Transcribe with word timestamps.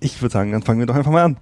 Ich 0.00 0.20
würde 0.22 0.32
sagen, 0.32 0.52
dann 0.52 0.62
fangen 0.62 0.80
wir 0.80 0.86
doch 0.86 0.94
einfach 0.94 1.12
mal 1.12 1.24
an. 1.24 1.36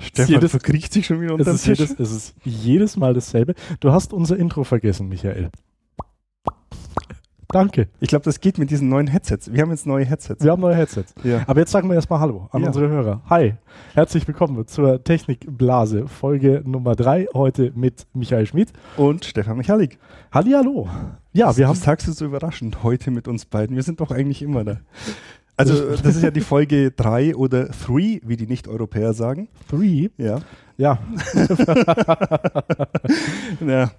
Stefan 0.00 0.34
jedes- 0.34 0.50
verkriecht 0.50 0.92
sich 0.92 1.06
schon 1.06 1.20
wieder 1.20 1.34
Es 1.34 1.40
unter 1.40 1.50
den 1.52 1.54
ist, 1.54 1.66
jedes, 1.66 1.90
es 1.98 2.10
ist 2.12 2.34
jedes 2.44 2.96
Mal 2.96 3.14
dasselbe. 3.14 3.54
Du 3.80 3.92
hast 3.92 4.12
unser 4.12 4.36
Intro 4.36 4.64
vergessen, 4.64 5.08
Michael. 5.08 5.50
Danke. 7.52 7.88
Ich 8.00 8.08
glaube, 8.08 8.24
das 8.24 8.40
geht 8.40 8.56
mit 8.58 8.70
diesen 8.70 8.88
neuen 8.88 9.06
Headsets. 9.06 9.52
Wir 9.52 9.60
haben 9.62 9.70
jetzt 9.70 9.86
neue 9.86 10.04
Headsets. 10.06 10.42
Wir 10.42 10.50
haben 10.52 10.62
neue 10.62 10.74
Headsets. 10.74 11.14
Ja. 11.22 11.42
Aber 11.46 11.60
jetzt 11.60 11.70
sagen 11.70 11.86
wir 11.88 11.94
erstmal 11.94 12.18
Hallo 12.18 12.48
an 12.50 12.62
Ja. 12.62 12.68
unsere 12.68 12.88
Hörer. 12.88 13.20
Hi, 13.28 13.54
herzlich 13.92 14.26
willkommen 14.26 14.66
zur 14.66 15.04
Technikblase, 15.04 16.08
Folge 16.08 16.62
Nummer 16.64 16.96
3, 16.96 17.26
heute 17.34 17.70
mit 17.74 18.06
Michael 18.14 18.46
Schmid. 18.46 18.72
Und 18.96 19.26
Stefan 19.26 19.58
Michalik. 19.58 19.98
Hallihallo. 20.32 20.88
Ja, 21.34 21.54
wir 21.56 21.66
haben 21.68 21.74
Das 21.74 21.84
sagst 21.84 22.08
du 22.08 22.12
so 22.12 22.24
überraschend 22.24 22.82
heute 22.82 23.10
mit 23.10 23.28
uns 23.28 23.44
beiden. 23.44 23.76
Wir 23.76 23.82
sind 23.82 24.00
doch 24.00 24.10
eigentlich 24.10 24.40
immer 24.40 24.64
da. 24.64 24.78
Also, 25.58 25.90
das 25.90 26.16
ist 26.16 26.22
ja 26.22 26.30
die 26.30 26.40
Folge 26.40 26.90
3 26.92 27.36
oder 27.36 27.66
3, 27.66 28.22
wie 28.24 28.36
die 28.36 28.46
Nicht-Europäer 28.46 29.12
sagen. 29.12 29.48
Three. 29.68 30.08
Ja. 30.16 30.38
Ja, 30.78 30.98
ja. 33.60 33.90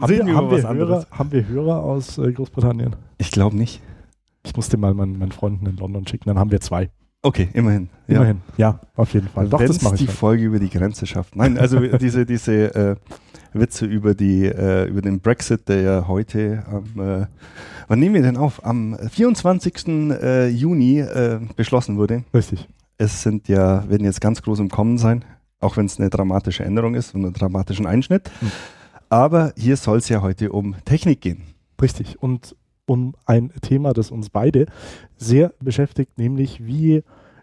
Haben 0.00 0.10
wir, 0.10 0.26
wir 0.26 0.34
haben, 0.34 0.50
wir 0.50 0.58
was 0.58 0.64
anderes. 0.64 1.06
Hörer, 1.06 1.18
haben 1.18 1.32
wir 1.32 1.48
Hörer 1.48 1.82
aus 1.82 2.18
äh, 2.18 2.32
Großbritannien? 2.32 2.96
Ich 3.18 3.30
glaube 3.30 3.56
nicht. 3.56 3.80
Ich 4.44 4.56
musste 4.56 4.76
mal 4.76 4.94
meinen, 4.94 5.18
meinen 5.18 5.32
Freunden 5.32 5.66
in 5.66 5.76
London 5.76 6.06
schicken, 6.06 6.28
dann 6.28 6.38
haben 6.38 6.50
wir 6.50 6.60
zwei. 6.60 6.90
Okay, 7.24 7.48
immerhin. 7.52 7.88
Ja. 8.08 8.16
Immerhin. 8.16 8.40
Ja, 8.56 8.80
auf 8.96 9.14
jeden 9.14 9.28
Fall. 9.28 9.48
Doch, 9.48 9.60
Wenn 9.60 9.68
das 9.68 9.80
mache 9.82 9.94
die 9.94 10.04
ich. 10.04 10.08
halt. 10.08 10.18
Folge 10.18 10.44
über 10.44 10.58
die 10.58 10.70
Grenze 10.70 11.06
schafft. 11.06 11.36
Nein, 11.36 11.56
also 11.56 11.78
diese, 11.78 12.26
diese 12.26 12.74
äh, 12.74 12.96
Witze 13.52 13.86
über, 13.86 14.14
die, 14.14 14.46
äh, 14.46 14.88
über 14.88 15.02
den 15.02 15.20
Brexit, 15.20 15.68
der 15.68 15.82
ja 15.82 16.08
heute 16.08 16.64
am, 16.66 17.00
äh, 17.00 17.26
wann 17.86 18.00
nehmen 18.00 18.16
wir 18.16 18.22
denn 18.22 18.36
auf? 18.36 18.64
Am 18.66 18.98
24. 18.98 19.86
Äh, 19.88 20.48
Juni 20.48 20.98
äh, 20.98 21.38
beschlossen 21.54 21.96
wurde. 21.96 22.24
Richtig. 22.34 22.68
Es 22.98 23.22
sind 23.22 23.46
ja, 23.46 23.88
werden 23.88 24.04
jetzt 24.04 24.20
ganz 24.20 24.42
groß 24.42 24.58
im 24.58 24.68
Kommen 24.68 24.98
sein, 24.98 25.24
auch 25.60 25.76
wenn 25.76 25.86
es 25.86 26.00
eine 26.00 26.10
dramatische 26.10 26.64
Änderung 26.64 26.94
ist 26.94 27.14
und 27.14 27.24
einen 27.24 27.34
dramatischen 27.34 27.86
Einschnitt. 27.86 28.30
Hm. 28.40 28.50
Aber 29.12 29.52
hier 29.58 29.76
soll 29.76 29.98
es 29.98 30.08
ja 30.08 30.22
heute 30.22 30.52
um 30.52 30.74
Technik 30.86 31.20
gehen. 31.20 31.42
Richtig. 31.82 32.22
Und 32.22 32.56
um 32.86 33.14
ein 33.26 33.52
Thema, 33.60 33.92
das 33.92 34.10
uns 34.10 34.30
beide 34.30 34.64
sehr 35.18 35.52
beschäftigt, 35.60 36.16
nämlich 36.16 36.64
wie 36.64 37.02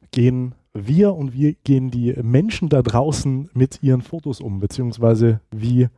gehen 0.10 0.56
wir 0.74 1.14
und 1.14 1.32
wie 1.32 1.58
gehen 1.64 1.92
die 1.92 2.16
Menschen 2.24 2.70
da 2.70 2.82
draußen 2.82 3.52
mit 3.54 3.84
ihren 3.84 4.02
Fotos 4.02 4.42
um, 4.42 4.60
beziehungsweise 4.60 5.42
wie 5.52 5.90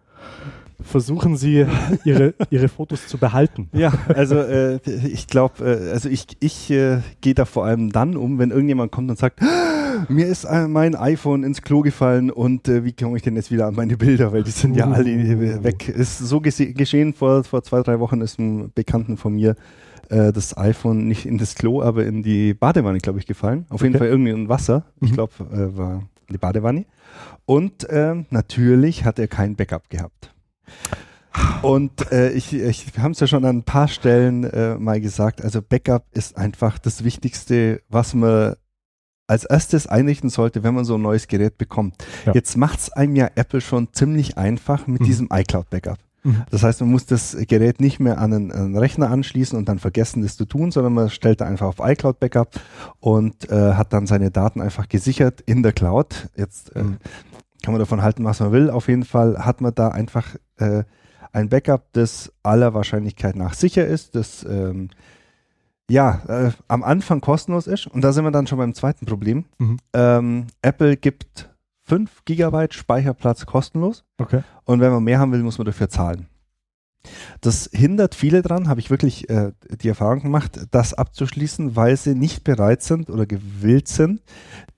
versuchen 0.83 1.37
sie 1.37 1.65
ihre, 2.03 2.33
ihre 2.49 2.67
Fotos 2.67 3.07
zu 3.07 3.17
behalten. 3.17 3.69
Ja, 3.71 3.93
also 4.09 4.39
äh, 4.39 4.81
ich 5.07 5.27
glaube, 5.27 5.63
äh, 5.63 5.91
also 5.91 6.09
ich, 6.09 6.25
ich 6.41 6.69
äh, 6.69 6.99
gehe 7.21 7.33
da 7.33 7.45
vor 7.45 7.63
allem 7.63 7.93
dann 7.93 8.17
um, 8.17 8.39
wenn 8.39 8.51
irgendjemand 8.51 8.91
kommt 8.91 9.09
und 9.09 9.17
sagt, 9.17 9.41
"Ah, 9.41 9.80
mir 10.09 10.27
ist 10.27 10.43
äh, 10.45 10.67
mein 10.67 10.95
iPhone 10.95 11.43
ins 11.43 11.61
Klo 11.61 11.81
gefallen 11.81 12.29
und 12.31 12.67
äh, 12.67 12.83
wie 12.83 12.93
komme 12.93 13.17
ich 13.17 13.23
denn 13.23 13.35
jetzt 13.35 13.51
wieder 13.51 13.67
an 13.67 13.75
meine 13.75 13.97
Bilder, 13.97 14.31
weil 14.31 14.43
die 14.43 14.51
sind 14.51 14.75
ja 14.75 14.89
alle 14.89 15.09
äh, 15.11 15.63
weg. 15.63 15.89
Ist 15.89 16.19
so 16.19 16.41
geschehen 16.41 17.13
vor, 17.13 17.43
vor 17.43 17.63
zwei, 17.63 17.81
drei 17.81 17.99
Wochen 17.99 18.21
ist 18.21 18.39
einem 18.39 18.71
Bekannten 18.73 19.17
von 19.17 19.33
mir 19.33 19.55
äh, 20.09 20.31
das 20.31 20.57
iPhone 20.57 21.07
nicht 21.07 21.25
in 21.25 21.37
das 21.37 21.55
Klo, 21.55 21.81
aber 21.81 22.05
in 22.05 22.23
die 22.23 22.53
Badewanne, 22.53 22.99
glaube 22.99 23.19
ich, 23.19 23.25
gefallen. 23.25 23.65
Auf 23.69 23.81
jeden 23.81 23.95
Okay. 23.95 23.99
Fall 24.05 24.07
irgendwie 24.09 24.31
in 24.31 24.49
Wasser. 24.49 24.85
Ich 25.01 25.11
Mhm. 25.11 25.15
glaube, 25.15 25.33
äh, 25.51 25.77
war 25.77 26.03
die 26.29 26.37
Badewanne. 26.37 26.85
Und 27.45 27.87
ähm, 27.89 28.25
natürlich 28.29 29.03
hat 29.05 29.19
er 29.19 29.27
kein 29.27 29.55
Backup 29.55 29.89
gehabt. 29.89 30.33
Und 31.61 32.11
äh, 32.11 32.31
ich, 32.31 32.53
ich, 32.53 32.93
wir 32.95 33.03
haben 33.03 33.11
es 33.13 33.19
ja 33.21 33.27
schon 33.27 33.45
an 33.45 33.57
ein 33.59 33.63
paar 33.63 33.87
Stellen 33.87 34.43
äh, 34.43 34.75
mal 34.77 34.99
gesagt, 34.99 35.41
also 35.41 35.61
Backup 35.61 36.05
ist 36.11 36.35
einfach 36.37 36.77
das 36.79 37.03
Wichtigste, 37.03 37.81
was 37.89 38.13
man 38.13 38.55
als 39.31 39.45
erstes 39.45 39.87
einrichten 39.87 40.29
sollte, 40.29 40.63
wenn 40.63 40.75
man 40.75 40.85
so 40.85 40.95
ein 40.95 41.01
neues 41.01 41.27
Gerät 41.27 41.57
bekommt. 41.57 41.95
Ja. 42.25 42.33
Jetzt 42.33 42.57
macht 42.57 42.79
es 42.79 42.91
einem 42.91 43.15
ja 43.15 43.29
Apple 43.35 43.61
schon 43.61 43.87
ziemlich 43.93 44.37
einfach 44.37 44.87
mit 44.87 45.01
Mhm. 45.01 45.05
diesem 45.05 45.29
iCloud-Backup. 45.31 45.97
Mhm. 46.23 46.43
Das 46.51 46.61
heißt, 46.63 46.81
man 46.81 46.91
muss 46.91 47.05
das 47.07 47.35
Gerät 47.47 47.81
nicht 47.81 47.99
mehr 47.99 48.19
an 48.19 48.33
einen, 48.33 48.51
an 48.51 48.59
einen 48.65 48.77
Rechner 48.77 49.09
anschließen 49.09 49.57
und 49.57 49.67
dann 49.69 49.79
vergessen, 49.79 50.21
das 50.21 50.37
zu 50.37 50.45
tun, 50.45 50.71
sondern 50.71 50.93
man 50.93 51.09
stellt 51.09 51.41
da 51.41 51.45
einfach 51.45 51.65
auf 51.67 51.77
iCloud 51.79 52.19
Backup 52.19 52.59
und 52.99 53.49
äh, 53.49 53.73
hat 53.73 53.93
dann 53.93 54.05
seine 54.05 54.29
Daten 54.31 54.61
einfach 54.61 54.87
gesichert 54.89 55.41
in 55.41 55.63
der 55.63 55.71
Cloud. 55.73 56.29
Jetzt 56.35 56.75
äh, 56.75 56.83
Mhm. 56.83 56.97
kann 57.63 57.73
man 57.73 57.79
davon 57.79 58.01
halten, 58.03 58.23
was 58.25 58.39
man 58.39 58.51
will. 58.51 58.69
Auf 58.69 58.87
jeden 58.87 59.05
Fall 59.05 59.37
hat 59.45 59.61
man 59.61 59.73
da 59.73 59.87
einfach 59.87 60.35
äh, 60.57 60.83
ein 61.31 61.47
Backup, 61.49 61.85
das 61.93 62.31
aller 62.43 62.73
Wahrscheinlichkeit 62.73 63.35
nach 63.37 63.53
sicher 63.53 63.87
ist, 63.87 64.13
das 64.15 64.43
ähm, 64.43 64.89
ja 65.91 66.21
äh, 66.27 66.51
am 66.67 66.83
Anfang 66.83 67.21
kostenlos 67.21 67.67
ist. 67.67 67.87
Und 67.87 68.01
da 68.01 68.13
sind 68.13 68.23
wir 68.23 68.31
dann 68.31 68.47
schon 68.47 68.57
beim 68.57 68.73
zweiten 68.73 69.05
Problem. 69.05 69.45
Mhm. 69.59 69.77
Ähm, 69.93 70.47
Apple 70.61 70.97
gibt 70.97 71.49
5 71.83 72.25
Gigabyte 72.25 72.73
Speicherplatz 72.73 73.45
kostenlos. 73.45 74.03
Okay. 74.17 74.43
Und 74.63 74.79
wenn 74.79 74.91
man 74.91 75.03
mehr 75.03 75.19
haben 75.19 75.31
will, 75.31 75.43
muss 75.43 75.57
man 75.57 75.65
dafür 75.65 75.89
zahlen. 75.89 76.27
Das 77.41 77.69
hindert 77.73 78.13
viele 78.13 78.43
dran, 78.43 78.67
habe 78.67 78.79
ich 78.79 78.91
wirklich 78.91 79.27
äh, 79.29 79.53
die 79.81 79.89
Erfahrung 79.89 80.21
gemacht, 80.21 80.67
das 80.69 80.93
abzuschließen, 80.93 81.75
weil 81.75 81.97
sie 81.97 82.13
nicht 82.13 82.43
bereit 82.43 82.83
sind 82.83 83.09
oder 83.09 83.25
gewillt 83.25 83.87
sind, 83.87 84.21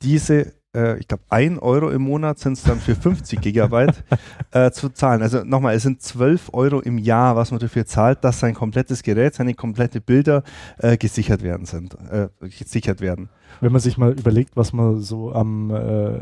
diese, 0.01 0.53
äh, 0.75 1.00
ich 1.00 1.07
glaube, 1.07 1.23
1 1.29 1.59
Euro 1.61 1.89
im 1.89 2.01
Monat 2.03 2.39
sind 2.39 2.53
es 2.53 2.63
dann 2.63 2.79
für 2.79 2.95
50 2.95 3.41
Gigabyte 3.41 4.03
äh, 4.51 4.72
zu 4.72 4.89
zahlen. 4.89 5.22
Also 5.22 5.44
nochmal, 5.44 5.75
es 5.75 5.84
sind 5.84 6.01
12 6.01 6.50
Euro 6.53 6.79
im 6.79 6.97
Jahr, 6.97 7.35
was 7.35 7.51
man 7.51 7.59
dafür 7.59 7.85
zahlt, 7.85 8.23
dass 8.23 8.39
sein 8.39 8.53
komplettes 8.53 9.03
Gerät, 9.03 9.35
seine 9.35 9.53
komplette 9.53 10.01
Bilder 10.01 10.44
äh, 10.78 10.97
gesichert 10.97 11.44
werden 11.44 11.66
sind, 11.66 11.95
äh, 12.12 12.28
gesichert 12.39 13.01
werden. 13.01 13.29
Wenn 13.62 13.72
man 13.72 13.81
sich 13.81 13.97
mal 13.97 14.12
überlegt, 14.12 14.56
was 14.56 14.74
man 14.74 15.00
so 15.00 15.34
am 15.34 15.69
äh, 15.72 16.16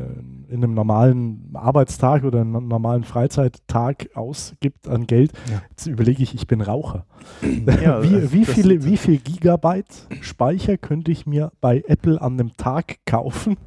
in 0.50 0.64
einem 0.64 0.74
normalen 0.74 1.50
Arbeitstag 1.54 2.24
oder 2.24 2.42
einem 2.42 2.68
normalen 2.68 3.04
Freizeittag 3.04 4.10
ausgibt 4.16 4.88
an 4.88 5.08
Geld, 5.08 5.32
Ja. 5.50 5.62
jetzt 5.70 5.88
überlege 5.88 6.22
ich, 6.24 6.36
ich 6.36 6.48
bin 6.48 6.62
Raucher. 6.62 7.06
Ja, 7.82 8.04
wie, 8.04 8.32
wie, 8.32 8.46
viele, 8.46 8.84
wie 8.84 8.98
viel 8.98 9.18
Gigabyte 9.18 10.08
Speicher 10.22 10.78
könnte 10.78 11.12
ich 11.12 11.26
mir 11.26 11.52
bei 11.62 11.84
Apple 11.88 12.22
an 12.22 12.34
einem 12.34 12.56
Tag 12.58 12.98
kaufen? 13.06 13.58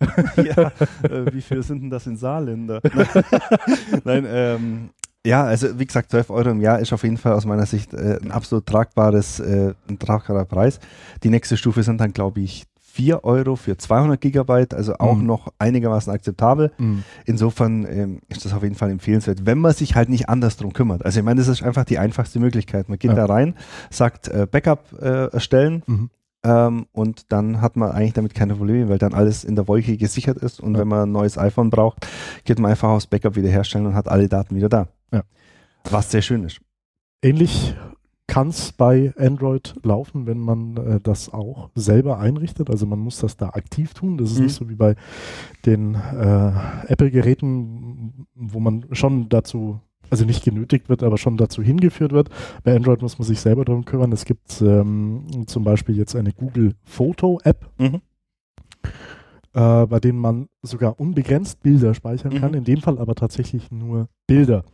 ja, 0.36 0.72
äh, 1.02 1.32
wie 1.32 1.40
viel 1.40 1.62
sind 1.62 1.82
denn 1.82 1.90
das 1.90 2.06
in 2.06 2.16
Saarländer? 2.16 2.80
Nein, 4.04 4.26
ähm, 4.28 4.90
ja, 5.26 5.44
also 5.44 5.78
wie 5.78 5.86
gesagt, 5.86 6.10
12 6.10 6.28
Euro 6.30 6.50
im 6.50 6.60
Jahr 6.60 6.80
ist 6.80 6.92
auf 6.92 7.02
jeden 7.02 7.16
Fall 7.16 7.32
aus 7.32 7.46
meiner 7.46 7.64
Sicht 7.64 7.94
äh, 7.94 8.18
ein 8.22 8.30
absolut 8.30 8.66
tragbares, 8.66 9.40
äh, 9.40 9.72
ein 9.88 9.98
tragbarer 9.98 10.44
Preis. 10.44 10.80
Die 11.22 11.30
nächste 11.30 11.56
Stufe 11.56 11.82
sind 11.82 11.98
dann, 12.00 12.12
glaube 12.12 12.40
ich, 12.40 12.64
4 12.94 13.24
Euro 13.24 13.56
für 13.56 13.76
200 13.76 14.20
Gigabyte, 14.20 14.72
also 14.72 14.94
auch 14.98 15.16
Mhm. 15.16 15.26
noch 15.26 15.52
einigermaßen 15.58 16.12
akzeptabel. 16.12 16.70
Insofern 17.26 17.84
ähm, 17.86 18.20
ist 18.28 18.44
das 18.44 18.52
auf 18.52 18.62
jeden 18.62 18.76
Fall 18.76 18.90
empfehlenswert, 18.90 19.46
wenn 19.46 19.58
man 19.58 19.72
sich 19.72 19.96
halt 19.96 20.08
nicht 20.08 20.28
anders 20.28 20.56
drum 20.56 20.72
kümmert. 20.72 21.04
Also 21.04 21.18
ich 21.18 21.24
meine, 21.24 21.38
das 21.40 21.48
ist 21.48 21.62
einfach 21.64 21.84
die 21.84 21.98
einfachste 21.98 22.38
Möglichkeit. 22.38 22.88
Man 22.88 22.98
geht 22.98 23.10
Ja. 23.10 23.16
da 23.16 23.26
rein, 23.26 23.54
sagt 23.90 24.28
äh, 24.28 24.46
Backup 24.48 24.92
äh, 25.02 25.26
erstellen, 25.32 25.82
Mhm. 25.86 26.10
ähm, 26.44 26.86
und 26.92 27.32
dann 27.32 27.60
hat 27.60 27.74
man 27.76 27.90
eigentlich 27.90 28.12
damit 28.12 28.32
keine 28.34 28.54
Probleme, 28.54 28.88
weil 28.88 28.98
dann 28.98 29.12
alles 29.12 29.42
in 29.42 29.56
der 29.56 29.66
Wolke 29.66 29.96
gesichert 29.96 30.38
ist 30.38 30.60
und 30.60 30.74
Ja. 30.74 30.80
wenn 30.80 30.88
man 30.88 31.08
ein 31.08 31.12
neues 31.12 31.36
iPhone 31.36 31.70
braucht, 31.70 32.06
geht 32.44 32.60
man 32.60 32.70
einfach 32.70 32.90
aus 32.90 33.08
Backup 33.08 33.34
wiederherstellen 33.34 33.88
und 33.88 33.94
hat 33.96 34.08
alle 34.08 34.28
Daten 34.28 34.54
wieder 34.54 34.68
da. 34.68 34.86
Ja. 35.12 35.22
Was 35.90 36.12
sehr 36.12 36.22
schön 36.22 36.44
ist. 36.44 36.60
Ähnlich 37.22 37.74
kann 38.26 38.48
es 38.48 38.72
bei 38.72 39.12
Android 39.18 39.74
laufen, 39.82 40.26
wenn 40.26 40.38
man 40.38 40.76
äh, 40.76 41.00
das 41.00 41.32
auch 41.32 41.70
selber 41.74 42.18
einrichtet. 42.18 42.70
Also 42.70 42.86
man 42.86 42.98
muss 42.98 43.18
das 43.18 43.36
da 43.36 43.50
aktiv 43.50 43.92
tun. 43.94 44.16
Das 44.16 44.30
ist 44.30 44.38
Mhm. 44.38 44.44
nicht 44.44 44.54
so 44.54 44.68
wie 44.70 44.74
bei 44.76 44.96
den 45.66 45.94
äh, 45.94 46.52
Apple-Geräten, 46.88 48.26
wo 48.34 48.60
man 48.60 48.86
schon 48.92 49.28
dazu, 49.28 49.80
also 50.10 50.24
nicht 50.24 50.44
genötigt 50.44 50.88
wird, 50.88 51.02
aber 51.02 51.18
schon 51.18 51.36
dazu 51.36 51.62
hingeführt 51.62 52.12
wird. 52.12 52.30
Bei 52.62 52.74
Android 52.74 53.02
muss 53.02 53.18
man 53.18 53.26
sich 53.26 53.40
selber 53.40 53.64
darum 53.64 53.84
kümmern. 53.84 54.12
Es 54.12 54.24
gibt 54.24 54.60
ähm, 54.62 55.24
zum 55.46 55.64
Beispiel 55.64 55.96
jetzt 55.96 56.16
eine 56.16 56.32
Google 56.32 56.74
Foto-App, 56.84 57.68
Mhm. 57.78 58.00
Äh, 59.54 59.86
bei 59.86 60.00
denen 60.00 60.18
man 60.18 60.48
sogar 60.62 60.98
unbegrenzt 60.98 61.62
Bilder 61.62 61.94
speichern 61.94 62.40
kann. 62.40 62.50
Mhm. 62.50 62.58
In 62.58 62.64
dem 62.64 62.80
Fall 62.82 62.98
aber 62.98 63.14
tatsächlich 63.14 63.70
nur 63.70 64.08
Bilder. 64.26 64.64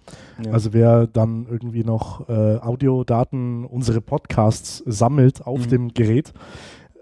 Ja. 0.44 0.53
Also 0.53 0.73
wer 0.73 1.06
dann 1.06 1.47
irgendwie 1.50 1.85
noch 1.85 2.29
äh, 2.29 2.56
Audiodaten, 2.59 3.65
unsere 3.65 4.00
Podcasts 4.00 4.82
sammelt 4.87 5.47
auf 5.47 5.67
Mhm. 5.67 5.69
dem 5.71 5.88
Gerät, 5.94 6.32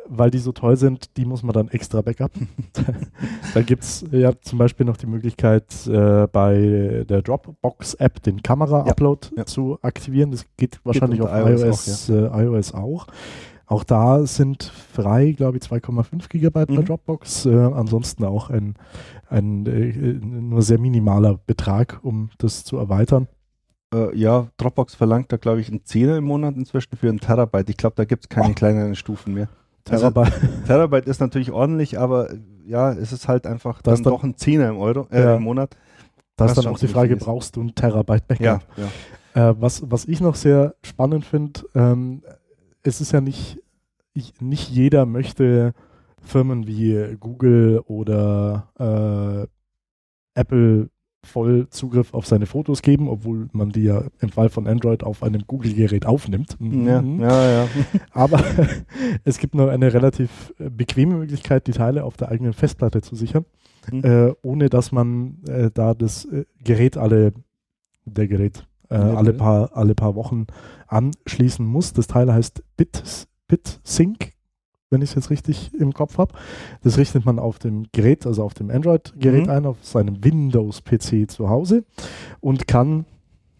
weil 0.09 0.31
die 0.31 0.39
so 0.39 0.53
toll 0.53 0.77
sind, 0.77 1.17
die 1.19 1.25
muss 1.27 1.43
man 1.43 1.53
dann 1.53 1.69
extra 1.69 2.01
backup. 2.01 2.33
da 3.55 3.63
gibt 3.63 3.85
es 3.85 4.05
ja 4.11 4.33
zum 4.41 4.59
Beispiel 4.59 4.87
noch 4.87 4.97
die 4.97 5.07
Möglichkeit, 5.07 5.67
äh, 5.87 6.27
bei 6.27 7.05
der 7.09 7.23
Dropbox-App 7.23 8.23
den 8.23 8.43
Kamera-Upload 8.43 9.29
ja. 9.37 9.45
zu 9.47 9.79
aktivieren. 9.83 10.31
Das 10.31 10.47
geht 10.57 10.81
wahrscheinlich 10.85 11.21
unter 11.21 11.45
auf 11.45 11.49
iOS 11.51 11.87
iOS, 11.87 12.09
äh, 12.09 12.43
iOS 12.43 12.75
auch. 12.75 13.07
Auch 13.69 13.85
da 13.85 14.25
sind 14.27 14.63
frei, 14.65 15.33
glaube 15.33 15.59
ich, 15.59 15.63
2,5 15.63 16.29
Gigabyte 16.31 16.69
bei 16.69 16.75
Mhm. 16.81 16.85
Dropbox. 16.87 17.45
Äh, 17.47 17.55
ansonsten 17.55 18.25
auch 18.25 18.49
ein, 18.49 18.75
ein 19.29 19.67
äh, 19.67 19.93
nur 20.25 20.63
sehr 20.63 20.79
minimaler 20.79 21.39
Betrag, 21.47 22.01
um 22.03 22.31
das 22.39 22.65
zu 22.65 22.79
erweitern. 22.79 23.29
Äh, 23.95 24.17
ja, 24.17 24.49
Dropbox 24.57 24.95
verlangt 24.95 25.31
da, 25.33 25.37
glaube 25.37 25.61
ich, 25.61 25.69
einen 25.69 25.85
Zehner 25.85 26.17
im 26.17 26.25
Monat 26.25 26.57
inzwischen 26.57 26.97
für 26.97 27.09
einen 27.11 27.21
Terabyte. 27.21 27.69
Ich 27.69 27.77
glaube, 27.77 27.95
da 27.97 28.05
gibt 28.07 28.25
es 28.25 28.29
keine 28.31 28.51
Oh. 28.51 28.55
kleineren 28.55 28.95
Stufen 28.95 29.35
mehr. 29.35 29.49
Terabyte. 29.85 30.33
Also, 30.33 30.47
Terabyte 30.67 31.07
ist 31.07 31.21
natürlich 31.21 31.51
ordentlich, 31.53 31.99
aber 31.99 32.31
ja, 32.67 32.93
es 32.93 33.13
ist 33.13 33.29
halt 33.29 33.47
einfach 33.47 33.83
Das 33.83 33.97
dann 33.99 34.05
dann- 34.05 34.13
doch 34.15 34.25
ein 34.25 34.37
Zehner 34.37 34.69
im 34.71 34.79
Euro, 34.79 35.07
äh, 35.11 35.23
Ja. 35.23 35.37
im 35.37 35.43
Monat. 35.43 35.77
da 36.37 36.47
ist 36.47 36.57
dann 36.57 36.67
auch 36.69 36.79
die 36.79 36.89
Frage, 36.89 37.17
brauchst 37.17 37.57
du 37.57 37.63
ein 37.63 37.75
Terabyte 37.75 38.27
Backup? 38.29 38.45
Ja, 38.45 38.61
ja. 39.35 39.51
Äh, 39.51 39.55
was, 39.61 39.83
was 39.91 40.05
ich 40.07 40.21
noch 40.21 40.37
sehr 40.37 40.75
spannend 40.83 41.25
finde, 41.27 41.61
ähm, 41.75 42.23
es 42.83 43.01
ist 43.01 43.13
ja 43.13 43.21
nicht, 43.21 43.59
ich, 44.15 44.41
nicht 44.41 44.69
jeder 44.71 45.07
möchte 45.07 45.73
Firmen 46.23 46.67
wie 46.67 47.17
Google 47.21 47.81
oder 47.87 49.49
äh, 50.35 50.39
Apple 50.41 50.91
voll 51.25 51.69
Zugriff 51.71 52.15
auf 52.15 52.27
seine 52.27 52.47
Fotos 52.47 52.81
geben, 52.81 53.09
obwohl 53.09 53.49
man 53.53 53.71
die 53.71 53.83
ja 53.83 54.05
im 54.21 54.31
Fall 54.31 54.49
von 54.49 54.67
Android 54.69 55.03
auf 55.03 55.23
einem 55.23 55.43
Google-Gerät 55.47 56.07
aufnimmt. 56.07 56.57
Ja, 56.61 57.03
Mhm. 57.03 57.21
ja, 57.21 57.51
ja. 57.65 57.69
Aber 58.13 58.43
es 59.25 59.39
gibt 59.39 59.55
noch 59.55 59.69
eine 59.69 59.93
relativ 59.93 60.55
äh, 60.59 60.71
bequeme 60.71 61.17
Möglichkeit, 61.17 61.67
die 61.67 61.73
Teile 61.73 62.05
auf 62.05 62.17
der 62.17 62.29
eigenen 62.31 62.53
Festplatte 62.53 63.01
zu 63.03 63.15
sichern, 63.17 63.45
Mhm. 63.91 64.05
äh, 64.05 64.33
ohne 64.43 64.69
dass 64.71 64.93
man 64.93 65.39
äh, 65.49 65.71
da 65.75 65.95
das 65.95 66.25
äh, 66.27 66.45
Gerät 66.63 66.97
alle, 66.97 67.33
der 68.05 68.29
Gerät, 68.29 68.67
äh, 68.91 68.97
Ja, 68.99 69.15
alle, 69.15 69.33
paar, 69.33 69.77
alle 69.77 69.95
paar 69.95 70.15
Wochen 70.15 70.47
anschließen 70.87 71.65
muss. 71.67 71.93
Das 71.93 72.07
Teil 72.07 72.33
heißt 72.33 72.63
Bit, 72.77 73.27
BitSync, 73.49 74.33
wenn 74.91 75.03
ich 75.03 75.11
es 75.11 75.15
jetzt 75.17 75.31
richtig 75.31 75.75
im 75.75 75.93
Kopf 75.93 76.19
habe. 76.19 76.35
Das 76.83 76.97
richtet 76.99 77.25
man 77.25 77.39
auf 77.39 77.59
dem 77.59 77.87
Gerät, 77.93 78.27
also 78.27 78.43
auf 78.43 78.55
dem 78.55 78.71
Android-Gerät 78.71 79.45
Mhm. 79.47 79.51
ein, 79.51 79.67
auf 79.67 79.77
seinem 79.85 80.23
Windows-PC 80.25 81.31
zu 81.31 81.49
Hause 81.49 81.85
und 82.41 82.67
kann 82.67 83.05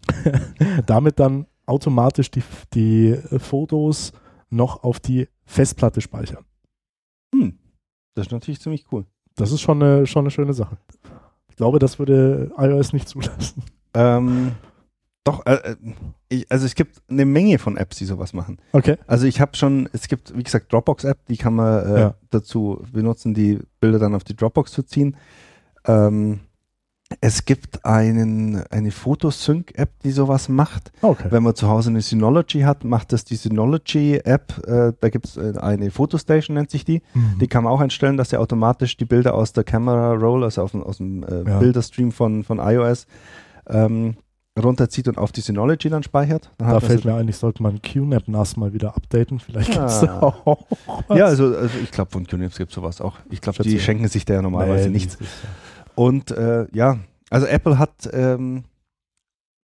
damit 0.85 1.19
dann 1.19 1.45
automatisch 1.65 2.31
die, 2.31 2.41
die 2.73 3.15
Fotos 3.37 4.11
noch 4.49 4.83
auf 4.83 4.99
die 4.99 5.27
Festplatte 5.45 6.01
speichern. 6.01 6.45
Hm. 7.33 7.59
Das 8.15 8.27
ist 8.27 8.31
natürlich 8.31 8.59
ziemlich 8.59 8.85
cool. 8.91 9.05
Das 9.35 9.51
ist 9.51 9.61
schon 9.61 9.81
eine, 9.81 10.07
schon 10.07 10.21
eine 10.23 10.31
schöne 10.31 10.53
Sache. 10.53 10.77
Ich 11.49 11.55
glaube, 11.55 11.77
das 11.79 11.99
würde 11.99 12.51
iOS 12.57 12.93
nicht 12.93 13.07
zulassen. 13.07 13.63
Ähm, 13.93 14.53
doch, 15.23 15.45
äh, 15.45 15.53
äh, 15.53 15.75
ich, 16.29 16.51
also 16.51 16.65
es 16.65 16.75
gibt 16.75 17.01
eine 17.09 17.25
Menge 17.25 17.59
von 17.59 17.77
Apps, 17.77 17.97
die 17.97 18.05
sowas 18.05 18.33
machen. 18.33 18.57
Okay. 18.71 18.97
Also 19.07 19.25
ich 19.27 19.41
habe 19.41 19.55
schon, 19.55 19.89
es 19.93 20.07
gibt, 20.07 20.35
wie 20.35 20.43
gesagt, 20.43 20.71
Dropbox-App, 20.71 21.25
die 21.27 21.37
kann 21.37 21.53
man 21.55 21.85
äh, 21.85 21.99
Ja. 21.99 22.15
dazu 22.29 22.83
benutzen, 22.91 23.33
die 23.33 23.59
Bilder 23.79 23.99
dann 23.99 24.15
auf 24.15 24.23
die 24.23 24.35
Dropbox 24.35 24.71
zu 24.71 24.83
ziehen. 24.83 25.17
Ähm, 25.85 26.39
es 27.21 27.45
gibt 27.45 27.85
einen, 27.85 28.61
eine 28.69 28.91
Fotosync-App, 28.91 29.99
die 30.03 30.11
sowas 30.11 30.47
macht. 30.47 30.91
Okay. 31.01 31.25
Wenn 31.31 31.41
man 31.41 31.55
zu 31.55 31.67
Hause 31.67 31.89
eine 31.89 32.01
Synology 32.01 32.61
hat, 32.61 32.83
macht 32.83 33.11
das 33.13 33.25
die 33.25 33.35
Synology-App. 33.35 34.67
Äh, 34.67 34.93
da 34.99 35.09
gibt 35.09 35.25
es 35.25 35.35
äh, 35.37 35.57
eine 35.59 35.89
Fotostation, 35.89 36.53
nennt 36.55 36.69
sich 36.69 36.85
die. 36.85 37.01
Mhm. 37.15 37.39
Die 37.39 37.47
kann 37.47 37.63
man 37.63 37.73
auch 37.73 37.81
einstellen, 37.81 38.15
dass 38.15 38.31
er 38.31 38.39
automatisch 38.41 38.95
die 38.95 39.05
Bilder 39.05 39.33
aus 39.33 39.53
der 39.53 39.63
Camera 39.63 40.13
Roll, 40.13 40.43
also 40.43 40.61
aus 40.61 40.71
dem, 40.71 40.83
aus 40.83 40.97
dem 40.97 41.23
äh, 41.23 41.49
Ja. 41.49 41.59
Bilderstream 41.59 42.11
von, 42.11 42.43
von 42.43 42.59
iOS, 42.59 43.07
ähm, 43.67 44.15
runterzieht 44.59 45.07
und 45.07 45.17
auf 45.17 45.31
die 45.31 45.41
Synology 45.41 45.89
dann 45.89 46.03
speichert. 46.03 46.51
Dann 46.57 46.69
Da 46.69 46.79
fällt 46.79 47.05
mir 47.05 47.15
ein, 47.15 47.27
ich 47.27 47.37
sollte 47.37 47.61
mal 47.63 47.73
QNAP 47.79 48.27
NAS 48.27 48.57
mal 48.57 48.73
wieder 48.73 48.95
updaten. 48.95 49.39
Vielleicht 49.39 49.71
Ah. 49.77 49.79
gibt's 49.81 49.99
da 50.01 50.19
auch. 50.21 50.65
was. 51.07 51.17
Ja, 51.17 51.25
also, 51.25 51.45
also 51.55 51.77
ich 51.83 51.91
glaube, 51.91 52.11
von 52.11 52.25
QNAP 52.27 52.55
gibt 52.57 52.69
es 52.71 52.75
sowas 52.75 53.01
auch. 53.01 53.17
Ich 53.29 53.41
glaube, 53.41 53.63
die 53.63 53.79
schenken 53.79 54.07
sich 54.07 54.25
da 54.25 54.35
ja 54.35 54.41
normalerweise 54.41 54.85
Nee, 54.89 54.93
nichts. 54.93 55.17
Und 55.95 56.31
äh, 56.31 56.67
ja, 56.73 56.99
also 57.29 57.45
Apple 57.45 57.77
hat 57.77 58.09
ähm, 58.13 58.63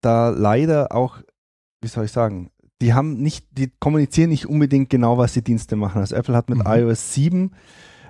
da 0.00 0.29
leider 0.31 0.93
auch, 0.94 1.19
wie 1.81 1.88
soll 1.88 2.05
ich 2.05 2.12
sagen, 2.12 2.50
die 2.81 2.94
haben 2.94 3.14
nicht, 3.20 3.46
die 3.50 3.73
kommunizieren 3.81 4.31
nicht 4.31 4.46
unbedingt 4.46 4.88
genau, 4.90 5.19
was 5.19 5.32
die 5.32 5.43
Dienste 5.43 5.75
machen. 5.75 6.00
Also 6.00 6.14
Apple 6.14 6.37
hat 6.37 6.49
mit 6.49 6.58
Mhm. 6.58 6.64
iOS 6.67 7.14
7 7.14 7.50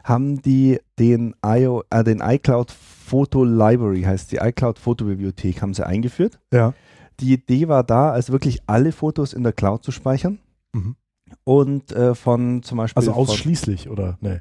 haben 0.04 0.40
die 0.42 0.78
den, 0.98 1.34
IO, 1.44 1.82
äh, 1.90 2.04
den 2.04 2.20
iCloud 2.20 2.70
Photo 3.08 3.44
Library, 3.44 4.02
heißt 4.02 4.30
die 4.32 4.36
iCloud 4.36 4.78
Fotobibliothek, 4.78 5.62
haben 5.62 5.74
sie 5.74 5.86
eingeführt. 5.86 6.38
Ja. 6.52 6.74
Die 7.20 7.32
Idee 7.32 7.66
war 7.68 7.82
da, 7.84 8.10
also 8.12 8.32
wirklich 8.32 8.60
alle 8.66 8.92
Fotos 8.92 9.32
in 9.32 9.42
der 9.42 9.52
Cloud 9.52 9.82
zu 9.82 9.90
speichern. 9.92 10.38
Mhm. 10.72 10.94
Und 11.44 11.92
äh, 11.92 12.14
von 12.14 12.62
zum 12.62 12.78
Beispiel. 12.78 13.00
Also 13.00 13.12
von, 13.12 13.22
ausschließlich, 13.22 13.88
oder? 13.90 14.16
Nee. 14.20 14.40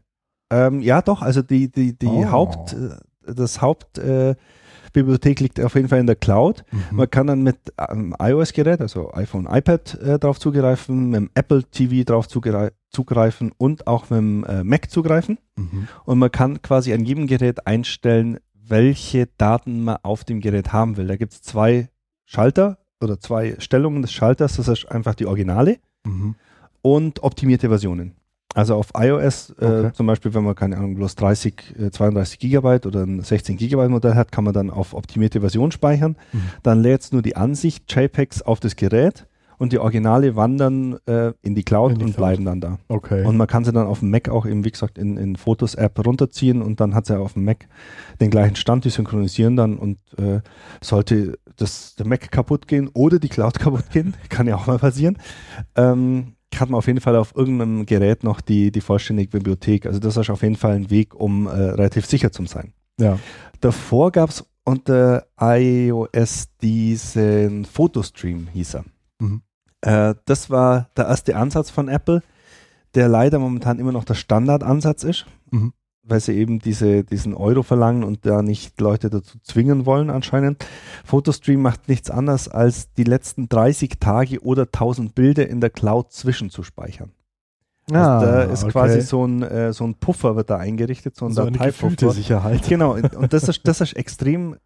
ähm, 0.52 0.82
ja, 0.82 1.02
doch, 1.02 1.22
also 1.22 1.42
die, 1.42 1.72
die, 1.72 1.98
die 1.98 2.06
Oh. 2.08 2.32
Haupt, 2.32 2.74
äh, 2.74 2.90
das 3.34 3.62
Hauptbibliothek 3.62 4.36
äh, 4.36 4.92
Bibliothek 4.94 5.40
liegt 5.42 5.60
auf 5.60 5.76
jeden 5.76 5.90
Fall 5.90 6.00
in 6.00 6.08
der 6.08 6.16
Cloud. 6.16 6.64
Mhm. 6.72 6.98
Man 6.98 7.10
kann 7.10 7.28
dann 7.28 7.44
mit 7.44 7.58
einem 7.78 8.16
iOS-Gerät, 8.18 8.80
also 8.80 9.12
iPhone, 9.14 9.46
iPad, 9.50 9.96
äh, 10.02 10.18
drauf 10.20 10.40
zugreifen, 10.40 11.10
mit 11.10 11.18
dem 11.20 11.30
Apple 11.36 11.64
TV 11.64 12.04
drauf 12.06 12.28
zugrei- 12.28 12.72
zugreifen 12.90 13.52
und 13.58 13.86
auch 13.86 14.10
mit 14.10 14.18
dem 14.20 14.44
äh, 14.46 14.64
Mac 14.64 14.90
zugreifen. 14.90 15.38
Mhm. 15.58 15.88
Und 16.06 16.20
man 16.20 16.32
kann 16.32 16.62
quasi 16.62 16.94
an 16.94 17.04
jedem 17.04 17.28
Gerät 17.28 17.68
einstellen, 17.68 18.40
welche 18.70 19.28
Daten 19.38 19.84
man 19.84 19.98
auf 20.04 20.24
dem 20.24 20.40
Gerät 20.42 20.74
haben 20.74 20.98
will. 20.98 21.08
Da 21.08 21.16
gibt 21.16 21.34
es 21.34 21.42
zwei 21.42 21.90
Schalter 22.26 22.78
oder 23.02 23.20
zwei 23.20 23.56
Stellungen 23.60 24.02
des 24.02 24.12
Schalters. 24.12 24.58
Das 24.58 24.68
ist 24.68 24.86
einfach 24.92 25.16
die 25.16 25.26
Originale 25.26 25.78
Mhm. 26.06 26.36
und 26.82 27.24
optimierte 27.24 27.68
Versionen. 27.70 28.14
Also 28.56 28.76
auf 28.76 28.88
iOS 28.98 29.52
äh, 29.60 29.66
Okay. 29.66 29.92
zum 29.94 30.08
Beispiel, 30.08 30.34
wenn 30.34 30.44
man 30.44 30.56
keine 30.56 30.78
Ahnung, 30.78 30.96
bloß 30.96 31.16
30, 31.16 31.76
äh, 31.80 31.92
32 31.92 32.40
Gigabyte 32.40 32.86
oder 32.88 33.04
ein 33.04 33.22
16 33.22 33.56
Gigabyte 33.58 33.90
Modell 33.90 34.16
hat, 34.16 34.32
kann 34.32 34.44
man 34.46 34.54
dann 34.54 34.70
auf 34.72 34.94
optimierte 34.94 35.42
Version 35.42 35.72
speichern. 35.72 36.16
Mhm. 36.34 36.42
Dann 36.64 36.82
lädt 36.82 37.02
es 37.02 37.12
nur 37.12 37.22
die 37.22 37.36
Ansicht 37.36 37.92
JPEGs 37.94 38.42
auf 38.42 38.60
das 38.60 38.76
Gerät 38.76 39.28
und 39.58 39.74
die 39.74 39.80
Originale 39.80 40.36
wandern 40.36 40.98
äh, 41.08 41.34
in 41.42 41.56
die 41.56 41.64
Cloud 41.64 41.94
In 41.94 42.00
die 42.00 42.06
und 42.06 42.12
Cloud. 42.12 42.18
bleiben 42.28 42.46
dann 42.46 42.62
da. 42.62 42.80
Okay. 42.88 43.26
Und 43.26 43.38
man 43.38 43.48
kann 43.48 43.64
sie 43.66 43.72
dann 43.72 43.88
auf 43.88 44.00
dem 44.00 44.12
Mac 44.12 44.30
auch 44.30 44.46
eben, 44.46 44.64
wie 44.66 44.72
gesagt, 44.72 44.98
in, 44.98 45.18
in 45.18 45.36
Fotos-App 45.36 46.06
runterziehen 46.06 46.62
und 46.62 46.80
dann 46.80 46.94
hat 46.94 47.06
sie 47.08 47.20
auf 47.20 47.34
dem 47.34 47.46
Mac 47.46 47.68
den 48.22 48.30
gleichen 48.30 48.56
Stand, 48.56 48.86
die 48.86 48.90
synchronisieren 48.90 49.56
dann 49.56 49.78
und 49.78 49.98
äh, 50.18 50.42
sollte 50.82 51.40
das, 51.56 51.96
der 51.96 52.06
Mac 52.08 52.32
kaputt 52.32 52.68
gehen 52.68 52.90
oder 52.94 53.20
die 53.20 53.30
Cloud 53.30 53.60
kaputt 53.60 53.90
gehen, 53.92 54.14
kann 54.30 54.48
ja 54.48 54.56
auch 54.56 54.68
mal 54.68 54.80
passieren, 54.80 55.18
ähm, 55.76 56.34
hat 56.56 56.70
man 56.70 56.78
auf 56.78 56.88
jeden 56.88 57.02
Fall 57.02 57.16
auf 57.16 57.36
irgendeinem 57.36 57.86
Gerät 57.86 58.24
noch 58.24 58.42
die, 58.42 58.72
die 58.72 58.82
vollständige 58.82 59.30
Bibliothek. 59.30 59.86
Also 59.86 60.00
das 60.00 60.18
ist 60.18 60.30
auf 60.30 60.42
jeden 60.42 60.56
Fall 60.56 60.74
ein 60.74 60.90
Weg, 60.90 61.14
um 61.14 61.46
äh, 61.48 61.50
relativ 61.52 62.06
sicher 62.06 62.32
zu 62.32 62.46
sein. 62.46 62.74
ja. 63.00 63.20
Davor 63.60 64.12
gab 64.12 64.30
es 64.30 64.46
unter 64.66 65.26
iOS 65.40 66.50
diesen 66.62 67.66
Fotostream, 67.66 68.48
hieß 68.54 68.76
er. 68.76 68.86
Äh, 69.82 70.16
das 70.26 70.50
war 70.50 70.90
der 70.98 71.06
erste 71.08 71.36
Ansatz 71.36 71.70
von 71.70 71.88
Apple, 71.88 72.24
der 72.96 73.08
leider 73.08 73.40
momentan 73.40 73.80
immer 73.80 73.92
noch 73.92 74.04
der 74.06 74.16
Standardansatz 74.16 75.04
ist, 75.04 75.26
Mhm. 75.52 75.74
weil 76.04 76.20
sie 76.20 76.34
eben 76.34 76.60
diese, 76.60 77.04
diesen 77.04 77.34
Euro 77.34 77.64
verlangen 77.64 78.04
und 78.04 78.26
da 78.26 78.42
nicht 78.42 78.80
Leute 78.82 79.10
dazu 79.10 79.38
zwingen 79.44 79.86
wollen 79.86 80.10
anscheinend. 80.10 80.66
Photostream 81.06 81.62
macht 81.62 81.88
nichts 81.90 82.10
anderes, 82.10 82.48
als 82.48 82.92
die 82.94 83.04
letzten 83.04 83.50
30 83.50 84.00
Tage 84.00 84.42
oder 84.42 84.64
1000 84.72 85.14
Bilder 85.16 85.48
in 85.48 85.62
der 85.62 85.70
Cloud 85.70 86.12
zwischenzuspeichern. 86.12 87.12
Also 87.90 88.26
da 88.26 88.42
ist 88.44 88.64
Ah, 88.64 88.66
okay. 88.66 88.72
quasi 88.74 89.02
so 89.02 89.26
ein, 89.26 89.44
äh, 89.44 89.72
so 89.72 89.86
ein 89.86 89.96
Puffer 89.96 90.36
wird 90.36 90.50
da 90.50 90.58
eingerichtet, 90.58 91.16
so 91.16 91.26
ein 91.26 91.32
so 91.32 91.44
eine 91.44 91.52
Dateipuffer. 91.52 92.12
Sicherheit. 92.12 92.68
Genau, 92.68 92.96
und 92.96 93.32
das 93.32 93.48
ist, 93.48 93.62
das 93.66 93.80
ist 93.80 93.94
extrem 93.96 94.58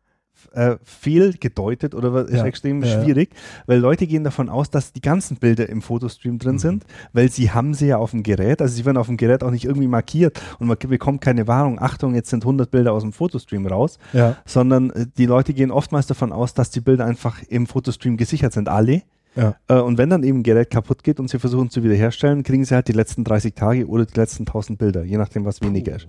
äh, 0.54 0.76
fehlgedeutet 0.84 1.94
oder 1.96 2.26
ist 2.28 2.34
Ja, 2.38 2.46
extrem 2.46 2.84
ja, 2.84 3.02
schwierig, 3.02 3.30
weil 3.68 3.80
Leute 3.80 4.08
gehen 4.08 4.24
davon 4.24 4.50
aus, 4.50 4.70
dass 4.70 4.92
die 4.94 5.02
ganzen 5.02 5.38
Bilder 5.38 5.70
im 5.70 5.82
Fotostream 5.82 6.40
drin 6.40 6.54
Mhm. 6.56 6.60
sind, 6.60 6.86
weil 7.14 7.30
sie 7.32 7.52
haben 7.52 7.74
sie 7.74 7.88
ja 7.88 7.98
auf 7.98 8.12
dem 8.12 8.24
Gerät, 8.24 8.62
also 8.62 8.74
sie 8.74 8.86
werden 8.86 8.98
auf 8.98 9.08
dem 9.08 9.18
Gerät 9.18 9.44
auch 9.44 9.52
nicht 9.52 9.66
irgendwie 9.66 9.88
markiert 9.88 10.42
und 10.60 10.68
man 10.68 10.78
bekommt 10.78 11.22
keine 11.22 11.48
Warnung, 11.48 11.80
Achtung, 11.80 12.16
jetzt 12.16 12.30
sind 12.30 12.44
100 12.46 12.72
Bilder 12.72 12.94
aus 12.94 13.04
dem 13.04 13.14
Fotostream 13.14 13.66
raus, 13.68 13.98
Ja. 14.14 14.38
sondern 14.46 14.90
äh, 14.92 15.06
die 15.18 15.26
Leute 15.26 15.54
gehen 15.54 15.72
oftmals 15.72 16.08
davon 16.08 16.32
aus, 16.32 16.54
dass 16.54 16.70
die 16.72 16.82
Bilder 16.82 17.06
einfach 17.06 17.42
im 17.50 17.68
Fotostream 17.68 18.18
gesichert 18.18 18.54
sind, 18.54 18.68
alle. 18.70 19.04
Ja. 19.36 19.56
Äh, 19.70 19.76
Und 19.76 19.98
wenn 19.98 20.10
dann 20.10 20.24
eben 20.24 20.40
ein 20.40 20.44
Gerät 20.44 20.70
kaputt 20.70 21.04
geht 21.04 21.20
und 21.20 21.30
sie 21.30 21.40
versuchen 21.40 21.70
zu 21.70 21.84
wiederherstellen, 21.84 22.44
kriegen 22.44 22.66
sie 22.66 22.76
halt 22.76 22.88
die 22.90 22.92
letzten 22.94 23.24
30 23.24 23.54
Tage 23.56 23.88
oder 23.88 24.06
die 24.06 24.20
letzten 24.20 24.46
1000 24.46 24.78
Bilder, 24.78 25.04
je 25.06 25.18
nachdem, 25.18 25.46
was 25.46 25.62
weniger 25.62 25.96
ist. 25.96 26.08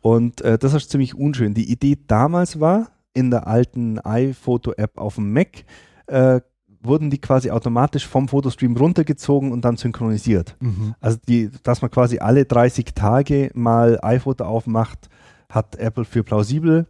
Und 0.00 0.40
äh, 0.40 0.56
das 0.56 0.72
ist 0.72 0.90
ziemlich 0.90 1.14
unschön. 1.14 1.52
Die 1.52 1.70
Idee 1.70 1.98
damals 2.06 2.58
war, 2.60 2.88
in 3.16 3.30
der 3.30 3.46
alten 3.46 3.98
iPhoto-App 3.98 4.98
auf 4.98 5.14
dem 5.16 5.32
Mac 5.32 5.64
äh, 6.06 6.40
wurden 6.82 7.10
die 7.10 7.18
quasi 7.20 7.50
automatisch 7.50 8.06
vom 8.06 8.28
Fotostream 8.28 8.76
runtergezogen 8.76 9.50
und 9.50 9.64
dann 9.64 9.76
synchronisiert. 9.76 10.56
Mhm. 10.60 10.94
Also 11.00 11.18
die, 11.26 11.50
dass 11.64 11.82
man 11.82 11.90
quasi 11.90 12.18
alle 12.18 12.44
30 12.44 12.94
Tage 12.94 13.50
mal 13.54 13.98
iPhoto 14.02 14.44
aufmacht, 14.44 15.08
hat 15.48 15.76
Apple 15.76 16.04
für 16.04 16.22
plausibel 16.22 16.86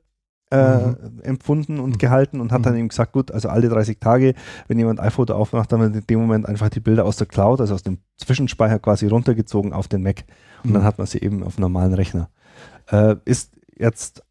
äh, 0.53 0.93
empfunden 1.23 1.81
und 1.81 1.91
Mhm. 1.95 1.99
gehalten 1.99 2.41
und 2.41 2.53
hat 2.53 2.65
dann 2.67 2.75
Mhm. 2.75 2.79
eben 2.81 2.89
gesagt, 2.89 3.13
gut, 3.13 3.33
also 3.33 3.49
alle 3.49 3.69
30 3.69 3.99
Tage, 3.99 4.35
wenn 4.69 4.79
jemand 4.79 5.01
iPhoto 5.01 5.35
aufmacht, 5.35 5.73
dann 5.73 5.81
wird 5.81 5.95
in 5.97 6.07
dem 6.07 6.21
Moment 6.21 6.47
einfach 6.47 6.69
die 6.69 6.79
Bilder 6.81 7.05
aus 7.05 7.17
der 7.17 7.27
Cloud, 7.27 7.61
also 7.61 7.75
aus 7.75 7.83
dem 7.83 7.99
Zwischenspeicher 8.17 8.79
quasi 8.79 9.09
runtergezogen 9.09 9.73
auf 9.73 9.89
den 9.89 10.03
Mac 10.05 10.25
und 10.63 10.73
dann 10.73 10.83
Mhm. 10.83 10.87
hat 10.87 10.99
man 10.99 11.07
sie 11.09 11.19
eben 11.21 11.43
auf 11.43 11.59
normalen 11.59 11.95
Rechner. 11.95 12.29
Äh, 12.91 13.17
ist 13.25 13.55
jetzt 13.77 14.23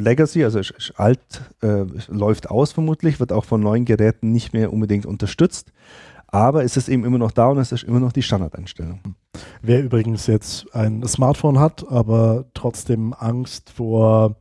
Legacy, 0.00 0.44
also 0.44 0.58
ist, 0.58 0.70
ist 0.70 0.92
alt, 0.98 1.18
äh, 1.62 1.84
läuft 2.08 2.50
aus 2.50 2.72
vermutlich, 2.72 3.20
wird 3.20 3.32
auch 3.32 3.44
von 3.44 3.60
neuen 3.60 3.84
Geräten 3.84 4.32
nicht 4.32 4.52
mehr 4.52 4.72
unbedingt 4.72 5.06
unterstützt. 5.06 5.72
Aber 6.30 6.62
es 6.62 6.76
ist 6.76 6.88
eben 6.88 7.04
immer 7.04 7.18
noch 7.18 7.32
da 7.32 7.48
und 7.48 7.58
es 7.58 7.72
ist 7.72 7.84
immer 7.84 8.00
noch 8.00 8.12
die 8.12 8.22
Standardeinstellung. 8.22 9.00
Wer 9.62 9.82
übrigens 9.82 10.26
jetzt 10.26 10.66
ein 10.74 11.02
Smartphone 11.06 11.58
hat, 11.58 11.90
aber 11.90 12.44
trotzdem 12.52 13.14
Angst 13.14 13.70
vor 13.70 14.36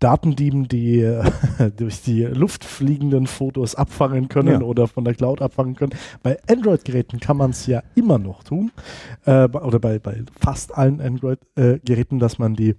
Datendieben, 0.00 0.66
die 0.66 1.20
durch 1.76 2.02
die 2.02 2.24
Luft 2.24 2.64
fliegenden 2.64 3.26
Fotos 3.26 3.76
abfangen 3.76 4.28
können 4.28 4.60
ja. 4.60 4.66
oder 4.66 4.88
von 4.88 5.04
der 5.04 5.14
Cloud 5.14 5.40
abfangen 5.40 5.76
können. 5.76 5.92
Bei 6.22 6.38
Android-Geräten 6.48 7.20
kann 7.20 7.36
man 7.36 7.50
es 7.50 7.66
ja 7.66 7.82
immer 7.94 8.18
noch 8.18 8.42
tun. 8.42 8.72
Äh, 9.24 9.44
oder 9.44 9.78
bei, 9.78 9.98
bei 9.98 10.24
fast 10.40 10.76
allen 10.76 11.00
Android-Geräten, 11.00 12.18
dass 12.18 12.38
man 12.38 12.54
die 12.54 12.74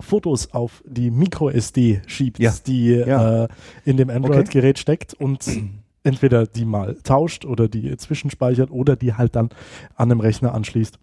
Fotos 0.00 0.52
auf 0.52 0.82
die 0.86 1.10
MicroSD 1.10 2.02
schiebt, 2.06 2.38
ja. 2.38 2.52
die 2.66 2.88
ja. 2.90 3.44
Äh, 3.44 3.48
in 3.84 3.96
dem 3.96 4.10
Android-Gerät 4.10 4.76
okay. 4.76 4.80
steckt 4.80 5.14
und 5.14 5.46
entweder 6.02 6.46
die 6.46 6.64
mal 6.64 6.96
tauscht 7.02 7.44
oder 7.44 7.68
die 7.68 7.96
zwischenspeichert 7.96 8.70
oder 8.70 8.96
die 8.96 9.14
halt 9.14 9.36
dann 9.36 9.50
an 9.94 10.08
dem 10.08 10.20
Rechner 10.20 10.54
anschließt 10.54 10.98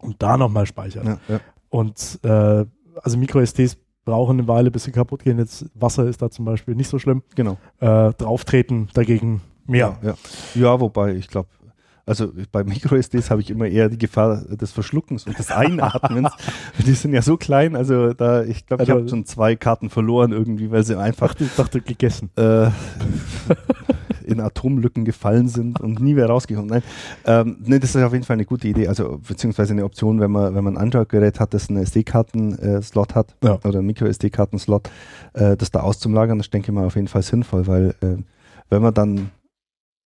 und 0.00 0.22
da 0.22 0.36
nochmal 0.36 0.66
speichert. 0.66 1.06
Ja, 1.06 1.18
ja. 1.28 1.40
Und 1.70 2.20
äh, 2.22 2.64
also 3.02 3.18
MicroSDs 3.18 3.76
brauchen 4.04 4.38
eine 4.38 4.48
Weile, 4.48 4.70
bis 4.70 4.84
sie 4.84 4.92
kaputt 4.92 5.22
gehen. 5.22 5.38
Jetzt 5.38 5.66
Wasser 5.74 6.06
ist 6.06 6.22
da 6.22 6.30
zum 6.30 6.44
Beispiel 6.44 6.74
nicht 6.74 6.88
so 6.88 6.98
schlimm. 6.98 7.22
Genau. 7.34 7.58
Äh, 7.80 8.12
drauftreten 8.14 8.88
dagegen 8.94 9.42
mehr. 9.66 9.98
Ja, 10.02 10.10
ja. 10.10 10.14
ja 10.54 10.80
wobei 10.80 11.14
ich 11.14 11.28
glaube, 11.28 11.48
also 12.08 12.32
bei 12.50 12.64
MicroSDs 12.64 13.30
habe 13.30 13.40
ich 13.40 13.50
immer 13.50 13.66
eher 13.66 13.88
die 13.88 13.98
Gefahr 13.98 14.42
des 14.44 14.72
Verschluckens 14.72 15.26
und 15.26 15.38
des 15.38 15.50
Einatmens. 15.50 16.30
die 16.86 16.92
sind 16.92 17.12
ja 17.12 17.22
so 17.22 17.36
klein, 17.36 17.76
also 17.76 18.12
da, 18.14 18.44
ich 18.44 18.66
glaube, 18.66 18.82
ich 18.82 18.90
also, 18.90 19.00
habe 19.00 19.08
schon 19.08 19.26
zwei 19.26 19.56
Karten 19.56 19.90
verloren 19.90 20.32
irgendwie, 20.32 20.70
weil 20.70 20.84
sie 20.84 20.98
einfach. 20.98 21.34
Ich 21.38 21.54
dachte, 21.54 21.80
gegessen. 21.80 22.30
Äh, 22.36 22.70
in 24.24 24.40
Atomlücken 24.40 25.04
gefallen 25.04 25.48
sind 25.48 25.80
und 25.80 26.00
nie 26.00 26.14
mehr 26.14 26.26
rausgekommen. 26.26 26.68
Nein, 26.68 26.82
ähm, 27.24 27.56
nee, 27.64 27.78
das 27.78 27.94
ist 27.94 28.02
auf 28.02 28.12
jeden 28.12 28.24
Fall 28.24 28.34
eine 28.34 28.44
gute 28.44 28.68
Idee, 28.68 28.86
also 28.86 29.18
beziehungsweise 29.26 29.72
eine 29.72 29.84
Option, 29.84 30.20
wenn 30.20 30.30
man, 30.30 30.54
wenn 30.54 30.64
man 30.64 30.76
ein 30.76 30.82
Android-Gerät 30.82 31.40
hat, 31.40 31.54
das 31.54 31.70
einen 31.70 31.82
SD-Karten-Slot 31.82 33.14
hat 33.14 33.34
ja. 33.42 33.58
oder 33.64 33.78
einen 33.78 33.86
Micro-SD-Karten-Slot, 33.86 34.90
äh, 35.32 35.56
das 35.56 35.70
da 35.70 35.80
auszulagern, 35.80 36.38
das 36.38 36.50
denke 36.50 36.70
ich 36.70 36.74
mal 36.74 36.84
auf 36.84 36.96
jeden 36.96 37.08
Fall 37.08 37.22
sinnvoll, 37.22 37.66
weil 37.66 37.94
äh, 38.02 38.16
wenn 38.70 38.82
man 38.82 38.92
dann 38.92 39.30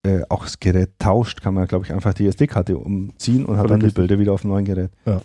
äh, 0.05 0.23
auch 0.29 0.45
das 0.45 0.59
Gerät 0.59 0.91
tauscht, 0.99 1.43
kann 1.43 1.55
man, 1.55 1.67
glaube 1.67 1.85
ich, 1.85 1.93
einfach 1.93 2.15
die 2.15 2.27
SD-Karte 2.27 2.77
umziehen 2.77 3.45
und 3.45 3.57
hat 3.57 3.71
dann 3.71 3.81
die 3.81 3.91
Bilder 3.91 4.19
wieder 4.19 4.33
auf 4.33 4.43
dem 4.43 4.51
neuen 4.51 4.65
Gerät. 4.65 4.91
Ja. 5.07 5.21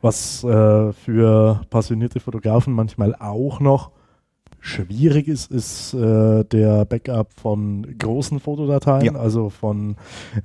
Was 0.00 0.44
äh, 0.44 0.92
für 0.92 1.62
passionierte 1.70 2.20
Fotografen 2.20 2.74
manchmal 2.74 3.14
auch 3.14 3.58
noch 3.58 3.90
schwierig 4.60 5.26
ist, 5.26 5.50
ist 5.50 5.92
äh, 5.94 6.44
der 6.44 6.84
Backup 6.84 7.32
von 7.32 7.98
großen 7.98 8.38
Fotodateien, 8.38 9.14
ja. 9.14 9.20
also 9.20 9.50
von 9.50 9.96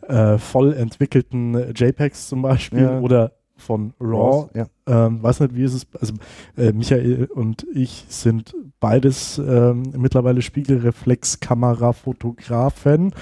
äh, 0.08 0.40
voll 0.40 0.74
entwickelten 0.74 1.74
JPEGs 1.76 2.30
zum 2.30 2.42
Beispiel 2.42 2.82
ja. 2.82 3.00
oder 3.00 3.34
von 3.58 3.94
RAW. 4.00 4.50
Ja. 4.54 4.68
Ähm, 4.88 5.22
weiß 5.22 5.42
nicht, 5.42 5.56
wie 5.56 5.64
ist 5.64 5.74
es. 5.74 5.86
Also 6.00 6.14
äh, 6.56 6.72
Michael 6.72 7.26
und 7.26 7.68
ich 7.74 8.06
sind 8.08 8.56
beides 8.80 9.40
ähm, 9.40 9.84
mittlerweile 9.98 10.42
Spiegelreflexkamera-Fotografen, 10.42 13.14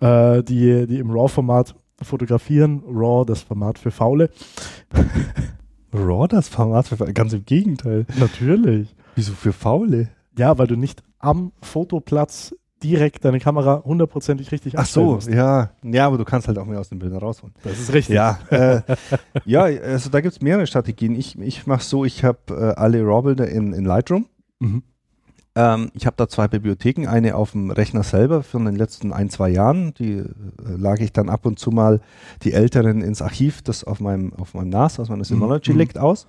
äh, 0.00 0.42
die, 0.42 0.86
die 0.86 0.98
im 0.98 1.10
RAW-Format 1.10 1.74
fotografieren. 2.00 2.82
RAW, 2.86 3.24
das 3.24 3.42
Format 3.42 3.78
für 3.78 3.90
Faule. 3.90 4.30
RAW, 5.92 6.28
das 6.28 6.48
Format 6.48 6.88
für 6.88 6.96
Faule? 6.96 7.12
Ganz 7.12 7.32
im 7.32 7.44
Gegenteil. 7.44 8.06
Natürlich. 8.18 8.94
Wieso 9.14 9.32
für 9.32 9.52
Faule? 9.52 10.10
Ja, 10.38 10.58
weil 10.58 10.66
du 10.66 10.76
nicht 10.76 11.02
am 11.18 11.52
Fotoplatz 11.60 12.54
direkt 12.82 13.24
deine 13.24 13.40
Kamera 13.40 13.82
hundertprozentig 13.84 14.50
richtig 14.52 14.78
Ach 14.78 14.86
so, 14.86 15.14
musst. 15.14 15.28
ja. 15.28 15.70
Ja, 15.82 16.06
aber 16.06 16.18
du 16.18 16.24
kannst 16.24 16.48
halt 16.48 16.58
auch 16.58 16.66
mehr 16.66 16.80
aus 16.80 16.88
den 16.88 16.98
Bildern 16.98 17.20
rausholen. 17.20 17.54
Das 17.62 17.78
ist 17.78 17.92
richtig. 17.92 18.14
Ja, 18.14 18.38
äh, 18.50 18.82
ja 19.44 19.62
also 19.62 20.10
da 20.10 20.20
gibt 20.20 20.34
es 20.34 20.42
mehrere 20.42 20.66
Strategien. 20.66 21.14
Ich, 21.14 21.38
ich 21.38 21.66
mache 21.66 21.84
so, 21.84 22.04
ich 22.04 22.24
habe 22.24 22.38
äh, 22.50 22.80
alle 22.80 23.02
RAW-Bilder 23.02 23.48
in, 23.48 23.72
in 23.72 23.84
Lightroom. 23.84 24.26
Mhm. 24.60 24.82
Ähm, 25.54 25.90
ich 25.94 26.06
habe 26.06 26.16
da 26.16 26.28
zwei 26.28 26.48
Bibliotheken, 26.48 27.06
eine 27.06 27.36
auf 27.36 27.52
dem 27.52 27.70
Rechner 27.70 28.02
selber 28.02 28.42
von 28.42 28.64
den 28.64 28.76
letzten 28.76 29.12
ein, 29.12 29.28
zwei 29.28 29.50
Jahren. 29.50 29.92
Die 29.94 30.18
äh, 30.18 30.26
lage 30.64 31.04
ich 31.04 31.12
dann 31.12 31.28
ab 31.28 31.44
und 31.46 31.58
zu 31.58 31.70
mal 31.70 32.00
die 32.42 32.52
älteren 32.52 33.02
ins 33.02 33.20
Archiv, 33.20 33.62
das 33.62 33.84
auf 33.84 34.00
meinem, 34.00 34.32
auf 34.34 34.54
meinem 34.54 34.70
NAS, 34.70 34.98
aus 34.98 35.08
meiner 35.08 35.24
Synology 35.24 35.72
mhm. 35.72 35.78
liegt, 35.78 35.98
aus. 35.98 36.26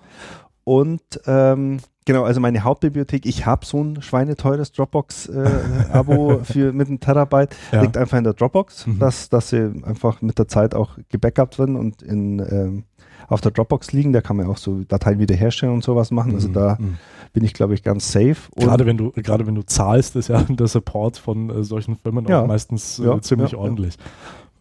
Und 0.66 1.02
ähm, 1.26 1.80
genau, 2.06 2.24
also 2.24 2.40
meine 2.40 2.64
Hauptbibliothek, 2.64 3.26
ich 3.26 3.46
habe 3.46 3.66
so 3.66 3.84
ein 3.84 4.02
schweineteures 4.02 4.72
Dropbox-Abo 4.72 6.42
äh, 6.56 6.72
mit 6.72 6.88
einem 6.88 7.00
Terabyte, 7.00 7.56
ja. 7.72 7.82
liegt 7.82 7.98
einfach 7.98 8.18
in 8.18 8.24
der 8.24 8.34
Dropbox, 8.34 8.88
mhm. 8.88 9.00
dass, 9.00 9.30
dass 9.30 9.50
sie 9.50 9.72
einfach 9.84 10.22
mit 10.22 10.40
der 10.40 10.48
Zeit 10.48 10.76
auch 10.76 10.98
gebackupt 11.10 11.60
werden 11.60 11.76
und 11.76 12.02
in, 12.02 12.40
ähm, 12.40 12.84
auf 13.28 13.42
der 13.42 13.52
Dropbox 13.52 13.92
liegen. 13.92 14.14
Da 14.14 14.22
kann 14.22 14.38
man 14.38 14.48
auch 14.48 14.58
so 14.58 14.84
Dateien 14.84 15.20
wiederherstellen 15.20 15.74
und 15.74 15.84
sowas 15.84 16.12
machen. 16.12 16.34
Also 16.34 16.50
mhm. 16.50 16.54
da 16.54 16.78
mhm. 16.80 16.98
bin 17.34 17.44
ich, 17.44 17.54
glaube 17.54 17.74
ich, 17.74 17.84
ganz 17.84 18.12
safe. 18.12 18.36
gerade 18.56 18.86
wenn 18.86 18.98
du, 18.98 19.12
gerade 19.12 19.48
wenn 19.48 19.56
du 19.56 19.64
zahlst, 19.64 20.16
ist 20.16 20.30
ja 20.30 20.42
der 20.50 20.68
Support 20.68 21.18
von 21.18 21.50
äh, 21.50 21.64
solchen 21.64 21.96
Firmen 21.96 22.26
ja. 22.28 22.42
auch 22.42 22.48
meistens 22.48 23.00
äh, 23.00 23.06
ja, 23.06 23.22
ziemlich 23.22 23.56
ordentlich. 23.56 23.98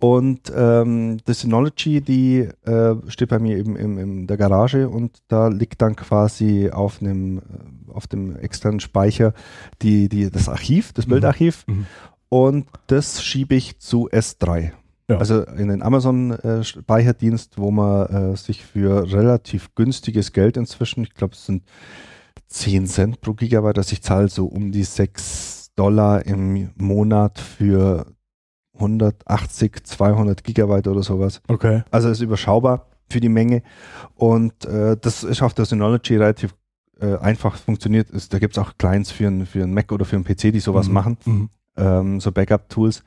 Und 0.03 0.53
ähm, 0.53 1.19
das 1.27 1.43
Synology, 1.43 2.01
die 2.01 2.49
äh, 2.65 2.95
steht 3.07 3.29
bei 3.29 3.39
mir 3.39 3.57
eben 3.57 3.77
im, 3.77 3.99
in 3.99 4.27
der 4.27 4.37
Garage 4.37 4.89
und 4.89 5.23
da 5.29 5.47
liegt 5.47 5.81
dann 5.81 5.95
quasi 5.95 6.71
auf 6.71 7.01
einem 7.01 7.39
äh, 7.39 7.43
auf 7.93 8.09
dem 8.09 8.35
externen 8.35 8.81
Speicher 8.81 9.33
die, 9.81 10.09
die, 10.09 10.29
das 10.29 10.49
Archiv, 10.49 10.93
das 10.93 11.07
mhm. 11.07 11.11
Bildarchiv. 11.11 11.65
Mhm. 11.69 11.87
Und 12.29 12.67
das 12.89 13.23
schiebe 13.23 13.55
ich 13.55 13.79
zu 13.79 14.11
S3. 14.11 14.73
Ja. 15.09 15.19
Also 15.19 15.43
in 15.43 15.69
den 15.69 15.83
Amazon-Speicherdienst, 15.83 17.55
äh, 17.55 17.61
wo 17.61 17.71
man 17.71 18.33
äh, 18.33 18.37
sich 18.37 18.65
für 18.65 19.13
relativ 19.13 19.73
günstiges 19.77 20.33
Geld 20.33 20.57
inzwischen, 20.57 21.05
ich 21.05 21.15
glaube, 21.15 21.35
es 21.35 21.47
sind 21.47 21.63
10 22.49 22.89
Cent 22.89 23.21
pro 23.21 23.35
Gigabyte, 23.35 23.77
dass 23.77 23.93
ich 23.93 24.03
zahle 24.03 24.27
so 24.27 24.47
um 24.47 24.73
die 24.73 24.83
6 24.83 25.71
Dollar 25.77 26.27
im 26.27 26.71
Monat 26.75 27.39
für 27.39 28.07
180, 28.75 29.85
200 29.85 30.45
Gigabyte 30.45 30.89
oder 30.89 31.03
sowas. 31.03 31.41
Okay. 31.49 31.83
Also 31.91 32.09
ist 32.09 32.21
überschaubar 32.21 32.87
für 33.11 33.21
die 33.21 33.29
Menge. 33.29 33.63
Und 34.15 34.65
äh, 34.65 34.97
das 35.01 35.25
ist 35.25 35.43
auf 35.43 35.55
der 35.55 35.67
Synology 35.67 36.17
relativ 36.17 36.55
äh, 37.01 37.17
einfach 37.19 37.57
funktioniert. 37.57 38.11
Ist, 38.11 38.33
da 38.33 38.39
gibt 38.39 38.57
es 38.57 38.63
auch 38.63 38.73
Clients 38.79 39.11
für 39.11 39.27
einen 39.27 39.47
für 39.47 39.63
ein 39.63 39.75
Mac 39.75 39.93
oder 39.93 40.05
für 40.05 40.17
einen 40.17 40.25
PC, 40.25 40.53
die 40.53 40.61
sowas 40.61 40.89
mhm. 40.89 40.95
machen. 40.95 41.19
Mhm. 41.25 41.51
Ähm, 41.77 42.21
so 42.21 42.33
Backup-Tools. 42.33 43.03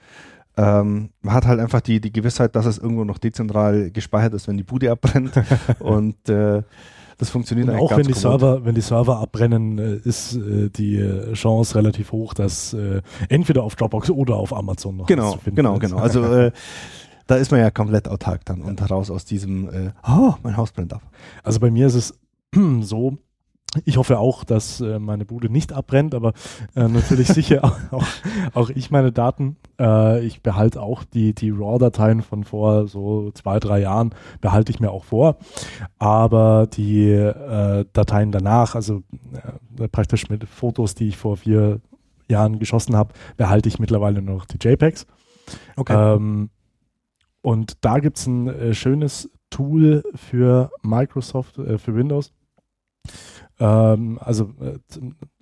Ähm, 0.57 1.09
man 1.21 1.33
hat 1.33 1.45
halt 1.45 1.59
einfach 1.59 1.81
die, 1.81 1.99
die 1.99 2.13
Gewissheit, 2.13 2.55
dass 2.55 2.65
es 2.65 2.77
irgendwo 2.77 3.03
noch 3.03 3.17
dezentral 3.17 3.91
gespeichert 3.91 4.33
ist, 4.33 4.47
wenn 4.47 4.57
die 4.57 4.63
Bude 4.63 4.91
abbrennt. 4.91 5.33
und 5.79 6.29
äh, 6.29 6.63
das 7.17 7.29
funktioniert 7.29 7.69
und 7.69 7.75
auch 7.75 7.95
wenn 7.95 8.05
die 8.05 8.13
Server, 8.13 8.65
wenn 8.65 8.75
die 8.75 8.81
Server 8.81 9.19
abbrennen, 9.19 9.77
äh, 9.79 9.95
ist 10.03 10.35
äh, 10.35 10.69
die 10.69 10.97
äh, 10.97 11.33
Chance 11.33 11.75
relativ 11.75 12.11
hoch, 12.11 12.33
dass 12.33 12.73
äh, 12.73 13.01
entweder 13.29 13.63
auf 13.63 13.75
Dropbox 13.75 14.09
oder 14.09 14.35
auf 14.35 14.53
Amazon 14.53 14.97
noch 14.97 15.07
genau, 15.07 15.33
zu 15.33 15.39
finden 15.39 15.55
Genau, 15.55 15.75
ist. 15.75 15.79
genau. 15.81 15.97
Also 16.05 16.23
äh, 16.23 16.51
da 17.27 17.35
ist 17.35 17.51
man 17.51 17.59
ja 17.59 17.71
komplett 17.71 18.07
autark 18.07 18.45
dann 18.45 18.61
und 18.61 18.81
heraus 18.81 19.09
aus 19.09 19.25
diesem, 19.25 19.69
äh, 19.69 19.91
oh, 20.07 20.33
mein 20.43 20.57
Haus 20.57 20.71
brennt 20.71 20.93
ab. 20.93 21.01
Also 21.43 21.59
bei 21.59 21.71
mir 21.71 21.87
ist 21.87 21.95
es 21.95 22.19
so, 22.81 23.17
ich 23.83 23.97
hoffe 23.97 24.19
auch, 24.19 24.43
dass 24.43 24.79
äh, 24.79 24.99
meine 24.99 25.25
Bude 25.25 25.49
nicht 25.49 25.73
abbrennt, 25.73 26.15
aber 26.15 26.33
äh, 26.75 26.87
natürlich 26.87 27.27
sicher 27.27 27.63
auch, 27.91 28.05
auch, 28.53 28.69
ich 28.69 28.91
meine 28.91 29.11
Daten. 29.11 29.57
Äh, 29.79 30.25
ich 30.25 30.41
behalte 30.41 30.81
auch 30.81 31.03
die, 31.03 31.33
die 31.33 31.49
RAW-Dateien 31.49 32.21
von 32.21 32.43
vor 32.43 32.87
so 32.87 33.31
zwei, 33.31 33.59
drei 33.59 33.81
Jahren, 33.81 34.15
behalte 34.39 34.71
ich 34.71 34.79
mir 34.79 34.91
auch 34.91 35.03
vor. 35.03 35.37
Aber 35.97 36.67
die 36.67 37.31
Dateien 37.93 38.31
danach, 38.31 38.75
also 38.75 39.03
praktisch 39.91 40.29
mit 40.29 40.47
Fotos, 40.47 40.95
die 40.95 41.09
ich 41.09 41.17
vor 41.17 41.37
vier 41.37 41.81
Jahren 42.29 42.59
geschossen 42.59 42.95
habe, 42.95 43.13
behalte 43.37 43.69
ich 43.69 43.79
mittlerweile 43.79 44.21
nur 44.21 44.35
noch 44.35 44.45
die 44.45 44.57
JPEGs. 44.61 45.05
Okay. 45.75 46.15
Ähm, 46.15 46.49
und 47.41 47.73
da 47.81 47.99
gibt 47.99 48.17
es 48.17 48.27
ein 48.27 48.73
schönes 48.73 49.29
Tool 49.49 50.03
für 50.15 50.71
Microsoft, 50.81 51.55
für 51.55 51.95
Windows 51.95 52.31
ähm, 53.59 54.19
also 54.21 54.51
äh, 54.61 54.79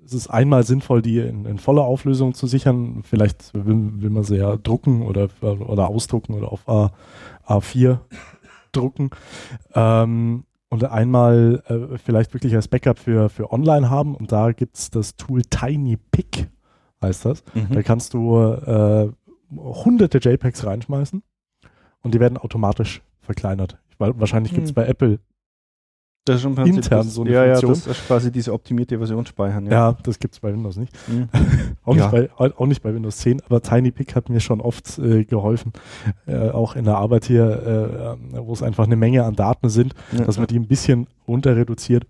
es 0.05 0.13
ist 0.13 0.27
einmal 0.27 0.63
sinnvoll, 0.63 1.01
die 1.01 1.19
in, 1.19 1.45
in 1.45 1.57
voller 1.57 1.83
Auflösung 1.83 2.33
zu 2.33 2.47
sichern. 2.47 3.03
Vielleicht 3.03 3.53
will, 3.53 4.01
will, 4.01 4.09
man 4.09 4.23
sie 4.23 4.37
ja 4.37 4.57
drucken 4.57 5.03
oder, 5.03 5.29
oder 5.41 5.87
ausdrucken 5.87 6.33
oder 6.33 6.51
auf 6.51 6.67
A, 6.67 6.91
A4 7.47 7.99
drucken. 8.71 9.09
Ähm, 9.73 10.45
und 10.69 10.83
einmal 10.85 11.61
äh, 11.67 11.97
vielleicht 11.99 12.33
wirklich 12.33 12.55
als 12.55 12.67
Backup 12.67 12.97
für, 12.97 13.29
für 13.29 13.51
online 13.51 13.89
haben. 13.89 14.15
Und 14.15 14.31
da 14.31 14.51
gibt 14.51 14.75
es 14.75 14.89
das 14.89 15.15
Tool 15.15 15.43
TinyPic, 15.43 16.49
heißt 17.01 17.25
das. 17.25 17.43
Mhm. 17.53 17.67
Da 17.75 17.83
kannst 17.83 18.13
du 18.13 18.37
äh, 18.37 19.11
hunderte 19.55 20.17
JPEGs 20.17 20.65
reinschmeißen 20.65 21.21
und 22.01 22.13
die 22.13 22.19
werden 22.19 22.37
automatisch 22.37 23.01
verkleinert. 23.21 23.77
Weil 23.99 24.19
wahrscheinlich 24.19 24.53
gibt 24.53 24.65
es 24.65 24.71
mhm. 24.71 24.75
bei 24.75 24.87
Apple 24.87 25.19
Das 26.25 26.37
ist 26.37 26.43
schon 26.43 26.51
im 26.51 26.55
Prinzip 26.55 26.75
intern 26.75 27.03
so 27.03 27.21
eine 27.23 27.31
ja, 27.31 27.43
Funktion. 27.59 27.71
Ja, 27.73 27.75
das 27.75 27.87
ist 27.99 28.07
quasi 28.07 28.31
diese 28.31 28.53
optimierte 28.53 28.97
Version 28.97 29.25
speichern. 29.25 29.65
Ja, 29.67 29.91
das 30.03 30.19
gibt 30.19 30.33
es 30.35 30.39
bei 30.39 30.53
Windows 30.53 30.77
nicht. 30.77 30.93
Mhm. 31.09 31.27
Auch, 31.83 31.95
Ja. 31.97 32.09
nicht 32.11 32.11
bei, 32.37 32.51
auch 32.55 32.65
nicht 32.65 32.81
bei 32.81 32.93
Windows 32.93 33.17
10, 33.17 33.41
aber 33.45 33.61
TinyPic 33.61 34.15
hat 34.15 34.29
mir 34.29 34.39
schon 34.39 34.61
oft 34.61 34.97
äh, 34.99 35.25
geholfen, 35.25 35.73
äh, 36.25 36.49
auch 36.49 36.77
in 36.77 36.85
der 36.85 36.95
Arbeit 36.97 37.25
hier, 37.25 38.17
äh, 38.33 38.37
wo 38.39 38.53
es 38.53 38.63
einfach 38.63 38.85
eine 38.85 38.95
Menge 38.95 39.25
an 39.25 39.35
Daten 39.35 39.67
sind, 39.67 39.93
Ja. 40.13 40.23
dass 40.23 40.37
man 40.37 40.47
die 40.47 40.57
ein 40.57 40.67
bisschen 40.67 41.07
runter 41.27 41.57
reduziert, 41.57 42.05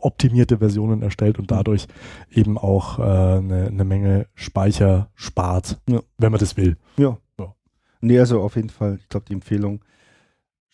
optimierte 0.00 0.58
Versionen 0.58 1.00
erstellt 1.02 1.38
und 1.38 1.50
dadurch 1.50 1.86
eben 2.30 2.58
auch 2.58 2.98
äh, 2.98 3.02
eine, 3.02 3.66
eine 3.68 3.84
Menge 3.84 4.26
Speicher 4.34 5.08
spart, 5.14 5.80
Ja. 5.88 6.00
wenn 6.18 6.30
man 6.30 6.40
das 6.40 6.58
will. 6.58 6.76
Ja. 6.98 7.16
Ja. 7.38 7.54
Nee, 8.02 8.18
also 8.18 8.42
auf 8.42 8.56
jeden 8.56 8.70
Fall, 8.70 8.98
ich 9.00 9.08
glaube, 9.08 9.24
die 9.28 9.32
Empfehlung, 9.34 9.80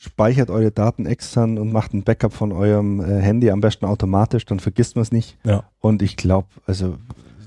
speichert 0.01 0.49
eure 0.49 0.71
Daten 0.71 1.05
extern 1.05 1.59
und 1.59 1.73
macht 1.73 1.93
ein 1.93 2.05
Backup 2.05 2.33
von 2.33 2.53
eurem 2.53 3.01
äh, 3.01 3.21
Handy 3.21 3.51
am 3.51 3.61
besten 3.61 3.85
automatisch, 3.85 4.47
dann 4.47 4.59
vergisst 4.59 4.97
man 4.97 5.03
es 5.03 5.13
nicht. 5.13 5.37
Ja. 5.45 5.65
Und 5.79 6.01
ich 6.01 6.17
glaube, 6.17 6.49
also 6.67 6.97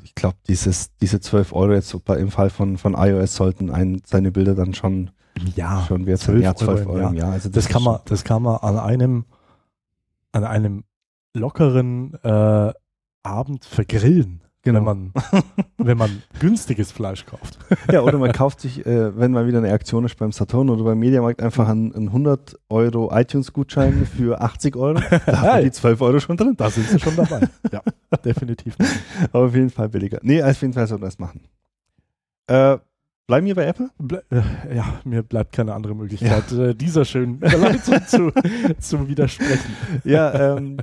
ich 0.04 0.14
glaube, 0.14 0.38
dieses, 0.48 0.96
diese 0.98 1.20
12 1.20 1.52
Euro 1.54 1.74
jetzt 1.74 2.06
bei, 2.06 2.18
im 2.18 2.30
Fall 2.30 2.52
von, 2.52 2.78
von 2.78 2.94
iOS 2.94 3.34
sollten 3.36 3.72
ein, 3.72 4.04
seine 4.06 4.32
Bilder 4.32 4.54
dann 4.54 4.76
schon, 4.76 5.10
Jahr. 5.56 5.88
schon 5.88 6.06
wert 6.06 6.20
sein. 6.20 6.36
12 6.36 6.44
Ja, 6.44 6.56
12 6.56 6.80
Euro 6.82 7.00
Euro, 7.00 7.10
im 7.10 7.16
Jahr. 7.16 7.32
Also 7.32 7.50
Das 7.50 7.68
kann 7.68 7.82
ist 7.82 7.86
man, 7.86 8.00
das 8.06 8.24
kann 8.24 8.44
man 8.44 8.58
an 8.58 8.78
einem, 8.78 9.26
an 10.32 10.44
einem 10.44 10.84
lockeren 11.34 12.14
äh, 12.22 12.72
Abend 13.24 13.66
vergrillen, 13.66 14.43
Genau. 14.64 14.80
wenn 14.80 14.86
man, 14.86 15.14
wenn 15.78 15.98
man 15.98 16.24
günstiges 16.40 16.94
Fleisch 16.94 17.26
kauft. 17.26 17.60
Ja, 17.92 18.02
oder 18.02 18.18
man 18.18 18.32
kauft 18.32 18.62
sich, 18.62 18.86
äh, 18.86 19.18
wenn 19.18 19.32
mal 19.32 19.46
wieder 19.46 19.58
eine 19.58 19.74
Aktion 19.74 20.06
ist 20.06 20.18
beim 20.18 20.32
Saturn 20.32 20.70
oder 20.70 20.86
beim 20.86 21.00
Mediamarkt, 21.00 21.42
einfach 21.42 21.68
einen, 21.68 21.94
einen 21.94 22.08
100 22.08 22.58
Euro 22.70 23.12
iTunes-Gutschein 23.14 24.06
für 24.06 24.40
80 24.40 24.78
Euro. 24.78 25.02
Da 25.26 25.42
haben 25.42 25.64
die 25.64 25.72
12 25.72 26.00
Euro 26.00 26.20
schon 26.22 26.38
drin. 26.38 26.54
Da 26.56 26.70
sind 26.70 26.88
sie 26.88 26.98
schon 26.98 27.16
dabei. 27.18 27.50
ja, 27.74 27.82
definitiv. 28.26 28.78
Aber 29.34 29.48
auf 29.48 29.56
jeden 29.56 29.70
Fall 29.70 29.90
billiger. 29.90 30.20
Nee, 30.22 30.42
auf 30.42 30.62
jeden 30.62 30.74
Fall 30.74 30.88
soll 30.88 31.00
man 31.00 31.08
das 31.10 31.20
machen. 31.20 31.42
Äh, 32.48 32.78
bleiben 33.28 33.46
wir 33.46 33.56
bei 33.56 33.66
Apple? 33.66 33.90
Ble 33.98 34.24
äh, 34.32 34.76
ja, 34.78 34.86
mir 35.04 35.24
bleibt 35.24 35.52
keine 35.52 35.74
andere 35.74 35.94
Möglichkeit, 35.94 36.50
äh, 36.54 36.74
dieser 36.74 37.04
schönen 37.04 37.36
Überleitung 37.36 38.08
zu, 38.08 38.32
zu 38.80 39.10
widersprechen. 39.10 39.76
Ja, 40.06 40.56
ähm, 40.56 40.78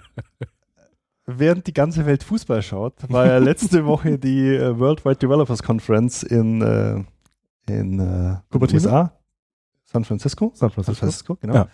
während 1.39 1.67
die 1.67 1.73
ganze 1.73 2.07
Welt 2.07 2.23
Fußball 2.23 2.63
schaut, 2.63 2.95
war 3.09 3.27
ja 3.27 3.39
letzte 3.39 3.85
Woche 3.87 4.19
die 4.19 4.49
äh, 4.49 4.79
Worldwide 4.79 5.17
Developers 5.17 5.63
Conference 5.63 6.23
in, 6.23 6.63
äh, 6.63 7.03
in 7.73 8.01
äh, 8.01 8.37
Cupertino? 8.51 8.83
USA, 8.83 9.13
San 9.85 10.05
Francisco. 10.05 10.53
San 10.55 10.71
San 10.71 10.71
Francisco. 10.71 10.95
Francisco, 10.95 11.37
genau. 11.41 11.55
Ja. 11.55 11.69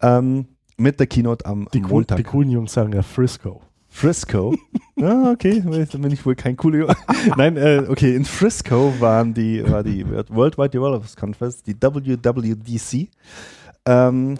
Ähm, 0.00 0.46
mit 0.76 0.98
der 1.00 1.06
Keynote 1.06 1.44
am, 1.44 1.68
Die, 1.72 1.78
am 1.78 1.84
cool, 1.84 1.90
Montag. 1.90 2.16
die 2.18 2.22
coolen 2.22 2.50
Jungs 2.50 2.72
sagen 2.72 2.92
ja 2.92 3.02
Frisco. 3.02 3.62
Frisco. 3.88 4.54
ah, 5.02 5.30
okay, 5.32 5.62
dann 5.64 6.02
bin 6.02 6.12
ich 6.12 6.24
wohl 6.24 6.34
kein 6.34 6.56
cooler. 6.56 6.94
Nein, 7.36 7.56
äh, 7.56 7.84
okay, 7.88 8.14
in 8.14 8.24
Frisco 8.24 8.92
waren 9.00 9.34
die, 9.34 9.68
war 9.68 9.82
die 9.82 10.06
Worldwide 10.08 10.70
Developers 10.70 11.16
Conference, 11.16 11.62
die 11.62 11.74
WWDC, 11.74 13.08
ähm, 13.86 14.38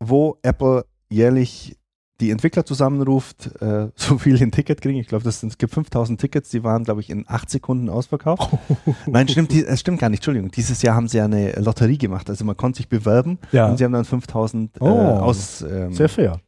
wo 0.00 0.38
Apple 0.42 0.84
jährlich 1.10 1.76
die 2.22 2.30
Entwickler 2.30 2.64
zusammenruft, 2.64 3.50
äh, 3.60 3.88
so 3.96 4.16
viel 4.18 4.40
ein 4.42 4.50
Ticket 4.50 4.80
kriegen. 4.80 4.98
Ich 4.98 5.08
glaube, 5.08 5.28
es 5.28 5.40
gibt 5.58 5.74
5000 5.74 6.20
Tickets, 6.20 6.48
die 6.50 6.64
waren, 6.64 6.84
glaube 6.84 7.00
ich, 7.02 7.10
in 7.10 7.24
acht 7.28 7.50
Sekunden 7.50 7.90
ausverkauft. 7.90 8.48
Nein, 9.06 9.28
stimmt, 9.28 9.52
die, 9.52 9.64
es 9.64 9.80
stimmt 9.80 9.98
gar 10.00 10.08
nicht, 10.08 10.18
Entschuldigung. 10.20 10.50
Dieses 10.50 10.80
Jahr 10.82 10.94
haben 10.94 11.08
sie 11.08 11.20
eine 11.20 11.52
Lotterie 11.60 11.98
gemacht. 11.98 12.30
Also 12.30 12.44
man 12.44 12.56
konnte 12.56 12.78
sich 12.78 12.88
bewerben 12.88 13.38
Ja, 13.52 13.66
und 13.68 13.76
sie 13.76 13.84
haben 13.84 13.92
dann 13.92 14.04
5000 14.04 14.76
äh, 14.76 14.80
Oh, 14.80 14.86
ausgesucht. 15.18 15.94
sehr 15.96 16.08
fair. 16.08 16.40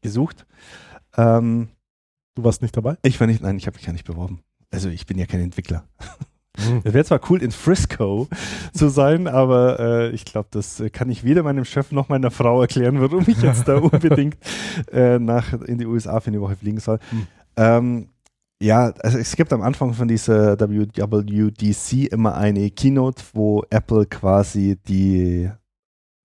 ähm, 1.16 1.68
Du 2.36 2.42
warst 2.42 2.62
nicht 2.62 2.76
dabei? 2.76 2.96
ich 3.02 3.20
war 3.20 3.26
nicht, 3.28 3.42
nein, 3.42 3.56
ich 3.58 3.66
habe 3.68 3.76
mich 3.76 3.86
ja 3.86 3.92
nicht 3.92 4.04
beworben. 4.06 4.40
Also 4.72 4.88
ich 4.88 5.06
bin 5.06 5.18
ja 5.18 5.26
kein 5.26 5.40
Entwickler. 5.40 5.84
Mhm. 6.56 6.82
Es 6.84 6.94
wäre 6.94 7.04
zwar 7.04 7.20
cool, 7.30 7.42
in 7.42 7.50
Frisco 7.50 8.28
zu 8.72 8.88
sein, 8.88 9.26
aber 9.26 9.80
äh, 9.80 10.10
ich 10.10 10.24
glaube, 10.24 10.48
das 10.50 10.82
kann 10.92 11.10
ich 11.10 11.24
weder 11.24 11.42
meinem 11.42 11.64
Chef 11.64 11.90
noch 11.92 12.08
meiner 12.08 12.30
Frau 12.30 12.60
erklären, 12.60 13.00
warum 13.00 13.24
ich 13.26 13.42
jetzt 13.42 13.66
da 13.66 13.76
unbedingt 13.78 14.36
äh, 14.92 15.18
nach 15.18 15.52
in 15.52 15.78
die 15.78 15.86
USA 15.86 16.20
für 16.20 16.28
eine 16.28 16.40
Woche 16.40 16.56
fliegen 16.56 16.78
soll. 16.78 16.98
Hm. 17.10 17.26
Ähm, 17.56 18.08
ja, 18.62 18.92
also 19.00 19.18
es 19.18 19.36
gibt 19.36 19.52
am 19.52 19.62
Anfang 19.62 19.92
von 19.94 20.08
dieser 20.08 20.58
WWDC 20.58 22.12
immer 22.12 22.34
eine 22.36 22.70
Keynote, 22.70 23.22
wo 23.34 23.64
Apple 23.68 24.06
quasi 24.06 24.78
die, 24.88 25.50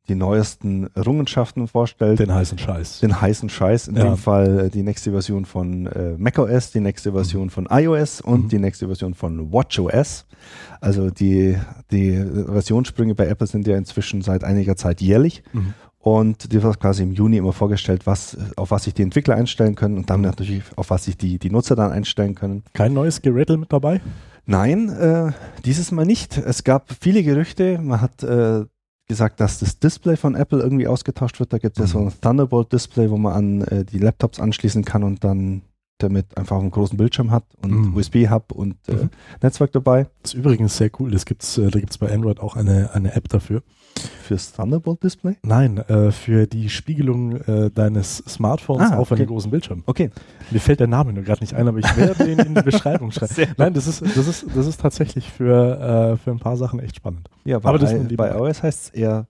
die 0.09 0.15
neuesten 0.15 0.89
Errungenschaften 0.95 1.67
vorstellt 1.67 2.19
Den 2.19 2.33
heißen 2.33 2.57
Scheiß. 2.57 2.99
den 2.99 3.21
heißen 3.21 3.47
Scheiß. 3.49 3.87
In 3.87 3.95
Ja. 3.95 4.03
dem 4.05 4.17
Fall 4.17 4.65
äh, 4.65 4.69
die 4.69 4.83
nächste 4.83 5.11
Version 5.11 5.45
von 5.45 5.87
äh, 5.87 6.15
macOS, 6.17 6.71
die 6.71 6.81
nächste 6.81 7.11
Version 7.13 7.49
von 7.49 7.67
iOS 7.71 8.19
und 8.21 8.45
Mhm. 8.45 8.49
die 8.49 8.59
nächste 8.59 8.87
Version 8.87 9.13
von 9.13 9.53
WatchOS. 9.53 10.25
Also 10.81 11.09
die, 11.09 11.57
die 11.91 12.21
Versionssprünge 12.47 13.15
bei 13.15 13.27
Apple 13.27 13.47
sind 13.47 13.67
ja 13.67 13.77
inzwischen 13.77 14.21
seit 14.21 14.43
einiger 14.43 14.75
Zeit 14.75 14.99
jährlich. 15.01 15.43
Mhm. 15.53 15.73
Und 16.01 16.53
die 16.53 16.63
wird 16.63 16.79
quasi 16.79 17.03
im 17.03 17.11
Juni 17.11 17.37
immer 17.37 17.51
vorgestellt, 17.51 18.07
was, 18.07 18.37
auf 18.55 18.71
was 18.71 18.85
sich 18.85 18.93
die 18.93 19.01
Entwickler 19.03 19.35
einstellen 19.35 19.75
können 19.75 19.97
und 19.97 20.09
dann 20.09 20.21
natürlich, 20.21 20.63
auf 20.77 20.89
was 20.91 21.03
sich 21.05 21.17
die, 21.17 21.37
die 21.39 21.49
Nutzer 21.49 21.75
dann 21.75 21.91
einstellen 21.91 22.35
können. 22.35 22.63
Kein 22.73 22.93
neues 22.93 23.21
Gerattle 23.21 23.57
mit 23.57 23.71
dabei? 23.73 23.99
Nein, 24.45 24.87
äh, 24.89 25.31
dieses 25.65 25.91
Mal 25.91 26.05
nicht. 26.05 26.37
Es 26.37 26.63
gab 26.63 26.85
viele 27.01 27.21
Gerüchte. 27.21 27.79
Man 27.81 27.99
hat 28.01 28.23
äh, 28.23 28.63
gesagt, 29.09 29.41
dass 29.41 29.59
das 29.59 29.79
Display 29.79 30.15
von 30.15 30.35
Apple 30.35 30.59
irgendwie 30.61 30.87
ausgetauscht 30.87 31.39
wird. 31.41 31.51
Da 31.51 31.57
gibt 31.57 31.77
es 31.77 31.81
ja 31.81 31.87
so 31.87 31.99
ein 32.05 32.13
Thunderbolt-Display, 32.21 33.09
wo 33.09 33.17
man 33.17 33.33
an 33.33 33.61
äh, 33.63 33.83
die 33.83 33.97
Laptops 33.99 34.39
anschließen 34.39 34.85
kann 34.85 35.03
und 35.03 35.23
dann 35.25 35.63
damit 35.97 36.37
einfach 36.37 36.57
einen 36.59 36.71
großen 36.71 36.95
Bildschirm 36.97 37.29
hat 37.31 37.43
und 37.61 37.71
Mhm. 37.71 37.95
USB-Hub 37.97 38.53
und 38.53 38.77
äh, 38.87 38.93
Mhm. 38.93 39.09
Netzwerk 39.41 39.73
dabei. 39.73 40.07
Das 40.23 40.33
ist 40.33 40.39
übrigens 40.39 40.77
sehr 40.77 40.89
cool. 40.99 41.11
Das 41.11 41.25
gibt's, 41.25 41.57
äh, 41.57 41.69
da 41.69 41.79
gibt 41.79 41.91
es 41.91 41.97
bei 41.97 42.09
Android 42.09 42.39
auch 42.39 42.55
eine, 42.55 42.91
eine 42.93 43.13
App 43.15 43.27
dafür. 43.27 43.63
Fürs 44.23 44.51
Thunderbolt-Display? 44.53 45.37
Nein, 45.43 45.77
äh, 45.79 46.11
für 46.11 46.45
die 46.45 46.69
Spiegelung 46.69 47.35
äh, 47.41 47.71
deines 47.71 48.17
Smartphones 48.17 48.91
Ah, 48.91 48.97
auf 48.97 49.11
okay. 49.11 49.21
einem 49.21 49.29
großen 49.29 49.49
Bildschirm. 49.49 49.81
Okay. 49.87 50.11
Mir 50.51 50.59
fällt 50.59 50.79
der 50.79 50.87
Name 50.87 51.11
nur 51.13 51.23
gerade 51.23 51.41
nicht 51.41 51.55
ein, 51.55 51.67
aber 51.67 51.79
ich 51.79 51.97
werde 51.97 52.23
den 52.25 52.37
in 52.39 52.53
die 52.55 52.61
Beschreibung 52.71 53.11
schreiben. 53.11 53.53
Nein, 53.57 53.73
das 53.73 53.87
ist, 53.87 54.01
das 54.03 54.27
ist, 54.27 54.45
das 54.55 54.67
ist 54.67 54.79
tatsächlich 54.79 55.29
für, 55.31 56.13
äh, 56.13 56.17
für 56.17 56.29
ein 56.31 56.39
paar 56.39 56.57
Sachen 56.57 56.79
echt 56.79 56.95
spannend. 56.97 57.27
Ja, 57.43 57.57
bei, 57.59 57.69
Aber 57.69 57.79
das 57.79 57.91
bei 57.91 57.97
lieber- 57.97 58.31
iOS 58.35 58.61
heißt 58.61 58.83
es 58.83 58.89
eher 58.91 59.27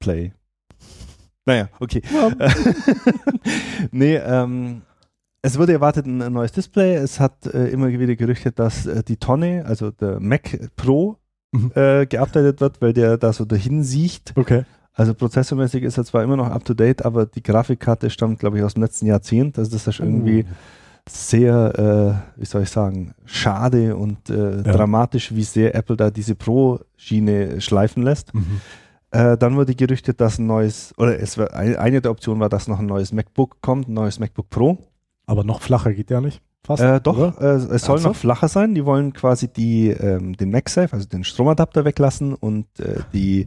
Play. 0.00 0.32
Naja, 1.46 1.68
okay. 1.80 2.02
nee, 3.90 4.16
ähm, 4.16 4.82
es 5.40 5.58
wurde 5.58 5.72
erwartet 5.72 6.06
ein, 6.06 6.22
ein 6.22 6.32
neues 6.32 6.52
Display. 6.52 6.94
Es 6.94 7.18
hat 7.18 7.46
äh, 7.46 7.68
immer 7.68 7.88
wieder 7.88 8.14
gerüchtet, 8.16 8.58
dass 8.58 8.86
äh, 8.86 9.02
die 9.02 9.16
Tonne, 9.16 9.64
also 9.66 9.90
der 9.90 10.20
Mac 10.20 10.58
Pro, 10.76 11.16
Mhm. 11.52 11.70
äh, 11.74 12.06
geupdatet 12.06 12.60
wird, 12.60 12.80
weil 12.80 12.92
der 12.92 13.18
da 13.18 13.32
so 13.32 13.44
dahin 13.44 13.82
sieht. 13.84 14.32
Okay. 14.36 14.64
Also 14.94 15.14
prozessormäßig 15.14 15.82
ist 15.84 15.96
er 15.98 16.04
zwar 16.04 16.22
immer 16.22 16.36
noch 16.36 16.50
up 16.50 16.64
to 16.64 16.74
date, 16.74 17.04
aber 17.04 17.26
die 17.26 17.42
Grafikkarte 17.42 18.10
stammt, 18.10 18.38
glaube 18.40 18.58
ich, 18.58 18.64
aus 18.64 18.74
dem 18.74 18.82
letzten 18.82 19.06
Jahrzehnt. 19.06 19.58
Also 19.58 19.70
das 19.72 19.86
ist 19.86 20.00
irgendwie 20.00 20.44
sehr, 21.08 22.22
äh, 22.36 22.40
wie 22.40 22.44
soll 22.46 22.62
ich 22.62 22.70
sagen, 22.70 23.14
schade 23.24 23.96
und 23.96 24.30
äh, 24.30 24.56
Ja. 24.56 24.62
dramatisch, 24.62 25.34
wie 25.34 25.42
sehr 25.44 25.74
Apple 25.74 25.96
da 25.96 26.10
diese 26.10 26.34
Pro-Schiene 26.34 27.60
schleifen 27.60 28.02
lässt. 28.02 28.34
Mhm. 28.34 28.60
Äh, 29.10 29.36
dann 29.36 29.56
wurde 29.56 29.74
gerüchtet, 29.74 30.20
dass 30.20 30.38
ein 30.38 30.46
neues, 30.46 30.94
oder 30.96 31.18
es 31.20 31.36
war, 31.36 31.52
ein- 31.54 31.76
eine 31.76 32.00
der 32.00 32.10
Optionen 32.10 32.40
war, 32.40 32.48
dass 32.48 32.68
noch 32.68 32.78
ein 32.78 32.86
neues 32.86 33.12
MacBook 33.12 33.60
kommt, 33.60 33.88
ein 33.88 33.94
neues 33.94 34.18
MacBook 34.18 34.48
Pro. 34.48 34.78
Aber 35.26 35.44
noch 35.44 35.60
flacher 35.60 35.92
geht 35.92 36.10
ja 36.10 36.20
nicht. 36.20 36.40
Fast. 36.64 36.82
Äh, 36.82 37.00
doch, 37.00 37.40
äh, 37.40 37.44
es 37.44 37.84
soll 37.84 37.98
Ach 37.98 38.02
so. 38.02 38.08
noch 38.10 38.16
flacher 38.16 38.48
sein. 38.48 38.74
Die 38.74 38.84
wollen 38.84 39.12
quasi 39.12 39.48
die, 39.48 39.88
ähm, 39.88 40.36
den 40.36 40.50
MagSafe, 40.50 40.92
also 40.94 41.08
den 41.08 41.24
Stromadapter 41.24 41.84
weglassen 41.84 42.34
und 42.34 42.66
äh, 42.78 43.00
die 43.12 43.46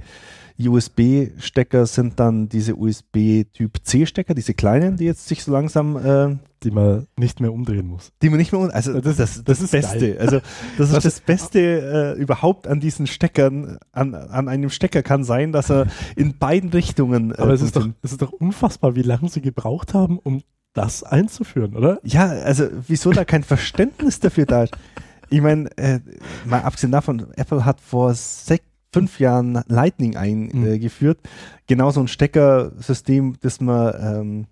USB-Stecker 0.58 1.86
sind 1.86 2.18
dann 2.20 2.48
diese 2.48 2.76
USB-Typ-C-Stecker, 2.76 4.34
diese 4.34 4.54
kleinen, 4.54 4.96
die 4.98 5.04
jetzt 5.06 5.28
sich 5.28 5.44
so 5.44 5.52
langsam, 5.52 5.98
äh, 5.98 6.38
Die 6.64 6.72
man 6.72 7.08
nicht 7.18 7.40
mehr 7.42 7.52
umdrehen 7.52 7.88
muss. 7.88 8.12
die 8.22 8.30
man 8.30 8.38
nicht 8.40 8.52
mehr, 8.54 8.62
un- 8.62 8.72
also 8.72 8.94
Das- 8.94 9.18
das, 9.18 9.18
das, 9.18 9.34
das 9.36 9.44
das, 9.44 9.62
ist 9.62 9.72
Beste, 9.72 10.12
geil. 10.14 10.18
also 10.20 10.40
das 10.78 10.88
ist 10.88 10.96
Das- 10.96 11.04
das 11.04 11.20
Beste 11.22 12.16
äh, 12.18 12.22
überhaupt 12.22 12.68
an 12.68 12.80
diesen 12.80 13.06
Steckern, 13.08 13.78
an, 13.92 14.16
an 14.16 14.48
einem 14.48 14.70
Stecker 14.70 15.04
kann 15.04 15.24
sein, 15.26 15.52
dass 15.52 15.70
er 15.70 15.88
in 16.16 16.38
beiden 16.38 16.70
Richtungen 16.70 17.32
äh, 17.32 17.36
Aber 17.38 17.52
es 17.54 17.62
ist, 17.62 17.76
doch, 17.76 17.88
es 18.02 18.14
ist 18.14 18.22
doch 18.22 18.32
unfassbar, 18.32 18.96
wie 18.96 19.02
lange 19.04 19.28
sie 19.30 19.42
gebraucht 19.42 19.94
haben, 19.94 20.20
um 20.20 20.42
das 20.76 21.04
einzuführen, 21.04 21.76
oder? 21.76 22.00
Ja, 22.04 22.28
also 22.28 22.68
wieso 22.88 23.12
da 23.12 23.26
kein 23.26 23.44
Verständnis 23.44 24.20
dafür 24.20 24.46
da 24.46 24.64
ist. 24.64 24.78
Ich 25.30 25.42
meine, 25.42 25.76
äh, 25.78 26.00
mal 26.46 26.62
abgesehen 26.62 26.92
davon, 26.92 27.26
Apple 27.36 27.66
hat 27.66 27.82
vor 27.82 28.14
sech, 28.14 28.62
fünf 28.94 29.20
Jahren 29.20 29.62
Lightning 29.68 30.16
eingeführt. 30.16 31.20
Genau 31.68 31.92
so 31.92 32.02
ein 32.02 32.08
Steckersystem, 32.08 33.36
das 33.42 33.60
man 33.60 33.94
ähm, 34.00 34.48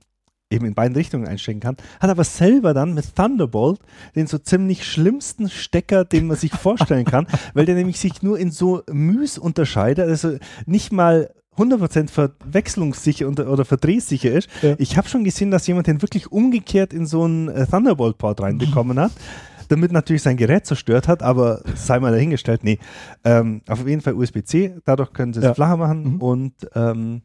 eben 0.49 0.65
in 0.65 0.73
beiden 0.73 0.95
Richtungen 0.95 1.27
einstecken 1.27 1.59
kann. 1.59 1.77
Hat 1.99 2.09
aber 2.09 2.23
selber 2.23 2.73
dann 2.73 2.93
mit 2.93 3.15
Thunderbolt 3.15 3.79
den 4.15 4.27
so 4.27 4.37
ziemlich 4.37 4.85
schlimmsten 4.85 5.49
Stecker, 5.49 6.05
den 6.05 6.27
man 6.27 6.37
sich 6.37 6.51
vorstellen 6.53 7.05
kann, 7.05 7.27
weil 7.53 7.65
der 7.65 7.75
nämlich 7.75 7.99
sich 7.99 8.21
nur 8.21 8.39
in 8.39 8.51
so 8.51 8.83
Müs 8.91 9.37
unterscheidet. 9.37 10.07
Also 10.07 10.37
nicht 10.65 10.91
mal 10.91 11.33
100% 11.57 12.09
verwechslungssicher 12.09 13.27
und, 13.27 13.39
oder 13.39 13.65
verdrehsicher 13.65 14.31
ist. 14.31 14.49
Ja. 14.61 14.75
Ich 14.77 14.97
habe 14.97 15.07
schon 15.07 15.23
gesehen, 15.23 15.51
dass 15.51 15.67
jemand 15.67 15.87
den 15.87 16.01
wirklich 16.01 16.31
umgekehrt 16.31 16.93
in 16.93 17.05
so 17.05 17.23
einen 17.23 17.49
äh, 17.49 17.65
Thunderbolt-Port 17.67 18.41
reinbekommen 18.41 18.99
hat, 18.99 19.11
damit 19.69 19.91
natürlich 19.91 20.21
sein 20.23 20.37
Gerät 20.37 20.65
zerstört 20.65 21.07
hat, 21.07 21.23
aber 21.23 21.61
sei 21.75 21.99
mal 21.99 22.11
dahingestellt, 22.11 22.63
nee. 22.63 22.79
Ähm, 23.23 23.61
auf 23.67 23.87
jeden 23.87 24.01
Fall 24.01 24.13
USB-C, 24.13 24.75
dadurch 24.85 25.13
können 25.13 25.33
sie 25.33 25.39
es 25.39 25.45
Ja. 25.45 25.53
flacher 25.53 25.77
machen 25.77 26.15
Mhm. 26.15 26.21
und 26.21 26.53
ähm, 26.75 27.21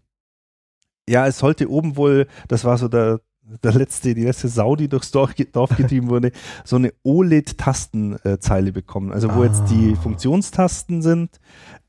ja, 1.09 1.27
es 1.27 1.39
sollte 1.39 1.71
oben 1.71 1.97
wohl, 1.97 2.27
das 2.49 2.65
war 2.65 2.77
so 2.77 2.87
der, 2.89 3.21
der 3.63 3.73
letzte, 3.73 4.15
die 4.15 4.25
letzte 4.25 4.49
Sau, 4.49 4.77
die 4.77 4.89
durchs 4.89 5.11
Dorf, 5.11 5.35
Dorf 5.53 5.77
getrieben 5.77 6.09
wurde, 6.09 6.33
so 6.65 6.77
eine 6.77 6.93
OLED-Tastenzeile 7.03 8.73
bekommen. 8.73 9.13
Also 9.13 9.35
wo 9.35 9.45
jetzt 9.45 9.65
die 9.71 9.95
Ah. 9.97 10.01
Funktionstasten 10.01 11.03
sind, 11.03 11.41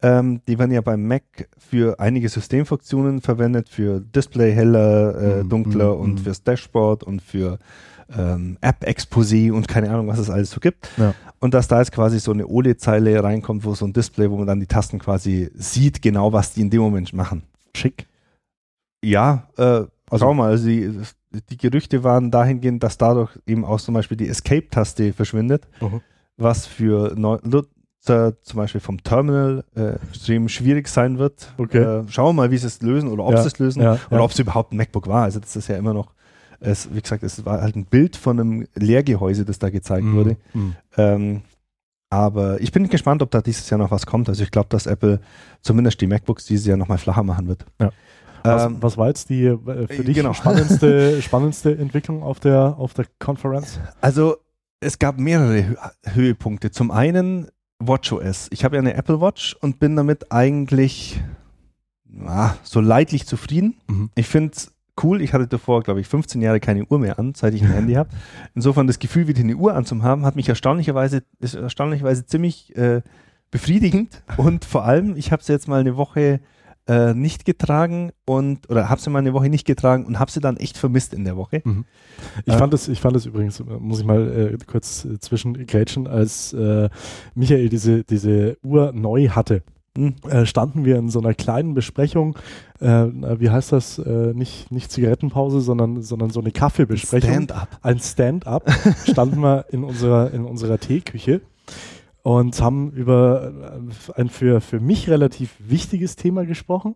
ähm, 0.02 0.42
die 0.48 0.58
werden 0.58 0.72
ja 0.72 0.82
beim 0.82 1.06
Mac 1.06 1.24
für 1.58 2.00
einige 2.00 2.30
Systemfunktionen 2.30 3.22
verwendet, 3.22 3.70
für 3.70 4.00
Display 4.00 4.54
heller, 4.54 5.16
äh, 5.16 5.44
Mhm, 5.44 5.50
dunkler 5.50 5.96
mhm, 5.96 6.02
und 6.02 6.14
mhm. 6.14 6.18
fürs 6.20 6.44
Dashboard 6.44 7.04
und 7.04 7.22
für 7.22 7.60
ähm, 8.18 8.58
App-Exposé 8.62 9.52
und 9.52 9.68
keine 9.68 9.90
Ahnung, 9.92 10.08
was 10.08 10.18
es 10.20 10.30
alles 10.30 10.50
so 10.52 10.60
gibt. 10.60 10.90
Ja. 10.98 11.14
Und 11.40 11.54
dass 11.54 11.68
da 11.68 11.80
jetzt 11.80 11.92
quasi 11.92 12.20
so 12.20 12.32
eine 12.32 12.48
OLED-Zeile 12.48 13.24
reinkommt, 13.24 13.64
wo 13.66 13.76
so 13.76 13.86
ein 13.86 13.94
Display, 13.94 14.30
wo 14.32 14.38
man 14.38 14.48
dann 14.48 14.60
die 14.60 14.68
Tasten 14.68 15.00
quasi 15.00 15.52
sieht, 15.56 16.02
genau 16.02 16.34
was 16.34 16.54
die 16.54 16.62
in 16.62 16.70
dem 16.70 16.82
Moment 16.82 17.14
machen. 17.14 17.44
Schick. 17.76 18.08
Ja, 19.04 19.48
äh, 19.58 19.84
Also- 20.12 20.26
schau 20.26 20.34
mal, 20.34 20.50
also 20.52 20.66
die, 20.68 20.92
die 21.50 21.58
Gerüchte 21.58 22.04
waren 22.04 22.32
dahingehend, 22.32 22.84
dass 22.84 22.98
dadurch 22.98 23.38
eben 23.46 23.64
auch 23.66 23.80
zum 23.80 23.94
Beispiel 23.94 24.18
die 24.18 24.28
Escape-Taste 24.30 25.14
verschwindet, 25.14 25.68
Mhm. 25.82 26.02
was 26.38 26.66
für 26.68 27.14
Nutzer 27.16 28.42
zum 28.44 28.58
Beispiel 28.58 28.82
vom 28.82 29.04
Terminal 29.04 29.64
äh, 29.76 29.96
extrem 30.10 30.50
schwierig 30.50 30.88
sein 30.88 31.18
wird. 31.20 31.54
Okay. 31.58 31.80
Äh, 31.80 32.04
schauen 32.10 32.30
wir 32.36 32.42
mal, 32.44 32.52
wie 32.52 32.58
sie 32.58 32.68
es 32.68 32.82
lösen 32.82 33.10
oder 33.10 33.26
ob 33.26 33.34
Ja, 33.34 33.42
sie 33.42 33.48
es 33.48 33.60
lösen 33.60 33.82
ja, 33.82 33.94
oder 34.10 34.18
ja. 34.20 34.24
ob 34.24 34.32
es 34.32 34.40
überhaupt 34.40 34.72
ein 34.74 34.78
MacBook 34.78 35.08
war. 35.08 35.24
Also 35.24 35.40
das 35.40 35.56
ist 35.56 35.68
ja 35.68 35.78
immer 35.78 35.94
noch, 35.94 36.14
es, 36.62 36.94
wie 36.94 37.02
gesagt, 37.02 37.24
es 37.24 37.46
war 37.46 37.62
halt 37.62 37.76
ein 37.76 37.86
Bild 37.86 38.16
von 38.18 38.40
einem 38.40 38.68
Leergehäuse, 38.76 39.46
das 39.46 39.60
da 39.60 39.70
gezeigt 39.70 40.06
Mhm. 40.06 40.16
wurde. 40.16 40.38
Mhm. 40.54 40.76
Ähm, 40.98 41.42
aber 42.10 42.60
ich 42.60 42.72
bin 42.72 42.90
gespannt, 42.90 43.22
ob 43.22 43.30
da 43.32 43.42
dieses 43.42 43.70
Jahr 43.70 43.78
noch 43.78 43.92
was 43.92 44.06
kommt. 44.08 44.30
Also 44.30 44.42
ich 44.44 44.50
glaube, 44.52 44.70
dass 44.70 44.88
Apple 44.88 45.20
zumindest 45.62 46.02
die 46.02 46.08
MacBooks 46.08 46.46
dieses 46.46 46.66
Jahr 46.66 46.76
nochmal 46.78 46.98
flacher 46.98 47.24
machen 47.24 47.48
wird. 47.48 47.66
Ja. 47.80 47.92
Was, 48.44 48.66
Ähm, 48.66 48.78
was 48.80 48.98
war 48.98 49.08
jetzt 49.08 49.30
die 49.30 49.46
äh, 49.46 49.58
für 49.88 50.02
äh, 50.02 50.04
dich 50.04 50.16
genau. 50.16 50.34
spannendste, 50.34 51.22
spannendste 51.22 51.78
Entwicklung 51.78 52.24
auf 52.24 52.40
der, 52.40 52.76
auf 52.78 52.94
der 52.94 53.06
Konferenz? 53.20 53.80
Also 54.02 54.38
es 54.80 55.00
gab 55.00 55.20
mehrere 55.20 55.64
Hö 55.64 55.76
Höhepunkte. 56.14 56.72
Zum 56.72 56.92
einen 56.92 57.48
WatchOS. 57.80 58.48
Ich 58.52 58.64
habe 58.64 58.76
ja 58.76 58.82
eine 58.82 58.94
Apple 58.94 59.22
Watch 59.22 59.56
und 59.62 59.80
bin 59.80 59.96
damit 59.96 60.32
eigentlich 60.32 61.22
ah, 62.26 62.56
so 62.64 62.82
leidlich 62.82 63.26
zufrieden. 63.26 63.76
Mhm. 63.88 64.10
Ich 64.16 64.28
finde 64.28 64.52
es 64.56 64.74
cool. 65.04 65.22
Ich 65.22 65.34
hatte 65.34 65.48
davor, 65.48 65.82
glaube 65.82 66.02
ich, 66.02 66.08
15 66.08 66.42
Jahre 66.42 66.60
keine 66.60 66.86
Uhr 66.86 67.00
mehr 67.00 67.20
an, 67.20 67.34
seit 67.36 67.54
ich 67.54 67.62
ein 67.62 67.72
Handy 67.72 67.94
habe. 67.94 68.10
Insofern 68.54 68.88
das 68.88 69.00
Gefühl, 69.00 69.28
wieder 69.28 69.42
eine 69.42 69.56
Uhr 69.56 69.74
anzuhaben, 69.74 70.26
hat 70.26 70.36
mich 70.36 70.50
erstaunlicherweise, 70.50 71.24
ist 71.40 71.56
erstaunlicherweise 71.56 72.26
ziemlich 72.26 72.76
äh, 72.76 73.02
befriedigend. 73.52 74.24
Und 74.38 74.66
vor 74.66 74.86
allem, 74.86 75.16
ich 75.16 75.32
habe 75.32 75.44
sie 75.44 75.54
jetzt 75.54 75.68
mal 75.68 75.80
eine 75.80 75.96
Woche 75.98 76.42
äh, 76.90 77.14
nicht 77.14 77.46
getragen 77.46 78.12
und 78.26 78.68
oder 78.70 78.90
habe 78.90 79.00
sie 79.00 79.10
mal 79.12 79.20
eine 79.20 79.34
Woche 79.34 79.48
nicht 79.50 79.66
getragen 79.66 80.06
und 80.06 80.18
habe 80.20 80.32
sie 80.32 80.40
dann 80.40 80.58
echt 80.58 80.76
vermisst 80.78 81.14
in 81.14 81.24
der 81.24 81.38
Woche. 81.38 81.62
Ich 82.46 82.54
Äh. 82.54 82.58
fand 82.58 82.74
es, 82.74 82.88
ich 82.88 83.00
fand 83.00 83.16
es 83.16 83.28
übrigens, 83.28 83.64
muss 83.80 84.00
ich 84.00 84.06
mal 84.06 84.56
äh, 84.56 84.58
kurz 84.66 85.06
äh, 85.06 85.20
zwischengrätschen, 85.20 86.08
als 86.08 86.52
äh, 86.54 86.90
Michael 87.36 87.70
diese, 87.70 88.04
diese 88.04 88.58
Uhr 88.64 88.92
neu 88.92 89.30
hatte, 89.30 89.62
Hm. 89.98 90.16
äh, 90.30 90.46
standen 90.46 90.86
wir 90.86 90.98
in 90.98 91.10
so 91.10 91.20
einer 91.20 91.34
kleinen 91.34 91.74
Besprechung, 91.74 92.38
äh, 92.80 92.86
wie 92.88 93.50
heißt 93.50 93.72
das, 93.72 93.98
nicht, 93.98 94.72
nicht 94.72 94.92
Zigarettenpause, 94.92 95.62
sondern, 95.62 96.02
sondern 96.04 96.30
so 96.30 96.40
eine 96.40 96.52
Kaffeebesprechung. 96.52 97.30
Stand-up. 97.32 97.68
ein 97.82 98.00
Stand-up, 98.00 98.72
standen 99.10 99.40
wir 99.42 99.66
in 99.72 99.84
unserer, 99.84 100.32
in 100.32 100.46
unserer 100.46 100.78
Teeküche 100.80 101.42
und 102.24 102.60
haben 102.62 102.92
über 102.92 103.80
äh, 104.16 104.20
ein 104.22 104.30
für, 104.30 104.62
für 104.62 104.80
mich 104.80 105.10
relativ 105.10 105.56
wichtiges 105.60 106.16
Thema 106.16 106.46
gesprochen, 106.46 106.96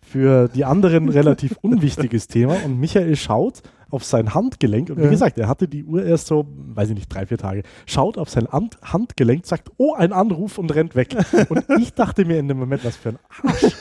für 0.00 0.48
die 0.48 0.64
anderen 0.64 1.08
relativ 1.10 1.56
unwichtiges 1.62 2.28
Thema 2.28 2.56
und 2.64 2.78
Michael 2.78 3.16
schaut 3.16 3.62
auf 3.90 4.04
sein 4.04 4.34
Handgelenk 4.34 4.88
und 4.90 4.98
wie 4.98 5.02
Ja. 5.04 5.10
gesagt, 5.10 5.36
er 5.36 5.48
hatte 5.48 5.66
die 5.66 5.82
Uhr 5.84 6.04
erst 6.04 6.28
so, 6.28 6.46
weiß 6.48 6.90
ich 6.90 6.94
nicht, 6.94 7.12
drei, 7.12 7.26
vier 7.26 7.38
Tage, 7.38 7.64
schaut 7.86 8.18
auf 8.18 8.30
sein 8.30 8.46
Hand, 8.46 8.78
Handgelenk, 8.82 9.44
sagt, 9.46 9.70
oh, 9.78 9.94
ein 9.94 10.12
Anruf 10.12 10.58
und 10.58 10.72
rennt 10.74 10.94
weg. 10.94 11.16
Und 11.48 11.64
ich 11.80 11.92
dachte 11.94 12.24
mir 12.24 12.38
in 12.38 12.46
dem 12.46 12.58
Moment, 12.58 12.84
was 12.84 12.96
für 12.96 13.10
ein 13.10 13.18
Arsch. 13.42 13.64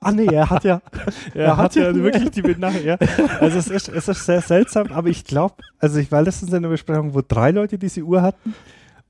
Ah 0.00 0.12
nee, 0.12 0.26
er 0.26 0.48
hat 0.48 0.62
ja, 0.62 0.80
Er 1.34 1.56
hat 1.56 1.74
ja 1.74 1.92
wirklich 1.92 2.30
die 2.30 2.40
Benachrichtigung. 2.42 2.98
Ja. 3.18 3.38
Also 3.40 3.58
es 3.58 3.66
ist, 3.66 3.88
es 3.88 4.06
ist 4.06 4.24
sehr 4.26 4.40
seltsam, 4.40 4.92
aber 4.92 5.08
ich 5.08 5.24
glaube, 5.24 5.56
also 5.80 5.98
ich 5.98 6.12
war 6.12 6.22
letztens 6.22 6.52
in 6.52 6.58
einer 6.58 6.68
Besprechung, 6.68 7.14
wo 7.14 7.20
drei 7.26 7.50
Leute 7.50 7.78
diese 7.78 8.02
Uhr 8.02 8.22
hatten. 8.22 8.54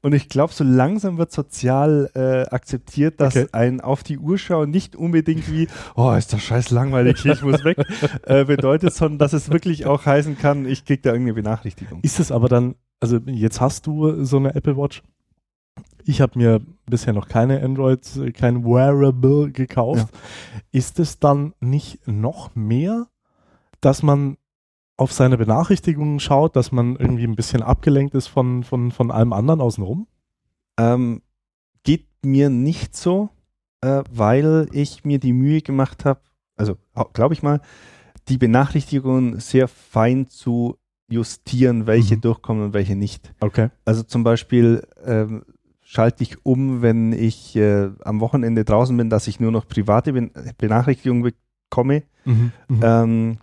Und 0.00 0.14
ich 0.14 0.28
glaube, 0.28 0.52
so 0.52 0.62
langsam 0.62 1.18
wird 1.18 1.32
sozial 1.32 2.10
äh, 2.14 2.54
akzeptiert, 2.54 3.20
dass 3.20 3.36
Okay. 3.36 3.48
ein 3.52 3.80
auf 3.80 4.02
die 4.04 4.18
Uhr 4.18 4.38
schauen 4.38 4.70
nicht 4.70 4.94
unbedingt 4.94 5.50
wie, 5.50 5.66
oh, 5.96 6.12
ist 6.12 6.32
das 6.32 6.42
scheiß 6.42 6.70
langweilig, 6.70 7.24
ich 7.24 7.42
muss 7.42 7.64
weg, 7.64 7.78
äh, 8.26 8.44
bedeutet, 8.44 8.94
sondern 8.94 9.18
dass 9.18 9.32
es 9.32 9.50
wirklich 9.50 9.86
auch 9.86 10.06
heißen 10.06 10.38
kann, 10.38 10.66
ich 10.66 10.84
kriege 10.84 11.02
da 11.02 11.10
irgendeine 11.10 11.34
Benachrichtigung. 11.34 12.00
Ist 12.02 12.20
es 12.20 12.30
aber 12.30 12.48
dann, 12.48 12.76
also 13.00 13.18
jetzt 13.26 13.60
hast 13.60 13.86
du 13.86 14.24
so 14.24 14.36
eine 14.36 14.54
Apple 14.54 14.76
Watch. 14.76 15.02
Ich 16.04 16.20
habe 16.20 16.38
mir 16.38 16.60
bisher 16.86 17.12
noch 17.12 17.28
keine 17.28 17.62
Android, 17.62 18.06
äh, 18.16 18.30
kein 18.32 18.64
Wearable 18.64 19.50
gekauft. 19.50 20.06
Ist 20.70 21.00
es 21.00 21.18
dann 21.18 21.54
nicht 21.60 22.06
noch 22.06 22.54
mehr, 22.54 23.08
dass 23.80 24.02
man 24.02 24.36
auf 24.98 25.12
seine 25.12 25.38
Benachrichtigungen 25.38 26.20
schaut, 26.20 26.56
dass 26.56 26.72
man 26.72 26.96
irgendwie 26.96 27.24
ein 27.24 27.36
bisschen 27.36 27.62
abgelenkt 27.62 28.14
ist 28.14 28.26
von, 28.26 28.64
von, 28.64 28.90
von 28.90 29.10
allem 29.10 29.32
anderen 29.32 29.60
außenrum? 29.60 30.06
Ähm, 30.78 31.22
geht 31.84 32.06
mir 32.22 32.50
nicht 32.50 32.96
so, 32.96 33.30
äh, 33.80 34.02
weil 34.12 34.68
ich 34.72 35.04
mir 35.04 35.18
die 35.18 35.32
Mühe 35.32 35.62
gemacht 35.62 36.04
habe, 36.04 36.20
also 36.56 36.76
glaube 37.12 37.32
ich 37.32 37.42
mal, 37.42 37.60
die 38.28 38.38
Benachrichtigungen 38.38 39.38
sehr 39.38 39.68
fein 39.68 40.26
zu 40.26 40.76
justieren, 41.08 41.86
welche 41.86 42.16
Mhm. 42.16 42.20
durchkommen 42.20 42.64
und 42.64 42.74
welche 42.74 42.96
nicht. 42.96 43.32
Okay. 43.40 43.70
Also 43.84 44.02
zum 44.02 44.24
Beispiel 44.24 44.86
ähm, 45.04 45.44
schalte 45.80 46.24
ich 46.24 46.44
um, 46.44 46.82
wenn 46.82 47.12
ich 47.12 47.56
äh, 47.56 47.90
am 48.04 48.20
Wochenende 48.20 48.64
draußen 48.64 48.96
bin, 48.96 49.08
dass 49.08 49.28
ich 49.28 49.40
nur 49.40 49.52
noch 49.52 49.66
private 49.66 50.12
ben 50.12 50.32
Benachrichtigungen 50.58 51.32
bekomme 51.70 52.02
Mhm. 52.24 52.52
Mhm. 52.68 52.80
ähm, 52.82 53.38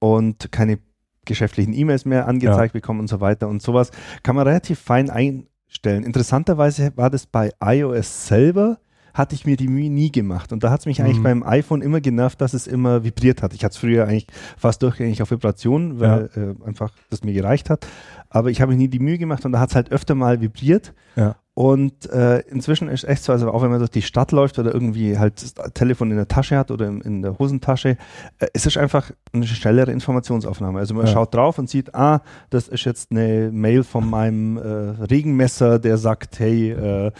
und 0.00 0.50
keine 0.50 0.78
geschäftlichen 1.24 1.72
E-Mails 1.72 2.04
mehr 2.04 2.26
angezeigt 2.26 2.72
bekommen 2.72 2.98
und 3.00 3.06
so 3.08 3.20
weiter 3.20 3.46
und 3.48 3.62
sowas 3.62 3.90
kann 4.24 4.34
man 4.34 4.46
relativ 4.46 4.80
fein 4.80 5.08
einstellen. 5.10 6.02
Interessanterweise 6.02 6.92
war 6.96 7.10
das 7.10 7.26
bei 7.26 7.52
iOS 7.62 8.26
selber, 8.26 8.78
hatte 9.12 9.34
ich 9.34 9.44
mir 9.44 9.56
die 9.56 9.68
Mühe 9.68 9.90
nie 9.90 10.10
gemacht 10.10 10.52
und 10.52 10.62
da 10.64 10.70
hat 10.70 10.80
es 10.80 10.86
mich 10.86 11.02
eigentlich 11.02 11.18
Mhm. 11.18 11.22
beim 11.24 11.42
iPhone 11.42 11.82
immer 11.82 12.00
genervt, 12.00 12.40
dass 12.40 12.54
es 12.54 12.66
immer 12.66 13.04
vibriert 13.04 13.42
hat. 13.42 13.52
Ich 13.54 13.62
hatte 13.64 13.72
es 13.72 13.78
früher 13.78 14.04
eigentlich 14.06 14.26
fast 14.56 14.82
durchgängig 14.82 15.20
auf 15.20 15.30
Vibration, 15.30 16.00
weil 16.00 16.30
äh, 16.62 16.66
einfach 16.66 16.92
das 17.10 17.22
mir 17.22 17.32
gereicht 17.34 17.70
hat, 17.70 17.86
aber 18.28 18.50
ich 18.50 18.60
habe 18.60 18.72
mir 18.72 18.78
nie 18.78 18.88
die 18.88 19.00
Mühe 19.00 19.18
gemacht 19.18 19.44
und 19.44 19.52
da 19.52 19.60
hat 19.60 19.70
es 19.70 19.74
halt 19.76 19.92
öfter 19.92 20.14
mal 20.14 20.40
vibriert 20.40 20.94
Ja. 21.16 21.36
Und 21.54 22.08
äh, 22.10 22.38
inzwischen 22.48 22.88
ist 22.88 23.04
echt 23.04 23.22
so, 23.24 23.32
also 23.32 23.50
auch 23.50 23.60
wenn 23.62 23.70
man 23.70 23.80
durch 23.80 23.90
die 23.90 24.02
Stadt 24.02 24.32
läuft 24.32 24.58
oder 24.58 24.72
irgendwie 24.72 25.18
halt 25.18 25.42
das 25.42 25.54
Telefon 25.74 26.10
in 26.10 26.16
der 26.16 26.28
Tasche 26.28 26.56
hat 26.56 26.70
oder 26.70 26.86
in, 26.86 27.00
in 27.00 27.22
der 27.22 27.38
Hosentasche, 27.38 27.96
äh, 28.38 28.46
es 28.54 28.66
ist 28.66 28.78
einfach 28.78 29.10
eine 29.32 29.46
schnellere 29.46 29.90
Informationsaufnahme. 29.92 30.78
Also 30.78 30.94
man 30.94 31.06
Ja. 31.06 31.12
schaut 31.12 31.34
drauf 31.34 31.58
und 31.58 31.68
sieht, 31.68 31.94
ah, 31.94 32.22
das 32.50 32.68
ist 32.68 32.84
jetzt 32.84 33.10
eine 33.10 33.50
Mail 33.52 33.82
von 33.82 34.08
meinem 34.08 34.56
äh, 34.56 34.60
Regenmesser, 34.60 35.78
der 35.78 35.98
sagt, 35.98 36.38
hey, 36.38 36.70
äh, 36.70 37.10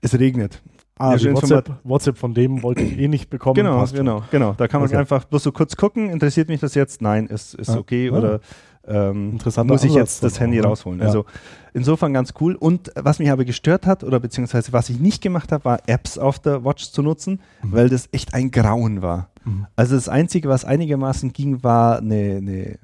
es 0.00 0.18
regnet. 0.18 0.62
Ah, 0.96 1.16
Ja, 1.16 1.32
WhatsApp, 1.34 1.70
WhatsApp 1.82 2.16
von 2.16 2.34
dem 2.34 2.62
wollte 2.62 2.84
ich 2.84 2.96
eh 2.96 3.08
nicht 3.08 3.28
bekommen. 3.28 3.56
Genau, 3.56 3.84
genau, 3.92 4.22
genau. 4.30 4.54
Da 4.56 4.68
kann 4.68 4.80
man 4.80 4.88
Okay. 4.88 4.96
einfach 4.98 5.24
bloß 5.24 5.42
so 5.42 5.50
kurz 5.50 5.76
gucken, 5.76 6.08
interessiert 6.08 6.48
mich 6.48 6.60
das 6.60 6.76
jetzt? 6.76 7.02
Nein, 7.02 7.26
ist, 7.26 7.54
ist 7.54 7.70
Ja. 7.70 7.78
okay 7.78 8.06
Ja. 8.06 8.12
oder 8.12 8.40
ähm, 8.86 9.32
muss 9.32 9.46
ich 9.46 9.58
Ansatz 9.58 9.94
jetzt 9.94 10.22
das 10.22 10.40
Handy 10.40 10.58
ne? 10.58 10.64
rausholen. 10.64 11.00
Ja. 11.00 11.06
Also 11.06 11.24
insofern 11.72 12.12
ganz 12.12 12.34
cool. 12.40 12.54
Und 12.54 12.92
was 12.96 13.18
mich 13.18 13.30
aber 13.30 13.44
gestört 13.44 13.86
hat, 13.86 14.04
oder 14.04 14.20
beziehungsweise 14.20 14.72
was 14.72 14.90
ich 14.90 15.00
nicht 15.00 15.22
gemacht 15.22 15.52
habe, 15.52 15.64
war 15.64 15.80
Apps 15.86 16.18
auf 16.18 16.38
der 16.38 16.64
Watch 16.64 16.90
zu 16.90 17.02
nutzen, 17.02 17.40
Mhm. 17.62 17.72
weil 17.72 17.88
das 17.88 18.08
echt 18.12 18.34
ein 18.34 18.50
Grauen 18.50 19.02
war. 19.02 19.30
Mhm. 19.44 19.66
Also 19.76 19.94
das 19.94 20.08
Einzige, 20.08 20.48
was 20.48 20.64
einigermaßen 20.64 21.32
ging, 21.32 21.62
war 21.62 21.98
eine, 21.98 22.36
eine, 22.36 22.78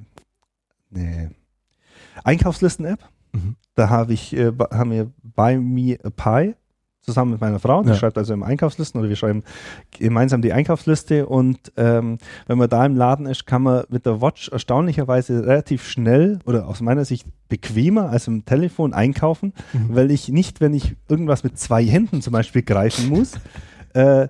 eine 0.95 1.31
Einkaufslisten-App. 2.25 3.01
Mhm. 3.33 3.57
Da 3.75 3.89
habe 3.89 4.13
ich, 4.13 4.37
äh, 4.37 4.53
haben 4.73 4.91
wir 4.91 5.11
Buy 5.23 5.57
Me 5.59 5.99
a 6.03 6.11
Pie 6.11 6.55
zusammen 7.03 7.33
mit 7.33 7.41
meiner 7.41 7.59
Frau. 7.59 7.83
Die 7.83 7.89
Ja. 7.91 7.95
schreibt 7.95 8.19
also 8.19 8.35
im 8.35 8.43
Einkaufslisten 8.43 9.01
oder 9.01 9.09
wir 9.09 9.17
schreiben 9.17 9.43
gemeinsam 9.99 10.43
die 10.43 10.53
Einkaufsliste 10.53 11.27
und 11.27 11.59
ähm, 11.77 12.19
wenn 12.47 12.59
man 12.59 12.69
da 12.69 12.85
im 12.85 12.95
Laden 12.97 13.27
ist, 13.27 13.47
kann 13.47 13.63
man 13.63 13.85
mit 13.89 14.07
der 14.07 14.21
Watch 14.21 14.49
erstaunlicherweise 14.51 15.47
relativ 15.47 15.87
schnell 15.89 16.39
oder 16.45 16.67
aus 16.69 16.81
meiner 16.81 17.05
Sicht 17.05 17.27
bequemer 17.49 18.11
als 18.11 18.27
im 18.29 18.45
Telefon 18.45 18.93
einkaufen, 18.93 19.53
Mhm. 19.73 19.95
weil 19.95 20.11
ich 20.11 20.29
nicht, 20.29 20.61
wenn 20.61 20.75
ich 20.75 20.95
irgendwas 21.09 21.43
mit 21.43 21.59
zwei 21.59 21.85
Händen 21.85 22.23
zum 22.23 22.33
Beispiel 22.33 22.63
greifen 22.63 23.09
muss, 23.09 23.33
äh, 23.94 24.29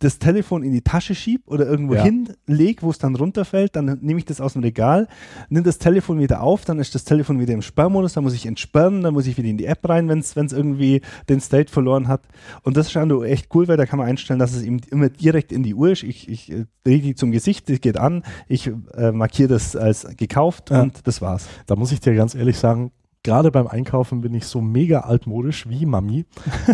das 0.00 0.18
Telefon 0.18 0.62
in 0.62 0.72
die 0.72 0.82
Tasche 0.82 1.14
schiebe 1.14 1.42
oder 1.46 1.66
irgendwo 1.66 1.94
Ja. 1.94 2.02
hinlege, 2.04 2.82
wo 2.82 2.90
es 2.90 2.98
dann 2.98 3.14
runterfällt, 3.14 3.76
dann 3.76 3.98
nehme 4.00 4.18
ich 4.18 4.24
das 4.24 4.40
aus 4.40 4.54
dem 4.54 4.62
Regal, 4.62 5.08
nehme 5.48 5.64
das 5.64 5.78
Telefon 5.78 6.18
wieder 6.18 6.42
auf, 6.42 6.64
dann 6.64 6.78
ist 6.78 6.94
das 6.94 7.04
Telefon 7.04 7.40
wieder 7.40 7.52
im 7.54 7.62
Sperrmodus, 7.62 8.12
dann 8.14 8.24
muss 8.24 8.34
ich 8.34 8.46
entsperren, 8.46 9.02
dann 9.02 9.14
muss 9.14 9.26
ich 9.26 9.36
wieder 9.36 9.48
in 9.48 9.58
die 9.58 9.66
App 9.66 9.88
rein, 9.88 10.08
wenn 10.08 10.18
es 10.18 10.34
irgendwie 10.52 11.00
den 11.28 11.40
State 11.40 11.70
verloren 11.70 12.08
hat. 12.08 12.22
Und 12.62 12.76
das 12.76 12.86
ist 12.86 12.92
schon 12.92 13.24
echt 13.24 13.48
cool, 13.54 13.68
weil 13.68 13.76
da 13.76 13.86
kann 13.86 13.98
man 13.98 14.08
einstellen, 14.08 14.38
dass 14.38 14.54
es 14.54 14.62
eben 14.62 14.80
immer 14.90 15.08
direkt 15.08 15.52
in 15.52 15.62
die 15.62 15.74
Uhr 15.74 15.90
ist. 15.90 16.02
Ich, 16.02 16.28
ich 16.28 16.50
äh, 16.52 16.64
drehe 16.84 17.00
die 17.00 17.14
zum 17.14 17.30
Gesicht, 17.32 17.68
die 17.68 17.80
geht 17.80 17.98
an, 17.98 18.22
ich 18.48 18.70
äh, 18.94 19.12
markiere 19.12 19.48
das 19.48 19.76
als 19.76 20.06
gekauft 20.16 20.70
Ja. 20.70 20.82
und 20.82 21.06
das 21.06 21.20
war's. 21.22 21.46
Da 21.66 21.76
muss 21.76 21.92
ich 21.92 22.00
dir 22.00 22.14
ganz 22.14 22.34
ehrlich 22.34 22.58
sagen, 22.58 22.90
gerade 23.24 23.50
beim 23.50 23.66
Einkaufen 23.66 24.20
bin 24.20 24.34
ich 24.34 24.46
so 24.46 24.60
mega 24.60 25.00
altmodisch 25.00 25.68
wie 25.68 25.86
Mami. 25.86 26.24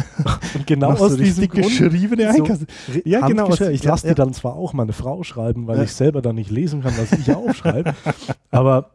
Und 0.54 0.66
genau 0.66 0.90
aus 0.92 1.16
diesem 1.16 1.48
Grund 1.48 1.64
geschriebene 1.64 2.32
so 2.32 2.42
Einkaufs- 2.44 2.66
re- 2.94 3.02
Ja, 3.04 3.26
genau, 3.26 3.48
Ich 3.70 3.84
lasse 3.84 4.06
ja. 4.06 4.14
dir 4.14 4.22
dann 4.22 4.32
zwar 4.32 4.54
auch 4.56 4.72
meine 4.72 4.92
Frau 4.92 5.22
schreiben, 5.22 5.66
weil 5.66 5.78
Ja. 5.78 5.82
ich 5.84 5.92
selber 5.92 6.22
dann 6.22 6.36
nicht 6.36 6.50
lesen 6.50 6.82
kann, 6.82 6.94
was 6.96 7.12
ich 7.12 7.30
aufschreibe. 7.34 7.94
Aber 8.50 8.90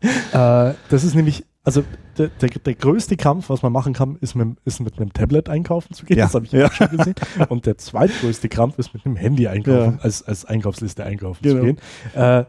äh, 0.00 0.74
das 0.88 1.04
ist 1.04 1.14
nämlich, 1.14 1.44
also 1.64 1.82
der, 2.16 2.28
der, 2.28 2.48
der 2.50 2.74
größte 2.74 3.16
Kampf, 3.16 3.50
was 3.50 3.62
man 3.62 3.72
machen 3.72 3.92
kann, 3.92 4.16
ist 4.20 4.34
mit, 4.34 4.56
ist 4.64 4.80
mit 4.80 4.98
einem 4.98 5.12
Tablet 5.12 5.48
einkaufen 5.48 5.92
zu 5.94 6.06
gehen. 6.06 6.18
Ja. 6.18 6.24
Das 6.26 6.34
habe 6.34 6.46
ich 6.46 6.52
Ja. 6.52 6.70
schon 6.70 6.88
gesehen. 6.96 7.14
Und 7.48 7.66
der 7.66 7.76
zweitgrößte 7.76 8.48
Kampf 8.48 8.78
ist 8.78 8.94
mit 8.94 9.04
einem 9.04 9.16
Handy 9.16 9.48
einkaufen, 9.48 9.98
als, 10.02 10.22
als 10.22 10.44
Einkaufsliste 10.44 11.04
einkaufen 11.04 11.42
Genau. 11.42 11.58
zu 11.58 11.64
gehen. 11.64 11.78
Äh, 12.14 12.44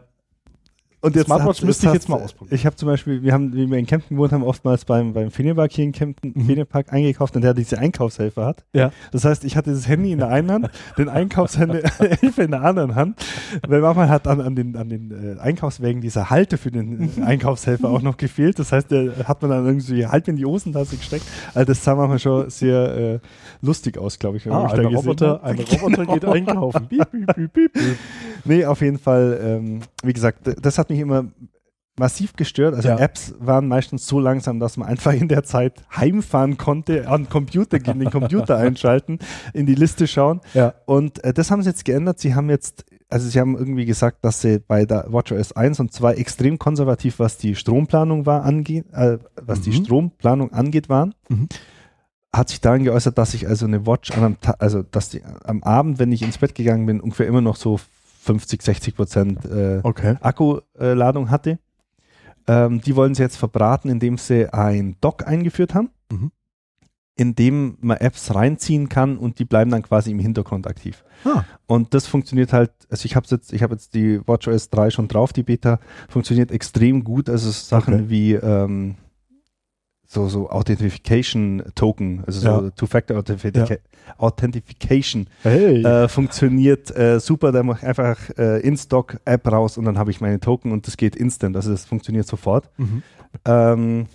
Und 1.00 1.14
jetzt 1.14 1.26
Smartwatch 1.26 1.62
müsste 1.62 1.86
ich 1.86 1.92
jetzt 1.92 2.08
mal 2.08 2.20
ausprobieren. 2.20 2.54
Ich 2.54 2.66
habe 2.66 2.74
zum 2.74 2.88
Beispiel, 2.88 3.22
wir 3.22 3.32
haben, 3.32 3.54
wie 3.54 3.70
wir 3.70 3.78
in 3.78 3.86
Kempten 3.86 4.16
gewohnt 4.16 4.32
haben, 4.32 4.42
oftmals 4.42 4.84
beim, 4.84 5.12
beim 5.12 5.30
Ferienpark 5.30 5.70
hier 5.72 5.84
in 5.84 5.92
Kempten, 5.92 6.32
Mhm. 6.34 6.46
Ferienpark 6.46 6.92
eingekauft 6.92 7.36
und 7.36 7.42
der 7.42 7.54
diese 7.54 7.78
Einkaufshelfer 7.78 8.44
hat. 8.44 8.64
ja. 8.72 8.90
Das 9.12 9.24
heißt, 9.24 9.44
ich 9.44 9.56
hatte 9.56 9.70
das 9.70 9.86
Handy 9.86 10.10
in 10.12 10.18
der 10.18 10.28
einen 10.28 10.50
Hand, 10.50 10.70
den 10.98 11.08
Einkaufshelfer 11.08 11.82
in 12.42 12.50
der 12.50 12.62
anderen 12.62 12.94
Hand. 12.96 13.16
Weil 13.66 13.80
manchmal 13.80 14.08
hat 14.08 14.26
an, 14.26 14.40
an 14.40 14.56
den, 14.56 14.76
an 14.76 14.88
den 14.88 15.36
äh, 15.36 15.40
Einkaufswägen 15.40 16.00
dieser 16.00 16.30
Halte 16.30 16.58
für 16.58 16.70
den 16.72 17.10
äh, 17.18 17.22
Einkaufshelfer 17.22 17.88
auch 17.88 18.02
noch 18.02 18.16
gefehlt. 18.16 18.58
Das 18.58 18.72
heißt, 18.72 18.90
der 18.90 19.28
hat 19.28 19.40
man 19.42 19.50
dann 19.52 19.66
irgendwie 19.66 20.06
halb 20.06 20.26
in 20.28 20.34
die 20.36 20.44
Hosentasse 20.44 20.96
gesteckt. 20.96 21.24
Also 21.54 21.66
das 21.66 21.84
sah 21.84 21.94
manchmal 21.94 22.18
schon 22.18 22.50
sehr 22.50 22.96
äh, 22.96 23.18
lustig 23.62 23.98
aus, 23.98 24.18
glaube 24.18 24.38
ich. 24.38 24.46
wenn 24.46 24.52
man 24.52 24.62
Ah, 24.62 24.64
mich 24.64 24.72
da 24.72 24.78
ein 24.82 24.88
gesehen 24.88 24.96
Roboter, 24.98 25.44
ein 25.44 25.58
Roboter 25.60 26.06
geht 26.06 26.20
Genau. 26.22 26.32
einkaufen. 26.32 26.88
Piep, 26.88 27.10
piep, 27.10 27.26
piep, 27.34 27.52
piep, 27.52 27.72
piep. 27.72 27.96
Nee, 28.44 28.64
auf 28.64 28.80
jeden 28.80 28.98
Fall, 28.98 29.38
ähm, 29.42 29.80
wie 30.02 30.12
gesagt, 30.12 30.40
das 30.60 30.78
hat 30.78 30.90
mich 30.90 30.98
immer 31.00 31.26
massiv 31.98 32.34
gestört. 32.36 32.74
Also 32.76 32.88
Ja. 32.90 32.98
Apps 32.98 33.34
waren 33.40 33.66
meistens 33.66 34.06
so 34.06 34.20
langsam, 34.20 34.60
dass 34.60 34.76
man 34.76 34.88
einfach 34.88 35.12
in 35.12 35.26
der 35.26 35.42
Zeit 35.42 35.82
heimfahren 35.96 36.56
konnte, 36.56 37.08
an 37.08 37.24
den 37.24 37.28
Computer 37.28 37.80
gehen, 37.80 37.98
den 37.98 38.10
Computer 38.10 38.56
einschalten, 38.58 39.18
in 39.52 39.66
die 39.66 39.74
Liste 39.74 40.06
schauen. 40.06 40.40
Ja. 40.54 40.74
Und 40.86 41.22
äh, 41.24 41.32
das 41.34 41.50
haben 41.50 41.62
sie 41.62 41.70
jetzt 41.70 41.84
geändert. 41.84 42.20
Sie 42.20 42.36
haben 42.36 42.50
jetzt, 42.50 42.84
also 43.08 43.28
sie 43.28 43.40
haben 43.40 43.56
irgendwie 43.58 43.84
gesagt, 43.84 44.24
dass 44.24 44.40
sie 44.40 44.60
bei 44.60 44.84
der 44.86 45.06
WatchOS 45.12 45.52
1 45.54 45.80
und 45.80 45.92
2 45.92 46.14
extrem 46.14 46.56
konservativ, 46.60 47.18
was 47.18 47.36
die 47.36 47.56
Stromplanung 47.56 48.26
war, 48.26 48.44
angeht, 48.44 48.84
äh, 48.92 49.18
was 49.42 49.62
die 49.62 49.70
Mhm. 49.70 49.84
Stromplanung 49.84 50.52
angeht, 50.52 50.88
waren. 50.88 51.16
Mhm. 51.28 51.48
Hat 52.32 52.50
sich 52.50 52.60
darin 52.60 52.84
geäußert, 52.84 53.18
dass 53.18 53.34
ich 53.34 53.48
also 53.48 53.66
eine 53.66 53.86
Watch 53.86 54.12
an 54.12 54.22
einem 54.22 54.40
Ta 54.40 54.54
also 54.60 54.82
dass 54.84 55.08
die 55.08 55.22
am 55.44 55.64
Abend, 55.64 55.98
wenn 55.98 56.12
ich 56.12 56.22
ins 56.22 56.38
Bett 56.38 56.54
gegangen 56.54 56.86
bin, 56.86 57.00
ungefähr 57.00 57.26
immer 57.26 57.40
noch 57.40 57.56
so 57.56 57.80
50, 58.28 58.62
60 58.62 58.94
Prozent 58.94 59.44
äh, 59.46 59.80
Okay. 59.82 60.16
Akkuladung 60.20 61.30
hatte. 61.30 61.58
Ähm, 62.46 62.80
die 62.80 62.94
wollen 62.96 63.14
sie 63.14 63.22
jetzt 63.22 63.36
verbraten, 63.36 63.88
indem 63.90 64.16
sie 64.18 64.52
ein 64.52 64.96
Dock 65.00 65.26
eingeführt 65.26 65.74
haben, 65.74 65.90
Mhm. 66.12 66.30
in 67.16 67.34
dem 67.34 67.76
man 67.80 67.96
Apps 67.98 68.34
reinziehen 68.34 68.88
kann 68.88 69.18
und 69.18 69.38
die 69.38 69.44
bleiben 69.44 69.70
dann 69.70 69.82
quasi 69.82 70.10
im 70.10 70.18
Hintergrund 70.18 70.66
aktiv. 70.66 71.04
Ah. 71.24 71.44
Und 71.66 71.92
das 71.94 72.06
funktioniert 72.06 72.52
halt, 72.52 72.70
also 72.90 73.04
ich 73.06 73.16
habe 73.16 73.26
jetzt, 73.30 73.52
ich 73.52 73.62
habe 73.62 73.74
jetzt 73.74 73.92
die 73.94 74.20
WatchOS 74.26 74.70
3 74.70 74.90
schon 74.90 75.08
drauf, 75.08 75.32
die 75.32 75.42
Beta, 75.42 75.80
funktioniert 76.08 76.50
extrem 76.52 77.02
gut. 77.04 77.28
Also 77.28 77.50
Sachen 77.50 77.94
Okay. 77.94 78.04
wie 78.08 78.34
ähm, 78.34 78.94
so, 80.10 80.26
so 80.26 80.48
Authentification 80.48 81.62
Token, 81.74 82.24
also 82.26 82.40
so 82.40 82.48
Ja. 82.48 82.70
Two-Factor 82.70 83.18
Authentifica 83.18 83.76
Authentification 84.16 85.26
Hey. 85.42 85.84
äh, 85.84 86.08
funktioniert 86.08 86.90
äh, 86.96 87.20
super. 87.20 87.52
Da 87.52 87.62
mache 87.62 87.80
ich 87.82 87.86
einfach 87.88 88.18
äh, 88.38 88.60
In-Stock-App 88.60 89.52
raus 89.52 89.76
und 89.76 89.84
dann 89.84 89.98
habe 89.98 90.10
ich 90.10 90.20
meine 90.22 90.40
Token 90.40 90.72
und 90.72 90.86
das 90.86 90.96
geht 90.96 91.14
instant. 91.14 91.56
Also 91.56 91.70
das 91.70 91.84
funktioniert 91.84 92.26
sofort. 92.26 92.70
Mhm. 92.78 93.02
Ähm, 93.44 94.06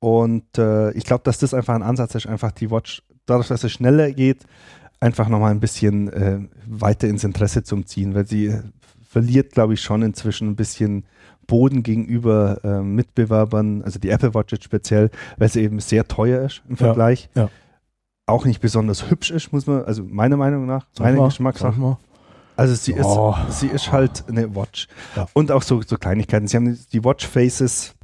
und 0.00 0.56
äh, 0.58 0.92
ich 0.92 1.04
glaube, 1.04 1.22
dass 1.24 1.38
das 1.38 1.52
einfach 1.52 1.74
ein 1.74 1.82
Ansatz 1.82 2.14
ist, 2.14 2.26
einfach 2.26 2.52
die 2.52 2.70
Watch, 2.70 3.02
dadurch, 3.26 3.48
dass 3.48 3.62
es 3.62 3.72
schneller 3.72 4.10
geht, 4.12 4.44
einfach 5.00 5.28
nochmal 5.28 5.50
ein 5.50 5.60
bisschen 5.60 6.08
äh, 6.12 6.38
weiter 6.66 7.08
ins 7.08 7.24
Interesse 7.24 7.62
zu 7.62 7.82
ziehen, 7.82 8.14
weil 8.14 8.26
sie 8.26 8.54
verliert, 9.06 9.52
glaube 9.52 9.74
ich, 9.74 9.82
schon 9.82 10.00
inzwischen 10.02 10.48
ein 10.48 10.56
bisschen 10.56 11.04
Boden 11.46 11.82
gegenüber 11.82 12.60
äh, 12.64 12.82
Mitbewerbern, 12.82 13.82
also 13.82 13.98
die 13.98 14.10
Apple 14.10 14.34
Watch 14.34 14.52
jetzt 14.52 14.64
speziell, 14.64 15.10
weil 15.38 15.48
sie 15.48 15.62
eben 15.62 15.80
sehr 15.80 16.06
teuer 16.08 16.42
ist 16.44 16.62
im 16.68 16.72
Ja, 16.72 16.76
Vergleich. 16.86 17.28
ja. 17.34 17.48
Auch 18.26 18.44
nicht 18.44 18.60
besonders 18.60 19.08
hübsch 19.10 19.30
ist, 19.30 19.52
muss 19.52 19.66
man, 19.66 19.84
also 19.84 20.02
meiner 20.02 20.36
Meinung 20.36 20.66
nach, 20.66 20.86
Sag 20.92 21.04
meine 21.12 21.22
Geschmackssache. 21.24 21.96
Also 22.56 22.74
sie 22.74 22.94
Oh. 23.00 23.34
ist, 23.48 23.60
sie 23.60 23.66
ist 23.68 23.92
halt 23.92 24.24
eine 24.28 24.54
Watch. 24.56 24.88
Ja. 25.14 25.28
Und 25.34 25.52
auch 25.52 25.62
so, 25.62 25.82
so 25.82 25.96
Kleinigkeiten. 25.96 26.48
Sie 26.48 26.56
haben 26.56 26.76
die 26.92 27.04
Watch 27.04 27.26
Faces. 27.26 27.94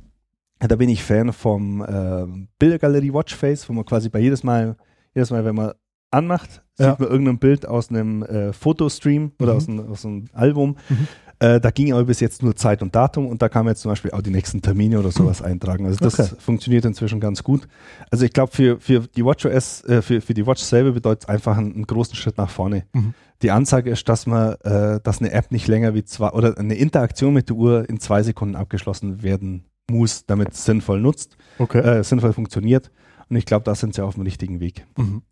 Da 0.61 0.77
bin 0.77 0.89
ich 0.91 1.03
Fan 1.03 1.33
vom 1.33 1.85
ähm, 1.89 2.49
Bildergalerie 2.59 3.13
Watch 3.13 3.35
Face, 3.35 3.69
wo 3.69 3.73
man 3.73 3.85
quasi 3.85 4.09
bei 4.11 4.21
jedes 4.21 4.45
Mal, 4.45 4.77
jedes 5.15 5.31
Mal, 5.31 5.45
wenn 5.45 5.57
man 5.57 5.73
anmacht, 6.13 6.63
Ja. 6.79 6.91
sieht 6.91 7.01
man 7.01 7.09
irgendein 7.09 7.39
Bild 7.39 7.67
aus 7.67 7.89
einem 7.91 8.23
äh, 8.23 8.53
Fotostream 8.53 9.33
oder 9.41 9.53
Mhm. 9.55 9.57
aus, 9.59 9.69
einem, 9.69 9.91
aus 9.91 10.07
einem 10.07 10.25
Album. 10.35 10.77
Mhm. 10.89 11.09
Äh, 11.43 11.61
da 11.61 11.71
ging 11.73 11.93
aber 11.93 12.05
bis 12.05 12.21
jetzt 12.21 12.45
nur 12.45 12.55
Zeit 12.55 12.83
und 12.83 12.95
Datum 12.95 13.27
und 13.27 13.43
da 13.43 13.49
kann 13.49 13.65
man 13.65 13.73
jetzt 13.73 13.81
zum 13.83 13.91
Beispiel 13.91 14.13
auch 14.13 14.23
die 14.23 14.31
nächsten 14.31 14.63
Termine 14.63 15.01
oder 15.01 15.11
sowas 15.11 15.43
eintragen. 15.43 15.87
Also 15.87 15.99
das 15.99 16.21
Okay. 16.21 16.35
funktioniert 16.39 16.85
inzwischen 16.85 17.19
ganz 17.19 17.43
gut. 17.43 17.67
Also 18.13 18.25
ich 18.25 18.33
glaube, 18.33 18.53
für, 18.53 18.79
für 18.79 19.01
die 19.01 19.25
WatchOS, 19.25 19.83
äh, 19.87 20.03
für, 20.03 20.21
für 20.21 20.35
die 20.35 20.47
Watch 20.47 20.63
selber 20.63 20.93
bedeutet 20.93 21.25
es 21.25 21.29
einfach 21.29 21.57
einen, 21.57 21.75
einen 21.75 21.87
großen 21.87 22.15
Schritt 22.15 22.39
nach 22.39 22.49
vorne. 22.49 22.85
Mhm. 22.93 23.15
Die 23.43 23.51
Ansage 23.51 23.91
ist, 23.91 24.09
dass 24.09 24.27
man, 24.27 24.53
äh, 24.63 25.01
dass 25.03 25.19
eine 25.19 25.33
App 25.33 25.51
nicht 25.51 25.67
länger 25.67 25.95
wie 25.95 26.05
zwei 26.05 26.31
oder 26.31 26.57
eine 26.57 26.75
Interaktion 26.77 27.35
mit 27.35 27.49
der 27.49 27.57
Uhr 27.57 27.89
in 27.91 27.99
zwei 27.99 28.23
Sekunden 28.23 28.55
abgeschlossen 28.55 29.25
werden 29.25 29.65
muss, 29.91 30.27
damit 30.27 30.53
es 30.53 30.65
sinnvoll 30.65 31.01
nutzt, 31.01 31.37
Okay. 31.59 31.81
äh, 31.81 32.05
sinnvoll 32.05 32.33
funktioniert. 32.35 32.93
Und 33.29 33.35
ich 33.37 33.47
glaube, 33.47 33.65
da 33.65 33.75
sind 33.75 33.95
sie 33.95 34.05
auf 34.05 34.15
dem 34.15 34.23
richtigen 34.23 34.61
Weg. 34.61 34.87
Mhm. 34.97 35.23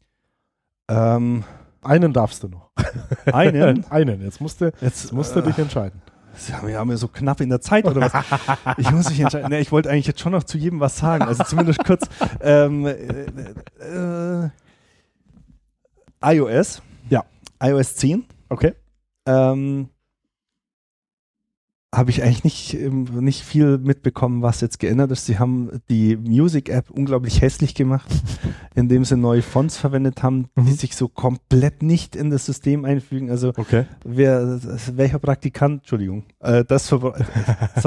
Ähm, 0.89 1.45
Einen 1.83 2.13
darfst 2.13 2.43
du 2.43 2.49
noch. 2.49 2.71
einen. 3.33 3.85
Einen. 3.91 4.23
Jetzt 4.23 4.41
musst 4.41 4.61
du, 4.61 4.73
Jetzt 4.81 5.13
musst 5.13 5.35
du 5.35 5.41
dich 5.41 5.59
entscheiden. 5.59 6.03
Sie 6.35 6.55
haben 6.55 6.91
ja 6.91 6.97
so 6.97 7.09
knapp 7.09 7.41
in 7.41 7.49
der 7.51 7.61
Zeit 7.61 7.85
oder 7.85 8.01
was? 8.01 8.25
Ich 8.79 8.91
muss 8.91 9.11
mich 9.11 9.21
entscheiden. 9.21 9.51
Nee, 9.51 9.61
ich 9.61 9.73
wollte 9.73 9.91
eigentlich 9.91 10.07
jetzt 10.07 10.21
schon 10.21 10.33
noch 10.33 10.45
zu 10.45 10.59
jedem 10.59 10.81
was 10.81 10.97
sagen. 10.97 11.25
Also 11.25 11.45
zumindest 11.45 11.85
kurz. 11.85 12.09
Ähm, 12.41 12.87
äh, 12.87 14.45
äh, 14.45 14.49
iOS. 16.23 16.83
Ja. 17.09 17.25
iOS 17.63 17.97
10. 17.97 18.25
Okay. 18.49 18.75
Ähm, 19.27 19.89
habe 21.93 22.11
ich 22.11 22.23
eigentlich 22.23 22.45
nicht, 22.45 22.75
ähm, 22.75 23.03
nicht 23.19 23.43
viel 23.43 23.77
mitbekommen, 23.79 24.43
was 24.43 24.61
jetzt 24.61 24.79
geändert 24.79 25.11
ist. 25.11 25.27
Sie 25.27 25.41
haben 25.41 25.81
die 25.91 26.17
Music-App 26.17 26.89
unglaublich 26.89 27.41
hässlich 27.43 27.75
gemacht, 27.75 28.09
indem 28.77 29.05
sie 29.05 29.17
neue 29.17 29.43
Fonts 29.43 29.77
verwendet 29.77 30.23
haben, 30.23 30.47
die 30.57 30.61
Mhm. 30.63 30.75
sich 30.75 30.95
so 30.95 31.09
komplett 31.09 31.83
nicht 31.83 32.15
in 32.15 32.31
das 32.31 32.47
System 32.47 32.85
einfügen. 32.85 33.29
Also 33.29 33.49
Okay. 33.57 33.87
wer, 34.05 34.61
welcher 34.95 35.19
Praktikant, 35.19 35.81
Entschuldigung, 35.81 36.23
äh, 36.39 36.65
das 36.65 36.87
soll 36.89 37.13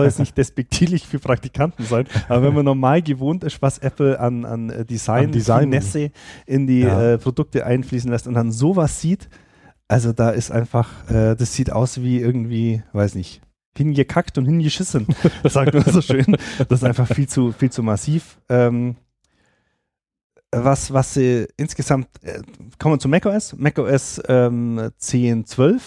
jetzt 0.06 0.20
nicht 0.20 0.38
despektierlich 0.38 1.08
für 1.08 1.20
Praktikanten 1.20 1.86
sein, 1.86 2.06
aber 2.28 2.44
wenn 2.44 2.54
man 2.56 2.66
normal 2.66 3.02
gewohnt 3.02 3.46
ist, 3.46 3.62
was 3.62 3.78
Apple 3.78 4.20
an, 4.20 4.44
an 4.44 4.70
äh, 4.70 4.84
Design, 4.84 5.28
An 5.28 5.32
Design. 5.32 5.62
Finesse 5.64 6.12
in 6.46 6.68
die 6.68 6.82
Ja. 6.82 7.14
äh, 7.14 7.18
Produkte 7.18 7.66
einfließen 7.66 8.12
lässt 8.12 8.28
und 8.28 8.34
dann 8.34 8.52
sowas 8.52 9.00
sieht, 9.00 9.30
also 9.88 10.12
da 10.12 10.30
ist 10.32 10.52
einfach, 10.52 11.10
äh, 11.10 11.36
das 11.36 11.54
sieht 11.54 11.72
aus 11.72 12.02
wie 12.02 12.20
irgendwie, 12.20 12.84
weiß 12.92 13.16
nicht, 13.16 13.40
hingekackt 13.78 14.38
und 14.38 14.46
hingeschissen, 14.46 15.08
sagt 15.44 15.74
man 15.74 15.84
so 15.86 16.02
schön. 16.02 16.38
Das 16.70 16.80
ist 16.82 16.84
einfach 16.84 17.08
viel 17.08 17.28
zu, 17.28 17.52
viel 17.52 17.72
zu 17.72 17.84
massiv. 17.84 18.38
Ähm, 18.50 18.96
was, 20.52 20.94
was 20.94 21.16
sie 21.16 21.48
insgesamt, 21.58 22.08
äh, 22.22 22.42
kommen 22.78 22.96
wir 22.96 23.00
zu 23.00 23.08
macOS. 23.10 23.56
macOS 23.58 24.22
ähm, 24.28 24.80
10.12 25.02 25.80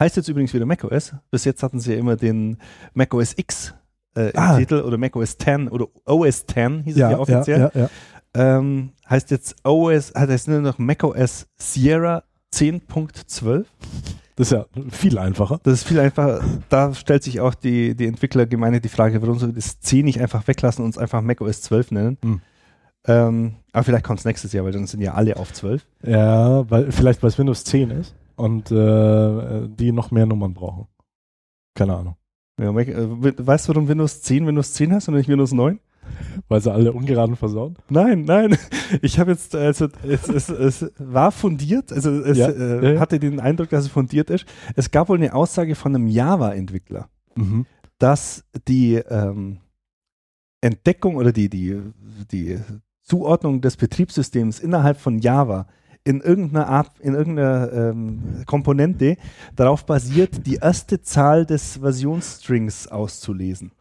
heißt 0.00 0.16
jetzt 0.16 0.28
übrigens 0.28 0.54
wieder 0.54 0.64
macOS. 0.66 1.12
Bis 1.30 1.44
jetzt 1.44 1.62
hatten 1.62 1.78
sie 1.80 1.92
ja 1.92 1.98
immer 1.98 2.16
den 2.16 2.56
macOS 2.94 3.34
X 3.36 3.74
äh, 4.16 4.30
im 4.30 4.38
Ah. 4.38 4.56
Titel 4.56 4.80
oder 4.80 4.96
macOS 4.96 5.36
10 5.36 5.68
oder 5.68 5.86
OS 6.06 6.46
10 6.46 6.84
hieß 6.84 6.94
es 6.94 7.00
Ja, 7.00 7.10
ja 7.10 7.18
offiziell. 7.18 7.60
ja, 7.60 7.70
ja, 7.74 7.80
ja. 7.82 8.58
Ähm, 8.58 8.92
heißt 9.08 9.30
jetzt 9.30 9.56
OS, 9.64 10.12
hat 10.14 10.30
jetzt 10.30 10.48
nur 10.48 10.60
noch 10.60 10.78
macOS 10.78 11.46
Sierra 11.56 12.24
10.12. 12.54 13.64
Das 14.36 14.48
ist 14.48 14.52
ja 14.52 14.66
viel 14.90 15.16
einfacher. 15.18 15.60
Das 15.62 15.74
ist 15.74 15.84
viel 15.86 16.00
einfacher. 16.00 16.42
Da 16.68 16.92
stellt 16.94 17.22
sich 17.22 17.40
auch 17.40 17.54
die, 17.54 17.94
die 17.94 18.06
Entwicklergemeinde 18.06 18.80
die 18.80 18.88
Frage, 18.88 19.22
warum 19.22 19.38
sie 19.38 19.52
das 19.52 19.78
C 19.80 20.02
nicht 20.02 20.20
einfach 20.20 20.46
weglassen 20.48 20.82
und 20.82 20.88
uns 20.88 20.98
einfach 20.98 21.22
macOS 21.22 21.62
12 21.62 21.90
nennen. 21.92 22.18
Hm. 22.24 22.40
Ähm, 23.06 23.54
aber 23.72 23.84
vielleicht 23.84 24.04
kommt 24.04 24.18
es 24.18 24.24
nächstes 24.24 24.52
Jahr, 24.52 24.64
weil 24.64 24.72
dann 24.72 24.86
sind 24.86 25.00
ja 25.02 25.14
alle 25.14 25.36
auf 25.36 25.52
12. 25.52 25.86
Ja, 26.02 26.68
weil 26.70 26.90
vielleicht 26.90 27.22
weil 27.22 27.28
es 27.28 27.38
Windows 27.38 27.62
10 27.64 27.90
ist 27.90 28.14
und 28.36 28.72
äh, 28.72 29.68
die 29.68 29.92
noch 29.92 30.10
mehr 30.10 30.26
Nummern 30.26 30.54
brauchen. 30.54 30.88
Keine 31.74 31.94
Ahnung. 31.96 32.16
Ja, 32.60 32.72
Mac- 32.72 32.88
äh, 32.88 33.46
weißt 33.46 33.68
du, 33.68 33.74
warum 33.74 33.88
Windows 33.88 34.22
10 34.22 34.46
Windows 34.46 34.72
10 34.72 34.94
heißt 34.94 35.08
und 35.08 35.14
nicht 35.14 35.28
Windows 35.28 35.52
9? 35.52 35.78
Weil 36.48 36.60
sie 36.60 36.72
alle 36.72 36.92
ungeraden 36.92 37.36
versauen. 37.36 37.76
Nein, 37.88 38.22
nein. 38.22 38.56
Ich 39.02 39.18
habe 39.18 39.32
jetzt, 39.32 39.54
also 39.54 39.88
es, 40.06 40.28
es, 40.28 40.48
es 40.48 40.92
war 40.98 41.32
fundiert, 41.32 41.92
also 41.92 42.10
es 42.20 42.38
Ja, 42.38 42.48
äh, 42.48 42.94
ja, 42.94 43.00
hatte 43.00 43.18
den 43.18 43.40
Eindruck, 43.40 43.70
dass 43.70 43.84
es 43.84 43.90
fundiert 43.90 44.30
ist. 44.30 44.46
Es 44.76 44.90
gab 44.90 45.08
wohl 45.08 45.18
eine 45.18 45.34
Aussage 45.34 45.74
von 45.74 45.94
einem 45.94 46.06
Java-Entwickler, 46.08 47.08
Mhm. 47.36 47.66
dass 47.98 48.44
die 48.68 48.94
ähm, 48.94 49.58
Entdeckung 50.60 51.16
oder 51.16 51.32
die, 51.32 51.48
die, 51.48 51.80
die 52.30 52.58
Zuordnung 53.02 53.60
des 53.60 53.76
Betriebssystems 53.76 54.60
innerhalb 54.60 54.98
von 54.98 55.18
Java 55.18 55.66
in 56.04 56.20
irgendeiner 56.20 56.68
Art, 56.68 56.98
in 57.00 57.14
irgendeiner 57.14 57.72
ähm, 57.72 58.42
Komponente 58.46 59.16
darauf 59.56 59.86
basiert, 59.86 60.46
die 60.46 60.56
erste 60.56 61.00
Zahl 61.00 61.46
des 61.46 61.78
Versionsstrings 61.78 62.88
auszulesen. 62.88 63.72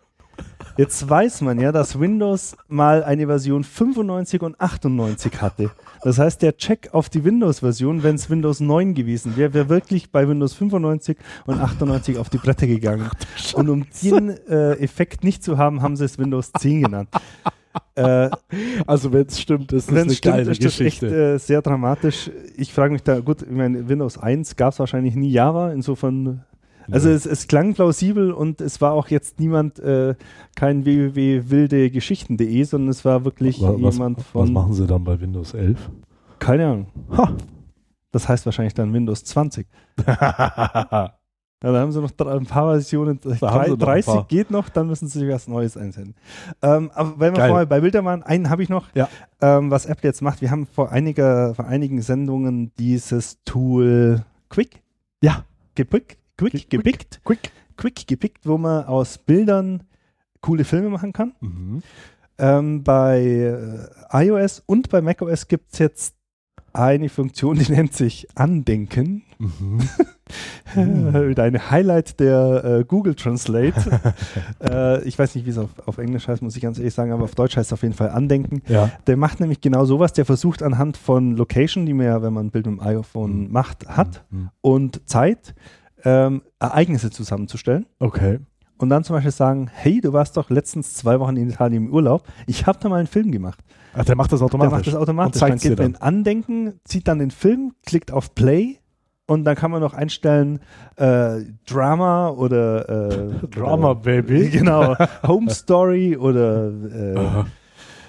Jetzt 0.75 1.07
weiß 1.07 1.41
man 1.41 1.59
ja, 1.59 1.71
dass 1.71 1.99
Windows 1.99 2.57
mal 2.67 3.03
eine 3.03 3.27
Version 3.27 3.63
95 3.63 4.41
und 4.41 4.59
98 4.59 5.41
hatte. 5.41 5.69
Das 6.01 6.17
heißt, 6.17 6.41
der 6.41 6.57
Check 6.57 6.89
auf 6.93 7.09
die 7.09 7.23
Windows-Version, 7.23 8.01
wenn 8.03 8.15
es 8.15 8.29
Windows 8.29 8.59
9 8.59 8.93
gewesen 8.95 9.37
wäre, 9.37 9.53
wäre 9.53 9.69
wirklich 9.69 10.11
bei 10.11 10.27
Windows 10.27 10.53
95 10.55 11.17
und 11.45 11.59
98 11.59 12.17
auf 12.17 12.29
die 12.29 12.37
Bretter 12.39 12.65
gegangen. 12.67 13.09
Und 13.53 13.69
um 13.69 13.85
den 14.03 14.29
äh, 14.29 14.73
Effekt 14.79 15.23
nicht 15.23 15.43
zu 15.43 15.57
haben, 15.57 15.81
haben 15.81 15.95
sie 15.95 16.05
es 16.05 16.17
Windows 16.17 16.51
10 16.59 16.81
genannt. 16.83 17.09
Äh, 17.95 18.29
Also 18.85 19.13
wenn 19.13 19.27
es 19.27 19.39
stimmt, 19.39 19.71
ist 19.73 19.89
das 19.91 19.97
eine 19.97 20.13
stimmt, 20.13 20.35
geile 20.35 20.51
ist 20.51 20.63
das 20.63 20.79
echt 20.79 21.01
Geschichte. 21.01 21.33
äh, 21.35 21.39
sehr 21.39 21.61
dramatisch. 21.61 22.29
Ich 22.57 22.73
frage 22.73 22.91
mich 22.93 23.03
da, 23.03 23.19
gut, 23.19 23.41
ich 23.43 23.49
meine, 23.49 23.87
Windows 23.87 24.17
1 24.17 24.55
gab 24.55 24.73
es 24.73 24.79
wahrscheinlich 24.79 25.15
nie 25.15 25.31
Java, 25.31 25.71
insofern 25.71 26.43
also 26.91 27.09
Ja. 27.09 27.15
es, 27.15 27.25
es 27.25 27.47
klang 27.47 27.73
plausibel 27.73 28.31
und 28.31 28.61
es 28.61 28.81
war 28.81 28.93
auch 28.93 29.07
jetzt 29.09 29.39
niemand, 29.39 29.79
äh, 29.79 30.15
kein 30.55 30.85
www.wildegeschichten.de, 30.85 32.63
sondern 32.63 32.89
es 32.89 33.03
war 33.05 33.25
wirklich 33.25 33.61
Wa- 33.61 33.75
was, 33.79 33.95
jemand 33.95 34.17
was 34.17 34.25
von, 34.27 34.53
machen 34.53 34.73
sie 34.73 34.85
dann 34.87 35.03
bei 35.03 35.19
Windows 35.19 35.53
11? 35.53 35.89
keine 36.39 36.65
Ahnung. 36.67 36.87
Ha. 37.17 37.35
Das 38.11 38.27
heißt 38.27 38.45
wahrscheinlich 38.45 38.73
dann 38.73 38.93
Windows 38.93 39.23
20. 39.23 39.65
Ja, 41.65 41.71
da 41.71 41.79
haben 41.79 41.93
sie 41.93 42.01
noch 42.01 42.11
ein 42.27 42.45
paar 42.45 42.71
Versionen. 42.73 43.21
Drei, 43.21 43.35
sie 43.37 43.45
noch 43.45 43.53
ein 43.55 43.77
30 43.79 44.13
paar. 44.13 44.25
geht 44.27 44.51
noch, 44.51 44.67
dann 44.67 44.85
müssen 44.87 45.07
sie 45.07 45.19
sich 45.19 45.29
was 45.29 45.47
Neues 45.47 45.77
einsenden. 45.77 46.13
Ähm, 46.61 46.91
aber 46.93 47.11
wenn 47.21 47.31
wir 47.33 47.37
Geil. 47.37 47.49
vorher 47.51 47.65
bei 47.65 47.79
Bildern 47.79 48.03
waren, 48.03 48.21
einen 48.21 48.49
habe 48.49 48.63
ich 48.63 48.67
noch, 48.67 48.87
Ja. 48.93 49.07
ähm, 49.39 49.71
was 49.71 49.85
Apple 49.85 50.09
jetzt 50.09 50.21
macht. 50.21 50.41
Wir 50.41 50.51
haben 50.51 50.65
vor, 50.65 50.91
einiger, 50.91 51.55
vor 51.55 51.63
einigen 51.65 52.01
Sendungen 52.01 52.73
dieses 52.77 53.41
Tool 53.45 54.25
Quick 54.49 54.81
ja, 55.21 55.45
gepickt, 55.75 56.17
Quick, 56.37 56.51
Quick. 56.53 56.69
gepickt, 56.69 57.21
quick. 57.23 57.51
Quick 57.77 58.07
gepickt, 58.07 58.45
wo 58.47 58.57
man 58.57 58.85
aus 58.85 59.17
Bildern 59.17 59.83
coole 60.41 60.63
Filme 60.63 60.89
machen 60.89 61.13
kann. 61.13 61.33
Mhm. 61.41 61.81
Ähm, 62.37 62.83
bei 62.83 63.21
äh, 64.11 64.25
iOS 64.27 64.61
und 64.65 64.89
bei 64.89 65.01
macOS 65.01 65.47
gibt 65.47 65.73
es 65.73 65.79
jetzt 65.79 66.15
eine 66.73 67.07
Funktion, 67.09 67.57
die 67.57 67.71
nennt 67.71 67.93
sich 67.93 68.27
Andenken. 68.35 69.23
Mhm. 69.39 69.79
Äh, 70.75 71.35
Deine 71.35 71.69
Highlight 71.69 72.19
der 72.19 72.63
äh, 72.79 72.83
Google 72.85 73.13
Translate. 73.13 73.75
äh, 74.63 75.03
ich 75.03 75.19
weiß 75.19 75.35
nicht, 75.35 75.45
wie 75.45 75.51
es 75.51 75.57
auf, 75.59 75.69
auf 75.85 75.99
Englisch 75.99 76.27
heißt, 76.27 76.41
muss 76.41 76.55
ich 76.55 76.61
ganz 76.63 76.79
ehrlich 76.79 76.93
sagen, 76.95 77.11
aber 77.11 77.25
auf 77.25 77.35
Deutsch 77.35 77.55
heißt 77.57 77.67
es 77.69 77.73
auf 77.73 77.83
jeden 77.83 77.93
Fall 77.93 78.09
Andenken. 78.09 78.63
Ja. 78.67 78.89
Der 79.05 79.15
macht 79.15 79.39
nämlich 79.39 79.61
genau 79.61 79.85
sowas. 79.85 80.13
Der 80.13 80.25
versucht 80.25 80.63
anhand 80.63 80.97
von 80.97 81.35
Location, 81.35 81.85
die 81.85 81.93
man 81.93 82.07
ja, 82.07 82.21
wenn 82.23 82.33
man 82.33 82.47
ein 82.47 82.51
Bild 82.51 82.65
mit 82.65 82.79
dem 82.79 82.81
iPhone 82.81 83.43
Mhm. 83.47 83.51
macht, 83.51 83.87
hat 83.87 84.23
Mhm. 84.31 84.49
und 84.61 85.07
Zeit, 85.07 85.53
ähm, 86.03 86.41
Ereignisse 86.59 87.11
zusammenzustellen. 87.11 87.85
Okay. 87.99 88.39
Und 88.77 88.89
dann 88.89 89.03
zum 89.03 89.15
Beispiel 89.15 89.31
sagen, 89.31 89.69
hey, 89.71 90.01
du 90.01 90.11
warst 90.13 90.35
doch 90.35 90.49
letztens 90.49 90.93
zwei 90.95 91.19
Wochen 91.19 91.37
in 91.37 91.49
Italien 91.49 91.85
im 91.87 91.93
Urlaub. 91.93 92.23
Ich 92.47 92.65
habe 92.65 92.79
da 92.81 92.89
mal 92.89 92.97
einen 92.97 93.07
Film 93.07 93.31
gemacht. 93.31 93.59
Ach, 93.93 94.03
der 94.03 94.15
macht 94.15 94.31
das 94.31 94.39
Der 94.39 94.45
automatisch. 94.47 94.71
macht 94.71 94.87
das 94.87 94.95
automatisch. 94.95 95.41
Und 95.41 95.49
Dann 95.49 95.57
geht 95.59 95.77
man 95.77 95.87
in 95.87 95.95
Andenken, 95.97 96.79
zieht 96.83 97.07
dann 97.07 97.19
den 97.19 97.31
Film, 97.31 97.73
klickt 97.85 98.11
auf 98.11 98.33
Play 98.35 98.79
und 99.25 99.45
dann 99.45 99.55
kann 99.55 99.71
man 99.71 99.79
noch 99.81 99.93
einstellen 99.93 100.59
äh, 100.97 101.41
Drama 101.65 102.29
oder 102.29 102.89
äh, 102.89 103.47
Drama, 103.51 103.91
äh, 103.91 103.95
Baby. 103.95 104.49
Genau, 104.51 104.95
Home 105.27 105.49
Story 105.51 106.17
oder 106.17 106.67
äh. 106.69 107.43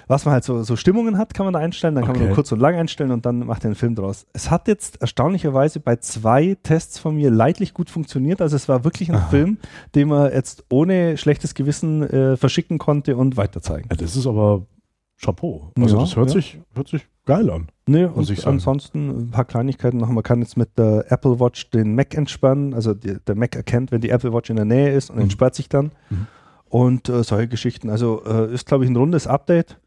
Was 0.07 0.25
man 0.25 0.33
halt 0.33 0.43
so, 0.43 0.63
so 0.63 0.75
Stimmungen 0.75 1.17
hat, 1.17 1.33
kann 1.33 1.45
man 1.45 1.53
da 1.53 1.59
einstellen. 1.59 1.95
Dann 1.95 2.03
kann 2.03 2.13
man 2.13 2.21
Okay. 2.21 2.27
nur 2.27 2.35
kurz 2.35 2.51
und 2.51 2.59
lang 2.59 2.75
einstellen 2.75 3.11
und 3.11 3.25
dann 3.25 3.39
macht 3.45 3.63
er 3.63 3.67
einen 3.67 3.75
Film 3.75 3.95
draus. 3.95 4.25
Es 4.33 4.51
hat 4.51 4.67
jetzt 4.67 5.01
erstaunlicherweise 5.01 5.79
bei 5.79 5.95
zwei 5.97 6.57
Tests 6.63 6.99
von 6.99 7.15
mir 7.15 7.31
leidlich 7.31 7.73
gut 7.73 7.89
funktioniert. 7.89 8.41
Also 8.41 8.55
es 8.55 8.69
war 8.69 8.83
wirklich 8.83 9.09
ein 9.09 9.15
Aha. 9.15 9.27
Film, 9.29 9.57
den 9.95 10.07
man 10.09 10.31
jetzt 10.31 10.63
ohne 10.69 11.17
schlechtes 11.17 11.53
Gewissen 11.55 12.03
äh, 12.03 12.37
verschicken 12.37 12.77
konnte 12.77 13.17
und 13.17 13.37
weiterzeigen. 13.37 13.87
Ja, 13.89 13.95
das 13.97 14.15
ist 14.15 14.27
aber 14.27 14.65
Chapeau. 15.21 15.71
Also 15.79 15.95
Ja, 15.95 16.01
das 16.01 16.15
hört, 16.15 16.27
ja. 16.27 16.33
sich, 16.33 16.59
hört 16.73 16.87
sich 16.89 17.07
geil 17.25 17.49
an. 17.49 17.67
Ne, 17.87 18.07
Muss 18.09 18.17
und 18.29 18.31
ich 18.33 18.41
sagen. 18.41 18.55
ansonsten 18.57 19.09
ein 19.09 19.31
paar 19.31 19.45
Kleinigkeiten 19.45 19.97
noch. 19.97 20.09
Man 20.09 20.23
kann 20.23 20.39
jetzt 20.41 20.57
mit 20.57 20.77
der 20.77 21.05
Apple 21.09 21.39
Watch 21.39 21.69
den 21.71 21.95
Mac 21.95 22.13
entspannen. 22.15 22.73
Also 22.73 22.93
die, 22.93 23.17
der 23.25 23.35
Mac 23.35 23.55
erkennt, 23.55 23.91
wenn 23.91 24.01
die 24.01 24.09
Apple 24.09 24.33
Watch 24.33 24.49
in 24.49 24.57
der 24.57 24.65
Nähe 24.65 24.91
ist 24.91 25.09
und 25.09 25.15
Mhm. 25.17 25.21
entsperrt 25.23 25.55
sich 25.55 25.69
dann. 25.69 25.91
Mhm. 26.09 26.27
Und 26.67 27.09
äh, 27.09 27.23
solche 27.23 27.47
Geschichten. 27.47 27.89
Also 27.89 28.23
äh, 28.25 28.53
ist, 28.53 28.65
glaube 28.65 28.83
ich, 28.83 28.89
ein 28.89 28.95
rundes 28.95 29.27
Update. 29.27 29.77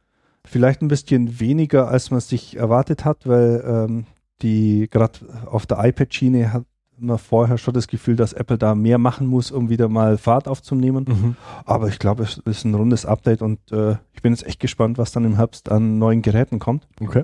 Vielleicht 0.50 0.82
ein 0.82 0.88
bisschen 0.88 1.40
weniger, 1.40 1.88
als 1.88 2.10
man 2.10 2.20
sich 2.20 2.56
erwartet 2.56 3.04
hat, 3.04 3.26
weil 3.28 3.62
ähm, 3.66 4.06
die 4.42 4.88
gerade 4.90 5.18
auf 5.46 5.66
der 5.66 5.84
iPad-Schiene 5.84 6.52
hat 6.52 6.64
man 7.00 7.18
vorher 7.18 7.58
schon 7.58 7.74
das 7.74 7.86
Gefühl, 7.86 8.16
dass 8.16 8.32
Apple 8.32 8.58
da 8.58 8.74
mehr 8.74 8.98
machen 8.98 9.26
muss, 9.28 9.50
um 9.52 9.68
wieder 9.68 9.88
mal 9.88 10.18
Fahrt 10.18 10.48
aufzunehmen. 10.48 11.04
Mhm. 11.08 11.36
Aber 11.64 11.88
ich 11.88 11.98
glaube, 11.98 12.24
es 12.24 12.38
ist 12.38 12.64
ein 12.64 12.74
rundes 12.74 13.06
Update 13.06 13.40
und 13.42 13.60
äh, 13.70 13.96
ich 14.12 14.22
bin 14.22 14.32
jetzt 14.32 14.46
echt 14.46 14.58
gespannt, 14.58 14.98
was 14.98 15.12
dann 15.12 15.24
im 15.24 15.36
Herbst 15.36 15.70
an 15.70 15.98
neuen 15.98 16.22
Geräten 16.22 16.58
kommt. 16.58 16.88
Okay. 17.00 17.22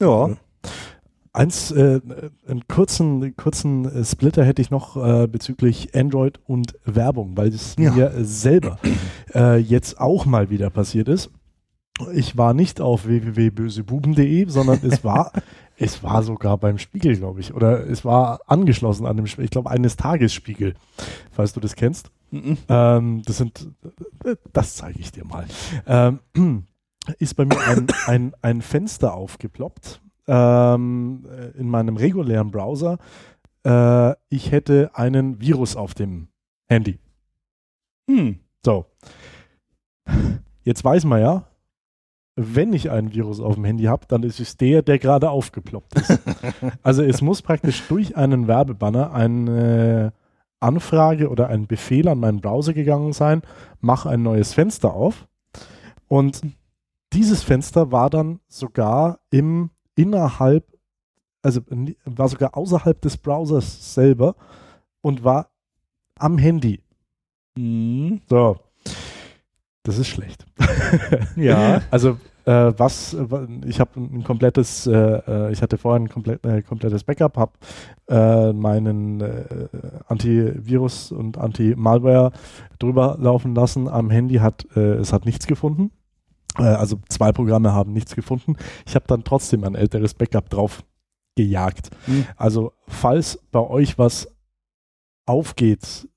Ja. 0.00 0.30
Eins, 1.34 1.70
äh, 1.70 2.00
einen 2.46 2.68
kurzen, 2.68 3.34
kurzen 3.36 3.86
äh, 3.86 4.04
Splitter 4.04 4.44
hätte 4.44 4.60
ich 4.60 4.70
noch 4.70 4.96
äh, 5.02 5.26
bezüglich 5.26 5.94
Android 5.94 6.38
und 6.46 6.74
Werbung, 6.84 7.36
weil 7.38 7.48
es 7.48 7.74
Ja. 7.78 7.90
mir 7.92 8.12
selber 8.22 8.78
äh, 9.34 9.56
jetzt 9.56 9.98
auch 9.98 10.26
mal 10.26 10.50
wieder 10.50 10.68
passiert 10.68 11.08
ist. 11.08 11.30
Ich 12.12 12.36
war 12.36 12.54
nicht 12.54 12.80
auf 12.80 13.06
www.bösebuben.de, 13.06 14.48
sondern 14.48 14.80
es 14.82 15.04
war, 15.04 15.32
es 15.76 16.02
war 16.02 16.22
sogar 16.22 16.56
beim 16.58 16.78
Spiegel, 16.78 17.16
glaube 17.16 17.40
ich, 17.40 17.54
oder 17.54 17.86
es 17.86 18.04
war 18.04 18.40
angeschlossen 18.46 19.06
an 19.06 19.16
dem, 19.16 19.26
ich 19.26 19.50
glaube, 19.50 19.70
eines 19.70 19.96
Tagesspiegel, 19.96 20.74
falls 21.30 21.52
du 21.52 21.60
das 21.60 21.76
kennst. 21.76 22.10
Mhm. 22.30 22.56
Ähm, 22.68 23.22
das 23.26 23.36
sind, 23.36 23.68
das 24.52 24.76
zeige 24.76 24.98
ich 24.98 25.12
dir 25.12 25.24
mal. 25.24 25.46
Ähm, 25.86 26.20
ist 27.18 27.34
bei 27.34 27.44
mir 27.44 27.60
ein, 27.60 27.86
ein, 28.06 28.32
ein 28.40 28.62
Fenster 28.62 29.14
aufgeploppt 29.14 30.00
ähm, 30.26 31.26
äh, 31.28 31.58
in 31.58 31.68
meinem 31.68 31.96
regulären 31.96 32.50
Browser. 32.50 32.98
Äh, 33.64 34.14
ich 34.28 34.50
hätte 34.50 34.90
einen 34.94 35.40
Virus 35.40 35.76
auf 35.76 35.94
dem 35.94 36.28
Handy. 36.68 36.98
Hm. 38.08 38.40
So. 38.64 38.86
Jetzt 40.62 40.84
weiß 40.84 41.04
man 41.04 41.20
ja, 41.20 41.44
wenn 42.36 42.72
ich 42.72 42.90
einen 42.90 43.12
Virus 43.12 43.40
auf 43.40 43.56
dem 43.56 43.64
Handy 43.64 43.84
habe, 43.84 44.06
dann 44.08 44.22
ist 44.22 44.40
es 44.40 44.56
der, 44.56 44.82
der 44.82 44.98
gerade 44.98 45.30
aufgeploppt 45.30 45.94
ist. 45.98 46.18
also 46.82 47.02
es 47.02 47.20
muss 47.20 47.42
praktisch 47.42 47.86
durch 47.88 48.16
einen 48.16 48.48
Werbebanner 48.48 49.12
eine 49.12 50.12
Anfrage 50.60 51.28
oder 51.28 51.48
ein 51.48 51.66
Befehl 51.66 52.08
an 52.08 52.20
meinen 52.20 52.40
Browser 52.40 52.72
gegangen 52.72 53.12
sein, 53.12 53.42
mach 53.80 54.06
ein 54.06 54.22
neues 54.22 54.54
Fenster 54.54 54.94
auf. 54.94 55.26
Und 56.08 56.42
dieses 57.12 57.42
Fenster 57.42 57.92
war 57.92 58.08
dann 58.08 58.40
sogar 58.48 59.20
im 59.30 59.70
innerhalb, 59.94 60.66
also 61.42 61.60
war 62.04 62.28
sogar 62.28 62.56
außerhalb 62.56 63.00
des 63.00 63.16
Browsers 63.18 63.94
selber 63.94 64.36
und 65.02 65.24
war 65.24 65.50
am 66.18 66.38
Handy. 66.38 66.80
Mhm. 67.56 68.20
So. 68.28 68.56
Das 69.84 69.98
ist 69.98 70.08
schlecht. 70.08 70.44
Ja. 71.36 71.82
Also 71.90 72.18
äh, 72.44 72.72
was, 72.76 73.16
wa- 73.18 73.46
ich 73.64 73.80
habe 73.80 73.98
ein 74.00 74.22
komplettes, 74.24 74.86
äh, 74.86 74.92
äh, 74.92 75.52
ich 75.52 75.62
hatte 75.62 75.78
vorher 75.78 76.00
ein 76.00 76.08
komplett, 76.08 76.44
äh, 76.44 76.62
komplettes 76.62 77.04
Backup, 77.04 77.36
habe 77.36 77.52
äh, 78.08 78.52
meinen 78.52 79.20
äh, 79.20 79.68
Antivirus 80.08 81.10
und 81.12 81.38
Anti-Malware 81.38 82.32
drüber 82.78 83.16
laufen 83.20 83.54
lassen. 83.54 83.88
Am 83.88 84.10
Handy 84.10 84.36
hat 84.36 84.64
es 84.76 85.12
hat 85.12 85.24
nichts 85.24 85.46
gefunden. 85.46 85.90
Also 86.54 86.98
zwei 87.08 87.32
Programme 87.32 87.72
haben 87.72 87.92
nichts 87.92 88.14
gefunden. 88.14 88.56
Ich 88.86 88.94
habe 88.94 89.06
dann 89.08 89.24
trotzdem 89.24 89.64
ein 89.64 89.74
älteres 89.74 90.12
Backup 90.14 90.50
drauf 90.50 90.84
gejagt. 91.36 91.90
Hm. 92.04 92.26
Also 92.36 92.72
falls 92.88 93.38
bei 93.52 93.60
euch 93.60 93.96
was 93.98 94.28
aufgeht, 95.26 96.08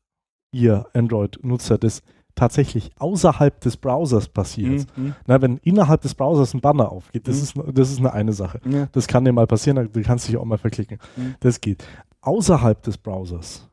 ihr 0.51 0.87
Android-Nutzer, 0.93 1.77
das 1.77 2.01
tatsächlich 2.35 2.91
außerhalb 2.99 3.59
des 3.61 3.77
Browsers 3.77 4.27
passiert, 4.27 4.85
Mhm. 4.97 5.15
na, 5.25 5.41
wenn 5.41 5.57
innerhalb 5.63 6.01
des 6.01 6.13
Browsers 6.13 6.53
ein 6.53 6.61
Banner 6.61 6.91
aufgeht, 6.91 7.27
das, 7.27 7.55
Mhm. 7.55 7.61
ist, 7.63 7.77
das 7.77 7.91
ist 7.91 7.99
eine, 7.99 8.13
eine 8.13 8.33
Sache. 8.33 8.59
Ja. 8.69 8.87
Das 8.91 9.07
kann 9.07 9.23
dir 9.25 9.31
mal 9.33 9.47
passieren, 9.47 9.89
du 9.91 10.01
kannst 10.01 10.27
dich 10.27 10.37
auch 10.37 10.45
mal 10.45 10.57
verklicken. 10.57 10.99
Mhm. 11.15 11.35
Das 11.39 11.61
geht. 11.61 11.85
Außerhalb 12.21 12.81
des 12.83 12.97
Browsers 12.97 13.69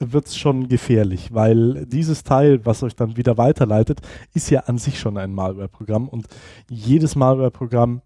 wird 0.00 0.26
es 0.26 0.36
schon 0.36 0.66
gefährlich, 0.68 1.32
weil 1.32 1.86
dieses 1.86 2.24
Teil, 2.24 2.64
was 2.66 2.82
euch 2.82 2.96
dann 2.96 3.16
wieder 3.16 3.38
weiterleitet, 3.38 4.00
ist 4.34 4.50
ja 4.50 4.60
an 4.60 4.78
sich 4.78 4.98
schon 4.98 5.16
ein 5.16 5.32
Malware-Programm 5.32 6.08
und 6.08 6.26
jedes 6.68 7.14
Malware-Programm 7.14 8.02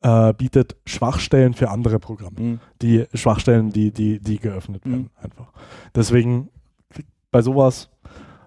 äh, 0.00 0.32
bietet 0.34 0.76
Schwachstellen 0.86 1.54
für 1.54 1.70
andere 1.70 1.98
Programme. 1.98 2.38
Mhm. 2.40 2.60
Die 2.82 3.06
Schwachstellen, 3.14 3.70
die, 3.70 3.90
die, 3.90 4.20
die 4.20 4.38
geöffnet 4.38 4.86
Mhm. 4.86 4.90
werden, 4.92 5.10
einfach. 5.20 5.48
Deswegen 5.94 6.50
bei 7.32 7.42
sowas, 7.42 7.90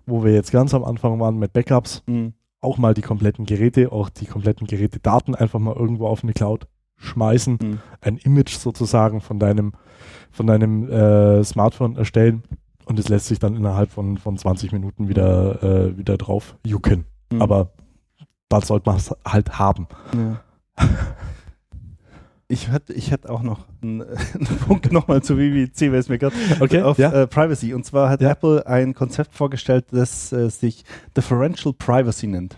wo 0.05 0.23
wir 0.23 0.33
jetzt 0.33 0.51
ganz 0.51 0.73
am 0.73 0.83
Anfang 0.83 1.19
waren 1.19 1.37
mit 1.37 1.53
Backups, 1.53 2.03
Mhm. 2.07 2.33
auch 2.61 2.77
mal 2.77 2.93
die 2.93 3.01
kompletten 3.01 3.45
Geräte, 3.45 3.91
auch 3.91 4.09
die 4.09 4.25
kompletten 4.25 4.67
Gerätedaten 4.67 5.35
einfach 5.35 5.59
mal 5.59 5.75
irgendwo 5.75 6.07
auf 6.07 6.23
eine 6.23 6.33
Cloud 6.33 6.67
schmeißen, 6.97 7.57
Mhm. 7.61 7.79
ein 8.01 8.17
Image 8.17 8.55
sozusagen 8.55 9.21
von 9.21 9.39
deinem, 9.39 9.73
von 10.31 10.47
deinem 10.47 10.89
äh, 10.89 11.43
Smartphone 11.43 11.95
erstellen 11.97 12.43
und 12.85 12.99
es 12.99 13.09
lässt 13.09 13.27
sich 13.27 13.39
dann 13.39 13.55
innerhalb 13.55 13.89
von, 13.91 14.17
von 14.17 14.37
20 14.37 14.71
Minuten 14.71 15.07
wieder, 15.09 15.63
äh, 15.63 15.97
wieder 15.97 16.17
drauf 16.17 16.55
jucken. 16.65 17.05
Mhm. 17.31 17.41
Aber 17.41 17.71
da 18.49 18.61
sollte 18.61 18.89
man 18.89 18.97
es 18.97 19.15
halt 19.25 19.57
haben. 19.57 19.87
Ja. 20.15 20.41
Ich 22.51 22.71
hätte, 22.71 22.93
ich 22.93 23.11
hätte 23.11 23.29
auch 23.29 23.41
noch 23.43 23.65
einen, 23.81 24.01
einen 24.33 24.57
Punkt 24.67 24.91
nochmal 24.91 25.23
zu 25.23 25.37
WWC, 25.37 25.91
weil 25.91 25.99
es 25.99 26.09
mir 26.09 26.17
gerade 26.17 26.35
Okay, 26.59 26.81
auf 26.81 26.97
ja. 26.97 27.11
äh, 27.11 27.27
Privacy. 27.27 27.73
Und 27.73 27.85
zwar 27.85 28.09
hat 28.09 28.21
Ja. 28.21 28.31
Apple 28.31 28.65
ein 28.67 28.93
Konzept 28.93 29.33
vorgestellt, 29.33 29.85
das 29.91 30.31
äh, 30.31 30.49
sich 30.49 30.83
Differential 31.15 31.73
Privacy 31.73 32.27
nennt. 32.27 32.57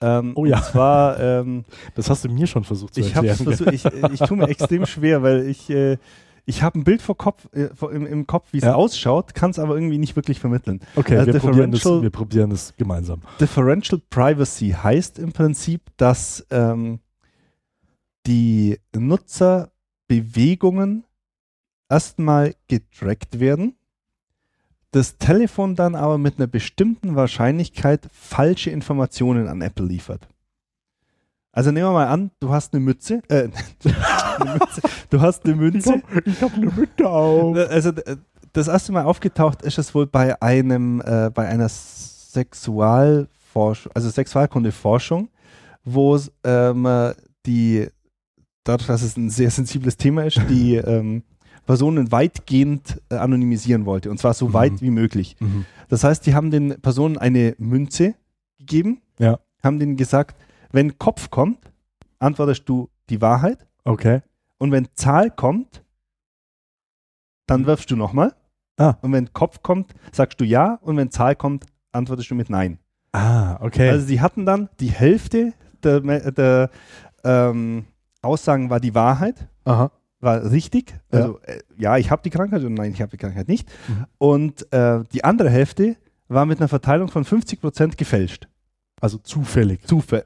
Ähm, 0.00 0.32
Oh 0.34 0.44
ja. 0.44 0.56
Und 0.58 0.64
zwar, 0.64 1.18
ähm, 1.20 1.64
Das 1.94 2.10
hast 2.10 2.24
du 2.24 2.28
mir 2.28 2.46
schon 2.46 2.64
versucht 2.64 2.94
zu 2.94 3.00
ich 3.00 3.14
erklären. 3.14 3.36
versucht, 3.36 3.72
ich, 3.72 3.84
ich 3.84 4.20
tue 4.20 4.36
mir 4.36 4.48
extrem 4.48 4.84
schwer, 4.86 5.22
weil 5.22 5.46
ich, 5.48 5.70
äh, 5.70 5.96
ich 6.44 6.62
habe 6.62 6.78
ein 6.78 6.84
Bild 6.84 7.00
vor 7.00 7.16
Kopf, 7.16 7.48
äh, 7.54 7.68
vor, 7.74 7.92
im, 7.92 8.06
im 8.06 8.26
Kopf, 8.26 8.48
wie 8.52 8.58
es 8.58 8.64
Ja. 8.64 8.74
ausschaut, 8.74 9.34
kann 9.34 9.50
es 9.52 9.58
aber 9.58 9.74
irgendwie 9.74 9.98
nicht 9.98 10.14
wirklich 10.16 10.38
vermitteln. 10.38 10.80
Okay, 10.96 11.16
Also 11.16 11.32
wir, 11.32 11.40
probieren 11.40 11.70
das, 11.72 11.84
wir 11.84 12.10
probieren 12.10 12.50
das 12.50 12.74
gemeinsam. 12.76 13.22
Differential 13.40 14.00
Privacy 14.10 14.70
heißt 14.70 15.18
im 15.18 15.32
Prinzip, 15.32 15.80
dass 15.96 16.46
ähm, 16.50 16.98
die 18.26 18.78
Nutzerbewegungen 18.94 21.04
erstmal 21.88 22.54
getrackt 22.68 23.40
werden, 23.40 23.74
das 24.90 25.16
Telefon 25.18 25.76
dann 25.76 25.94
aber 25.94 26.18
mit 26.18 26.38
einer 26.38 26.46
bestimmten 26.46 27.16
Wahrscheinlichkeit 27.16 28.06
falsche 28.12 28.70
Informationen 28.70 29.48
an 29.48 29.62
Apple 29.62 29.86
liefert. 29.86 30.28
Also 31.52 31.70
nehmen 31.70 31.86
wir 31.86 31.92
mal 31.92 32.08
an, 32.08 32.32
du 32.40 32.50
hast 32.50 32.74
eine 32.74 32.80
Mütze, 32.80 33.22
äh, 33.28 33.48
eine 34.38 34.54
Mütze 34.54 34.82
du 35.10 35.20
hast 35.20 35.44
eine 35.44 35.54
Münze, 35.54 36.02
ich 36.24 36.42
habe 36.42 36.54
eine 36.54 36.66
Mütze 36.66 37.08
auf. 37.08 37.56
also 37.56 37.90
äh, 37.90 38.16
das 38.52 38.66
erste 38.68 38.92
Mal 38.92 39.04
aufgetaucht 39.04 39.62
ist 39.62 39.78
es 39.78 39.94
wohl 39.94 40.06
bei 40.06 40.42
einem, 40.42 41.00
äh, 41.02 41.30
bei 41.32 41.48
einer 41.48 41.68
Sexualforschung, 41.68 43.92
also 43.94 44.10
Sexualkundeforschung, 44.10 45.30
wo 45.84 46.18
ähm, 46.44 47.14
die, 47.46 47.88
dadurch, 48.68 48.86
dass 48.86 49.02
es 49.02 49.16
ein 49.16 49.30
sehr 49.30 49.50
sensibles 49.50 49.96
Thema 49.96 50.24
ist, 50.24 50.40
die 50.48 50.74
ähm, 50.76 51.22
Personen 51.66 52.12
weitgehend 52.12 53.00
äh, 53.10 53.16
anonymisieren 53.16 53.86
wollte. 53.86 54.10
Und 54.10 54.18
zwar 54.18 54.34
so 54.34 54.48
Mhm. 54.48 54.52
weit 54.54 54.82
wie 54.82 54.90
möglich. 54.90 55.36
Mhm. 55.40 55.64
Das 55.88 56.04
heißt, 56.04 56.24
die 56.26 56.34
haben 56.34 56.50
den 56.50 56.80
Personen 56.80 57.18
eine 57.18 57.54
Münze 57.58 58.14
gegeben, 58.58 59.00
Ja. 59.18 59.38
haben 59.62 59.78
denen 59.78 59.96
gesagt, 59.96 60.36
wenn 60.72 60.98
Kopf 60.98 61.30
kommt, 61.30 61.58
antwortest 62.18 62.68
du 62.68 62.88
die 63.10 63.20
Wahrheit. 63.20 63.66
Okay. 63.84 64.20
Und 64.58 64.72
wenn 64.72 64.88
Zahl 64.94 65.30
kommt, 65.30 65.82
dann 67.46 67.66
wirfst 67.66 67.90
du 67.90 67.96
nochmal. 67.96 68.34
Ah. 68.78 68.94
Und 69.02 69.12
wenn 69.12 69.32
Kopf 69.32 69.62
kommt, 69.62 69.94
sagst 70.12 70.40
du 70.40 70.44
ja. 70.44 70.78
Und 70.82 70.96
wenn 70.96 71.10
Zahl 71.10 71.36
kommt, 71.36 71.64
antwortest 71.92 72.30
du 72.30 72.34
mit 72.34 72.50
Nein. 72.50 72.78
Ah, 73.12 73.56
okay. 73.60 73.88
Also 73.90 74.06
sie 74.06 74.20
hatten 74.20 74.44
dann 74.44 74.68
die 74.80 74.90
Hälfte 74.90 75.52
der, 75.82 76.00
der 76.32 76.70
ähm, 77.24 77.84
Aussagen 78.26 78.68
war 78.70 78.80
die 78.80 78.94
Wahrheit, 78.94 79.48
Aha. 79.64 79.90
war 80.20 80.50
richtig. 80.50 80.92
Ja. 81.12 81.18
Also 81.20 81.40
äh, 81.42 81.60
ja, 81.78 81.96
ich 81.96 82.10
habe 82.10 82.22
die 82.22 82.30
Krankheit 82.30 82.62
und 82.64 82.74
nein, 82.74 82.92
ich 82.92 83.00
habe 83.00 83.10
die 83.10 83.16
Krankheit 83.16 83.48
nicht. 83.48 83.68
Mhm. 83.88 84.04
Und 84.18 84.72
äh, 84.72 85.02
die 85.12 85.24
andere 85.24 85.50
Hälfte 85.50 85.96
war 86.28 86.44
mit 86.46 86.58
einer 86.58 86.68
Verteilung 86.68 87.08
von 87.08 87.24
50% 87.24 87.96
gefälscht. 87.96 88.48
Also 88.98 89.18
zufällig. 89.18 89.86
Zufall, 89.86 90.24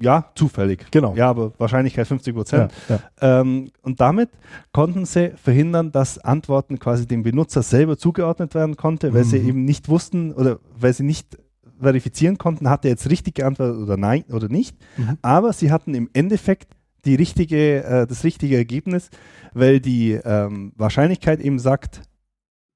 ja, 0.00 0.30
zufällig. 0.36 0.86
Genau. 0.92 1.14
Ja, 1.16 1.28
aber 1.30 1.52
Wahrscheinlichkeit 1.58 2.06
50%. 2.06 2.56
Ja, 2.56 2.68
ja. 2.88 3.40
Ähm, 3.40 3.70
und 3.82 4.00
damit 4.00 4.30
konnten 4.72 5.04
sie 5.04 5.30
verhindern, 5.36 5.90
dass 5.90 6.18
Antworten 6.18 6.78
quasi 6.78 7.06
dem 7.08 7.24
Benutzer 7.24 7.62
selber 7.64 7.98
zugeordnet 7.98 8.54
werden 8.54 8.76
konnte, 8.76 9.12
weil 9.14 9.24
sie 9.24 9.40
Mhm. 9.40 9.48
eben 9.48 9.64
nicht 9.64 9.88
wussten 9.88 10.32
oder 10.32 10.60
weil 10.78 10.92
sie 10.94 11.02
nicht 11.02 11.36
verifizieren 11.80 12.38
konnten, 12.38 12.70
hat 12.70 12.84
er 12.84 12.92
jetzt 12.92 13.10
richtig 13.10 13.34
geantwortet 13.34 13.82
oder 13.82 13.96
nein 13.96 14.22
oder 14.30 14.48
nicht. 14.48 14.76
Mhm. 14.96 15.18
Aber 15.20 15.52
sie 15.52 15.72
hatten 15.72 15.92
im 15.92 16.08
Endeffekt 16.12 16.68
die 17.04 17.14
richtige, 17.14 17.84
äh, 17.84 18.06
das 18.06 18.24
richtige 18.24 18.56
Ergebnis, 18.56 19.10
weil 19.52 19.80
die 19.80 20.12
ähm, 20.12 20.72
Wahrscheinlichkeit 20.76 21.40
eben 21.40 21.58
sagt, 21.58 22.02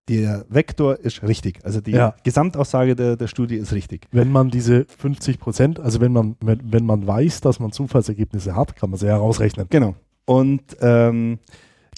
der 0.08 0.46
Vektor 0.48 0.98
ist 1.00 1.22
richtig. 1.22 1.58
Also 1.64 1.80
die 1.82 1.90
Ja. 1.90 2.14
Gesamtaussage 2.24 2.96
der, 2.96 3.16
der 3.16 3.26
Studie 3.26 3.56
ist 3.56 3.72
richtig. 3.74 4.06
Wenn 4.10 4.32
man 4.32 4.48
diese 4.50 4.86
50 4.86 5.38
Prozent, 5.38 5.80
also 5.80 6.00
wenn 6.00 6.12
man, 6.12 6.36
wenn, 6.40 6.60
wenn 6.72 6.86
man 6.86 7.06
weiß, 7.06 7.42
dass 7.42 7.60
man 7.60 7.72
Zufallsergebnisse 7.72 8.56
hat, 8.56 8.74
kann 8.76 8.88
man 8.90 8.98
sie 8.98 9.06
herausrechnen. 9.06 9.66
Genau. 9.68 9.96
Und 10.24 10.62
ähm, 10.80 11.38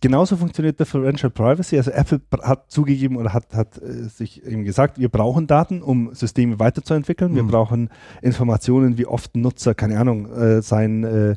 genauso 0.03 0.37
funktioniert 0.37 0.81
Differential 0.81 1.31
Privacy. 1.31 1.76
Also 1.76 1.93
Apple 1.93 2.20
hat 2.43 2.68
zugegeben 2.68 3.14
oder 3.16 3.33
hat, 3.33 3.55
hat 3.55 3.81
äh, 3.81 4.09
sich 4.09 4.45
eben 4.45 4.64
gesagt, 4.64 4.99
wir 4.99 5.09
brauchen 5.09 5.47
Daten, 5.47 5.81
um 5.81 6.12
Systeme 6.12 6.59
weiterzuentwickeln. 6.59 7.37
Wir 7.37 7.45
Mhm. 7.45 7.49
brauchen 7.49 7.91
Informationen, 8.22 8.99
wie 8.99 9.07
oft 9.07 9.37
ein 9.37 9.43
Nutzer, 9.43 9.74
keine 9.74 10.01
Ahnung, 10.01 10.26
äh, 10.33 10.62
seinen 10.62 11.05
äh, 11.05 11.37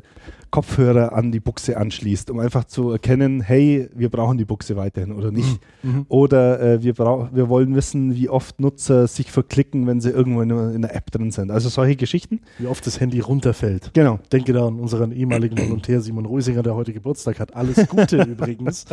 Kopfhörer 0.54 1.12
an 1.12 1.32
die 1.32 1.40
Buchse 1.40 1.76
anschließt, 1.76 2.30
um 2.30 2.38
einfach 2.38 2.62
zu 2.62 2.92
erkennen, 2.92 3.40
hey, 3.40 3.88
wir 3.92 4.08
brauchen 4.08 4.38
die 4.38 4.44
Buchse 4.44 4.76
weiterhin 4.76 5.10
oder 5.10 5.32
nicht. 5.32 5.58
Mhm. 5.82 6.06
Oder 6.08 6.60
äh, 6.60 6.80
wir, 6.80 6.96
wir 6.96 7.48
wollen 7.48 7.74
wissen, 7.74 8.14
wie 8.14 8.28
oft 8.28 8.60
Nutzer 8.60 9.08
sich 9.08 9.32
verklicken, 9.32 9.88
wenn 9.88 10.00
sie 10.00 10.10
irgendwo 10.10 10.42
in, 10.42 10.50
in 10.50 10.82
der 10.82 10.94
App 10.94 11.10
drin 11.10 11.32
sind. 11.32 11.50
Also 11.50 11.68
solche 11.70 11.96
Geschichten. 11.96 12.38
Wie 12.58 12.68
oft 12.68 12.86
das 12.86 13.00
Handy 13.00 13.18
runterfällt. 13.18 13.90
Genau. 13.94 14.20
Denke 14.30 14.52
da 14.52 14.68
an 14.68 14.78
unseren 14.78 15.10
ehemaligen 15.10 15.58
Volontär 15.58 16.00
Simon 16.00 16.24
Rösinger, 16.24 16.62
der 16.62 16.76
heute 16.76 16.92
Geburtstag 16.92 17.40
hat. 17.40 17.56
Alles 17.56 17.88
Gute 17.88 18.22
übrigens. 18.28 18.84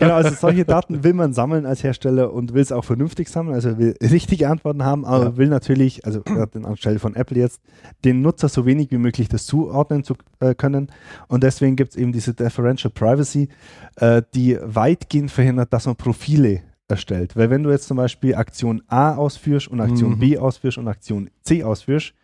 genau, 0.00 0.14
also 0.14 0.34
solche 0.34 0.64
Daten 0.64 1.04
will 1.04 1.14
man 1.14 1.32
sammeln 1.34 1.66
als 1.66 1.84
Hersteller 1.84 2.32
und 2.32 2.52
will 2.52 2.62
es 2.62 2.72
auch 2.72 2.84
vernünftig 2.84 3.28
sammeln, 3.28 3.54
also 3.54 3.78
will 3.78 3.94
richtige 4.02 4.48
Antworten 4.48 4.84
haben, 4.84 5.04
aber 5.04 5.24
Ja. 5.26 5.36
will 5.36 5.50
natürlich, 5.50 6.04
also 6.04 6.22
anstelle 6.64 6.98
von 6.98 7.14
Apple 7.14 7.38
jetzt, 7.38 7.60
den 8.04 8.22
Nutzer 8.22 8.48
so 8.48 8.66
wenig 8.66 8.90
wie 8.90 8.98
möglich 8.98 9.28
das 9.28 9.46
zuordnen 9.46 10.02
zu 10.02 10.14
äh, 10.40 10.56
können. 10.56 10.79
Und 11.28 11.42
deswegen 11.42 11.76
gibt 11.76 11.90
es 11.90 11.96
eben 11.96 12.12
diese 12.12 12.34
Differential 12.34 12.92
Privacy, 12.92 13.48
äh, 13.96 14.22
die 14.34 14.58
weitgehend 14.62 15.30
verhindert, 15.30 15.72
dass 15.72 15.86
man 15.86 15.96
Profile 15.96 16.62
erstellt. 16.88 17.36
Weil 17.36 17.50
wenn 17.50 17.62
du 17.62 17.70
jetzt 17.70 17.86
zum 17.86 17.96
Beispiel 17.96 18.34
Aktion 18.34 18.82
A 18.88 19.14
ausführst 19.14 19.68
und 19.68 19.80
Aktion 19.80 20.12
Mhm. 20.12 20.18
B 20.18 20.38
ausführst 20.38 20.78
und 20.78 20.88
Aktion 20.88 21.30
C 21.42 21.62
ausführst, 21.62 22.14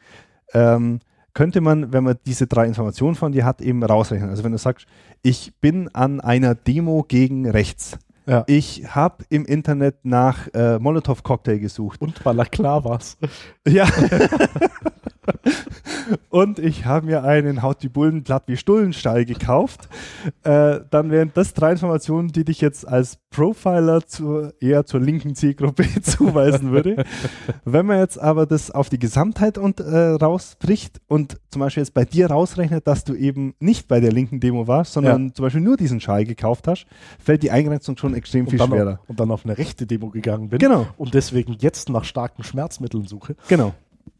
ähm, 0.52 1.00
könnte 1.34 1.60
man, 1.60 1.92
wenn 1.92 2.02
man 2.04 2.16
diese 2.24 2.46
drei 2.46 2.66
Informationen 2.66 3.14
von 3.14 3.32
dir 3.32 3.44
hat, 3.44 3.60
eben 3.60 3.82
rausrechnen. 3.82 4.30
Also 4.30 4.42
wenn 4.42 4.52
du 4.52 4.58
sagst, 4.58 4.86
ich 5.22 5.52
bin 5.60 5.88
an 5.94 6.20
einer 6.20 6.54
Demo 6.54 7.04
gegen 7.06 7.48
rechts. 7.48 7.98
Ja. 8.26 8.42
Ich 8.48 8.94
habe 8.94 9.24
im 9.28 9.44
Internet 9.44 9.96
nach 10.04 10.48
äh, 10.54 10.78
Molotow-Cocktail 10.78 11.58
gesucht. 11.58 12.00
Und 12.00 12.24
Balaklavas. 12.24 13.18
Ja. 13.68 13.86
Und 16.30 16.58
ich 16.58 16.84
habe 16.84 17.06
mir 17.06 17.24
einen 17.24 17.62
Haut 17.62 17.82
die 17.82 17.88
Bullen 17.88 18.22
platt 18.22 18.44
wie 18.46 18.56
Stullenstall 18.56 19.24
gekauft. 19.24 19.88
Äh, 20.44 20.80
dann 20.90 21.10
wären 21.10 21.32
das 21.34 21.54
drei 21.54 21.72
Informationen, 21.72 22.28
die 22.28 22.44
dich 22.44 22.60
jetzt 22.60 22.86
als 22.86 23.18
Profiler 23.30 24.06
zur, 24.06 24.54
eher 24.60 24.86
zur 24.86 25.00
linken 25.00 25.34
Zielgruppe 25.34 25.84
zuweisen 26.02 26.70
würde. 26.70 27.04
Wenn 27.64 27.86
man 27.86 27.98
jetzt 27.98 28.18
aber 28.18 28.46
das 28.46 28.70
auf 28.70 28.88
die 28.88 28.98
Gesamtheit 28.98 29.58
und, 29.58 29.80
äh, 29.80 30.10
rausbricht 30.10 31.00
und 31.06 31.38
zum 31.50 31.60
Beispiel 31.60 31.82
jetzt 31.82 31.94
bei 31.94 32.04
dir 32.04 32.30
rausrechnet, 32.30 32.86
dass 32.86 33.04
du 33.04 33.14
eben 33.14 33.54
nicht 33.58 33.88
bei 33.88 34.00
der 34.00 34.12
linken 34.12 34.40
Demo 34.40 34.66
warst, 34.66 34.92
sondern 34.92 35.34
zum 35.34 35.42
Beispiel 35.42 35.60
nur 35.62 35.76
diesen 35.76 36.00
Schal 36.00 36.24
gekauft 36.24 36.68
hast, 36.68 36.86
fällt 37.22 37.42
die 37.42 37.50
Eingrenzung 37.50 37.96
schon 37.96 38.14
extrem 38.14 38.44
Und 38.44 38.50
viel 38.50 38.60
schwerer. 38.60 39.00
auf, 39.02 39.08
und 39.10 39.20
dann 39.20 39.30
auf 39.30 39.44
eine 39.44 39.58
rechte 39.58 39.86
Demo 39.86 40.10
gegangen 40.10 40.48
bin. 40.48 40.58
Genau. 40.58 40.86
Und 40.96 41.14
deswegen 41.14 41.56
jetzt 41.58 41.88
nach 41.88 42.04
starken 42.04 42.42
Schmerzmitteln 42.42 43.06
suche. 43.06 43.36
Genau. 43.48 43.74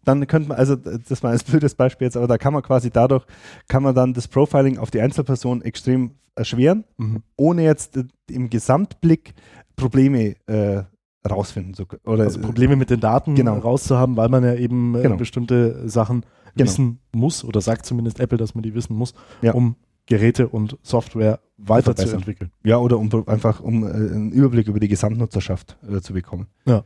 Dann 0.05 0.27
könnte 0.27 0.49
man, 0.49 0.59
also 0.59 0.77
das 0.77 1.23
war 1.23 1.33
ein 1.33 1.39
blödes 1.47 1.75
Beispiel 1.75 2.07
jetzt, 2.07 2.17
aber 2.17 2.27
da 2.29 2.39
kann 2.39 2.53
man 2.53 2.63
quasi 2.63 2.91
dadurch, 2.91 3.25
kann 3.69 3.83
man 3.83 3.95
dann 3.95 4.15
das 4.15 4.29
Profiling 4.29 4.79
auf 4.79 4.91
die 4.91 5.01
Einzelperson 5.01 5.63
extrem 5.63 6.13
erschweren, 6.35 6.85
Mhm. 6.99 7.23
ohne 7.37 7.63
jetzt 7.65 7.97
äh, 7.97 8.05
im 8.31 8.51
Gesamtblick 8.51 9.35
Probleme 9.75 10.37
äh, 10.47 10.83
rausfinden 11.29 11.75
zu 11.75 11.87
können. 11.87 12.03
Oder, 12.07 12.25
Also 12.25 12.41
Probleme 12.41 12.77
mit 12.77 12.91
den 12.91 13.01
Daten 13.01 13.35
Genau. 13.35 13.59
rauszuhaben, 13.59 14.17
weil 14.17 14.29
man 14.29 14.45
ja 14.45 14.55
eben 14.55 14.95
äh, 14.95 15.03
Genau. 15.03 15.17
bestimmte 15.17 15.89
Sachen 15.89 16.23
Genau. 16.55 16.65
wissen 16.71 16.99
muss 17.15 17.43
oder 17.45 17.61
sagt 17.61 17.85
zumindest 17.87 18.21
Apple, 18.21 18.39
dass 18.39 18.55
man 18.55 18.63
die 18.63 18.75
wissen 18.75 18.95
muss, 18.97 19.13
Ja. 19.43 19.53
um 19.53 19.77
Geräte 20.07 20.49
und 20.49 20.79
Software 20.83 21.41
weiterzuentwickeln. 21.59 22.53
ja, 22.65 22.79
oder 22.79 22.99
um 22.99 23.11
einfach 23.27 23.61
um 23.61 23.83
äh, 23.83 23.87
einen 23.91 24.31
Überblick 24.31 24.69
über 24.69 24.79
die 24.79 24.89
Gesamtnutzerschaft 24.89 25.77
äh, 25.91 26.01
zu 26.01 26.13
bekommen. 26.13 26.47
Ja. 26.65 26.85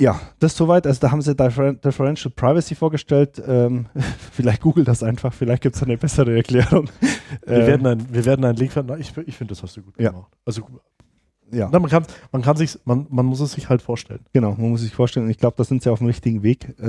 Ja, 0.00 0.20
das 0.40 0.54
soweit. 0.56 0.86
Also 0.86 1.00
da 1.00 1.10
haben 1.10 1.22
sie 1.22 1.34
Differen 1.34 1.80
Differential 1.80 2.30
Privacy 2.34 2.74
vorgestellt. 2.74 3.42
Ähm, 3.46 3.86
vielleicht 4.32 4.60
googelt 4.60 4.86
das 4.88 5.02
einfach, 5.02 5.32
vielleicht 5.32 5.62
gibt 5.62 5.74
es 5.76 5.82
eine 5.82 5.96
bessere 5.96 6.36
Erklärung. 6.36 6.90
Wir, 7.46 7.56
Ähm, 7.56 7.66
werden 7.66 7.86
ein, 7.86 8.12
wir 8.14 8.24
werden 8.26 8.44
einen 8.44 8.56
Link 8.58 8.72
finden. 8.72 8.98
Ich, 9.00 9.16
ich 9.16 9.36
finde, 9.36 9.52
das 9.52 9.62
hast 9.62 9.76
du 9.76 9.82
gut 9.82 9.94
Ja. 9.98 10.10
gemacht. 10.10 10.32
Also 10.44 10.62
ja, 11.52 11.68
na, 11.72 11.78
man 11.78 11.88
kann, 11.90 12.04
man 12.32 12.42
kann 12.42 12.56
sich, 12.56 12.76
man, 12.84 13.06
man 13.08 13.24
muss 13.24 13.40
es 13.40 13.52
sich 13.52 13.68
halt 13.68 13.80
vorstellen. 13.80 14.20
genau, 14.32 14.50
man 14.58 14.70
muss 14.70 14.80
sich 14.82 14.92
vorstellen. 14.94 15.26
Und 15.26 15.30
ich 15.30 15.38
glaube, 15.38 15.56
da 15.56 15.64
sind 15.64 15.82
sie 15.82 15.90
auf 15.90 15.98
dem 15.98 16.08
richtigen 16.08 16.42
Weg, 16.42 16.74
äh, 16.80 16.84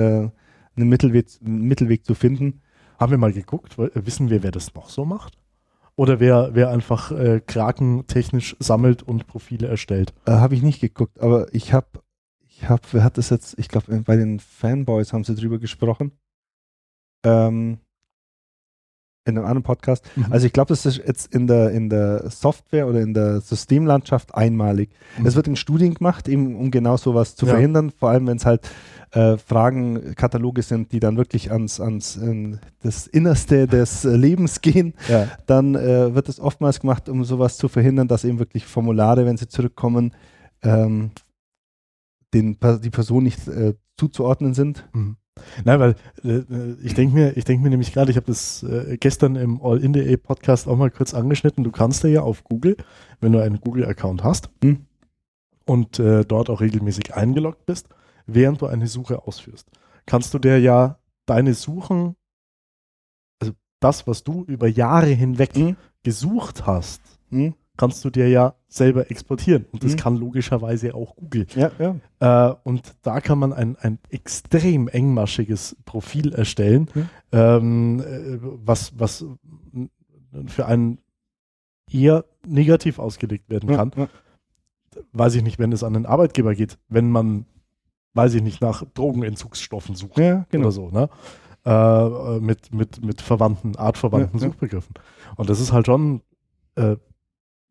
einen 0.76 0.88
Mittelweg, 0.88 1.26
einen 1.44 1.62
Mittelweg 1.62 2.04
zu 2.04 2.14
finden. 2.14 2.60
Haben 2.98 3.12
wir 3.12 3.18
mal 3.18 3.32
geguckt, 3.32 3.78
weil- 3.78 3.92
wissen 3.94 4.28
wir, 4.30 4.42
wer 4.42 4.50
das 4.50 4.74
noch 4.74 4.90
so 4.90 5.04
macht? 5.04 5.38
Oder 5.96 6.20
wer, 6.20 6.50
wer 6.54 6.70
einfach 6.70 7.10
äh, 7.12 7.40
Kraken 7.44 8.06
technisch 8.06 8.56
sammelt 8.58 9.02
und 9.02 9.26
Profile 9.28 9.66
erstellt? 9.68 10.12
Äh, 10.26 10.32
habe 10.32 10.54
ich 10.56 10.62
nicht 10.62 10.80
geguckt, 10.80 11.20
aber 11.20 11.46
ich 11.54 11.72
habe, 11.72 11.86
ich 12.60 12.68
habe, 12.68 12.82
wer 12.92 13.04
hat 13.04 13.18
das 13.18 13.30
jetzt, 13.30 13.58
ich 13.58 13.68
glaube, 13.68 14.00
bei 14.02 14.16
den 14.16 14.40
Fanboys 14.40 15.12
haben 15.12 15.24
sie 15.24 15.34
drüber 15.34 15.58
gesprochen. 15.58 16.12
Ähm, 17.24 17.78
in 19.24 19.36
einem 19.36 19.44
anderen 19.44 19.62
Podcast. 19.62 20.08
Also 20.30 20.46
ich 20.46 20.54
glaube, 20.54 20.68
das 20.70 20.86
ist 20.86 21.02
jetzt 21.06 21.34
in 21.34 21.46
der, 21.46 21.70
in 21.70 21.90
der 21.90 22.30
Software 22.30 22.86
oder 22.86 23.00
in 23.00 23.12
der 23.12 23.42
Systemlandschaft 23.42 24.34
einmalig. 24.34 24.88
Es 25.22 25.36
wird 25.36 25.46
in 25.46 25.54
Studien 25.56 25.92
gemacht, 25.92 26.28
eben 26.28 26.56
um 26.56 26.70
genau 26.70 26.96
sowas 26.96 27.36
zu 27.36 27.44
Ja. 27.44 27.52
verhindern, 27.52 27.90
vor 27.90 28.08
allem 28.08 28.26
wenn 28.26 28.38
es 28.38 28.46
halt 28.46 28.68
äh, 29.10 29.36
Fragenkataloge 29.36 30.62
sind, 30.62 30.92
die 30.92 31.00
dann 31.00 31.18
wirklich 31.18 31.52
ans, 31.52 31.78
ans 31.78 32.16
ähm, 32.16 32.58
das 32.82 33.06
Innerste 33.06 33.66
des 33.66 34.06
äh, 34.06 34.16
Lebens 34.16 34.62
gehen, 34.62 34.94
ja. 35.08 35.28
dann 35.46 35.74
äh, 35.74 36.14
wird 36.14 36.28
es 36.30 36.40
oftmals 36.40 36.80
gemacht, 36.80 37.08
um 37.10 37.22
sowas 37.24 37.58
zu 37.58 37.68
verhindern, 37.68 38.08
dass 38.08 38.24
eben 38.24 38.38
wirklich 38.38 38.64
Formulare, 38.64 39.26
wenn 39.26 39.36
sie 39.36 39.48
zurückkommen, 39.48 40.14
ähm, 40.62 41.10
den, 42.34 42.58
die 42.82 42.90
Person 42.90 43.24
nicht 43.24 43.46
äh, 43.48 43.74
zuzuordnen 43.96 44.54
sind. 44.54 44.88
Mhm. 44.92 45.16
Nein, 45.64 45.78
weil 45.80 45.94
äh, 46.24 46.72
ich 46.82 46.94
denke 46.94 47.14
mir, 47.14 47.36
ich 47.36 47.44
denke 47.44 47.62
mir 47.62 47.70
nämlich 47.70 47.92
gerade, 47.92 48.10
ich 48.10 48.16
habe 48.16 48.26
das 48.26 48.62
äh, 48.64 48.96
gestern 48.98 49.36
im 49.36 49.62
All-in.de 49.62 50.16
Podcast 50.16 50.66
auch 50.66 50.76
mal 50.76 50.90
kurz 50.90 51.14
angeschnitten. 51.14 51.62
Du 51.64 51.70
kannst 51.70 52.02
ja 52.04 52.22
auf 52.22 52.44
Google, 52.44 52.76
wenn 53.20 53.32
du 53.32 53.42
einen 53.42 53.60
Google-Account 53.60 54.24
hast 54.24 54.50
Hm. 54.62 54.86
und 55.64 55.98
äh, 56.00 56.24
dort 56.24 56.50
auch 56.50 56.60
regelmäßig 56.60 57.14
eingeloggt 57.14 57.66
bist, 57.66 57.88
während 58.26 58.60
du 58.62 58.66
eine 58.66 58.88
Suche 58.88 59.22
ausführst, 59.26 59.68
kannst 60.06 60.34
du 60.34 60.38
dir 60.38 60.58
ja 60.58 60.98
deine 61.26 61.54
Suchen, 61.54 62.16
also 63.40 63.52
das, 63.80 64.06
was 64.06 64.24
du 64.24 64.44
über 64.44 64.66
Jahre 64.66 65.06
hinweg 65.10 65.54
Hm. 65.54 65.76
gesucht 66.02 66.66
hast, 66.66 67.00
Hm? 67.30 67.54
Kannst 67.78 68.04
du 68.04 68.10
dir 68.10 68.28
ja 68.28 68.54
selber 68.68 69.10
exportieren. 69.10 69.64
Und 69.72 69.82
das 69.84 69.92
Mhm. 69.92 69.96
kann 69.96 70.16
logischerweise 70.16 70.94
auch 70.94 71.16
Google. 71.16 71.46
Ja, 71.54 71.70
ja. 71.78 72.50
Äh, 72.50 72.54
und 72.64 72.94
da 73.02 73.20
kann 73.22 73.38
man 73.38 73.54
ein, 73.54 73.76
ein 73.76 73.98
extrem 74.10 74.88
engmaschiges 74.88 75.76
Profil 75.86 76.34
erstellen, 76.34 76.90
Mhm. 76.92 77.08
ähm, 77.32 78.00
äh, 78.00 78.38
was, 78.42 78.98
was 78.98 79.24
für 80.46 80.66
einen 80.66 80.98
eher 81.90 82.26
negativ 82.46 82.98
ausgelegt 82.98 83.48
werden 83.48 83.70
kann. 83.74 83.92
ja. 83.96 84.08
Weiß 85.12 85.34
ich 85.36 85.42
nicht, 85.42 85.58
wenn 85.58 85.72
es 85.72 85.82
an 85.84 85.94
den 85.94 86.04
Arbeitgeber 86.06 86.54
geht, 86.54 86.78
wenn 86.88 87.10
man, 87.10 87.46
weiß 88.14 88.34
ich 88.34 88.42
nicht, 88.42 88.60
nach 88.60 88.84
Drogenentzugsstoffen 88.94 89.94
sucht 89.94 90.16
genau. 90.16 90.44
oder 90.52 90.72
so, 90.72 90.90
ne? 90.90 91.08
Äh, 91.64 92.40
mit, 92.40 92.72
mit, 92.74 93.04
mit 93.04 93.20
verwandten, 93.22 93.76
artverwandten. 93.76 94.40
Suchbegriffen. 94.40 94.94
Und 95.36 95.48
das 95.50 95.60
ist 95.60 95.72
halt 95.72 95.86
schon 95.86 96.22
äh, 96.76 96.96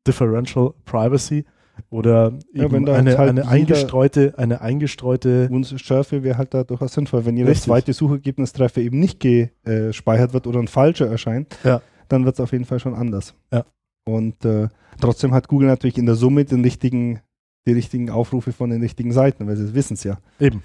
Differential 0.07 0.73
Privacy 0.85 1.45
oder 1.89 2.33
eben 2.53 2.87
eine, 2.89 3.17
halt 3.17 3.29
eine 3.29 3.47
eingestreute, 3.47 4.33
eine 4.37 4.61
eingestreute 4.61 5.49
Unschärfe 5.51 6.23
wäre 6.23 6.37
halt 6.37 6.53
da 6.53 6.63
durchaus 6.63 6.93
sinnvoll. 6.93 7.25
Wenn 7.25 7.37
jedes 7.37 7.61
zweite 7.61 7.93
Suchergebnistreffer 7.93 8.81
eben 8.81 8.99
nicht 8.99 9.19
gespeichert 9.19 10.33
wird 10.33 10.47
oder 10.47 10.59
ein 10.59 10.67
falscher 10.67 11.07
erscheint, 11.07 11.57
Ja. 11.63 11.81
dann 12.07 12.25
wird 12.25 12.35
es 12.35 12.39
auf 12.39 12.51
jeden 12.51 12.65
Fall 12.65 12.79
schon 12.79 12.95
anders. 12.95 13.35
Ja. 13.53 13.65
Und 14.05 14.43
äh, 14.45 14.69
trotzdem 14.99 15.33
hat 15.33 15.47
Google 15.47 15.67
natürlich 15.67 15.97
in 15.97 16.05
der 16.05 16.15
Summe 16.15 16.45
den 16.45 16.63
richtigen, 16.63 17.19
die 17.67 17.73
richtigen 17.73 18.09
Aufrufe 18.09 18.53
von 18.53 18.69
den 18.69 18.81
richtigen 18.81 19.11
Seiten, 19.11 19.47
weil 19.47 19.57
sie 19.57 19.73
wissen 19.75 19.93
es 19.95 20.03
ja. 20.03 20.17
eben. 20.39 20.63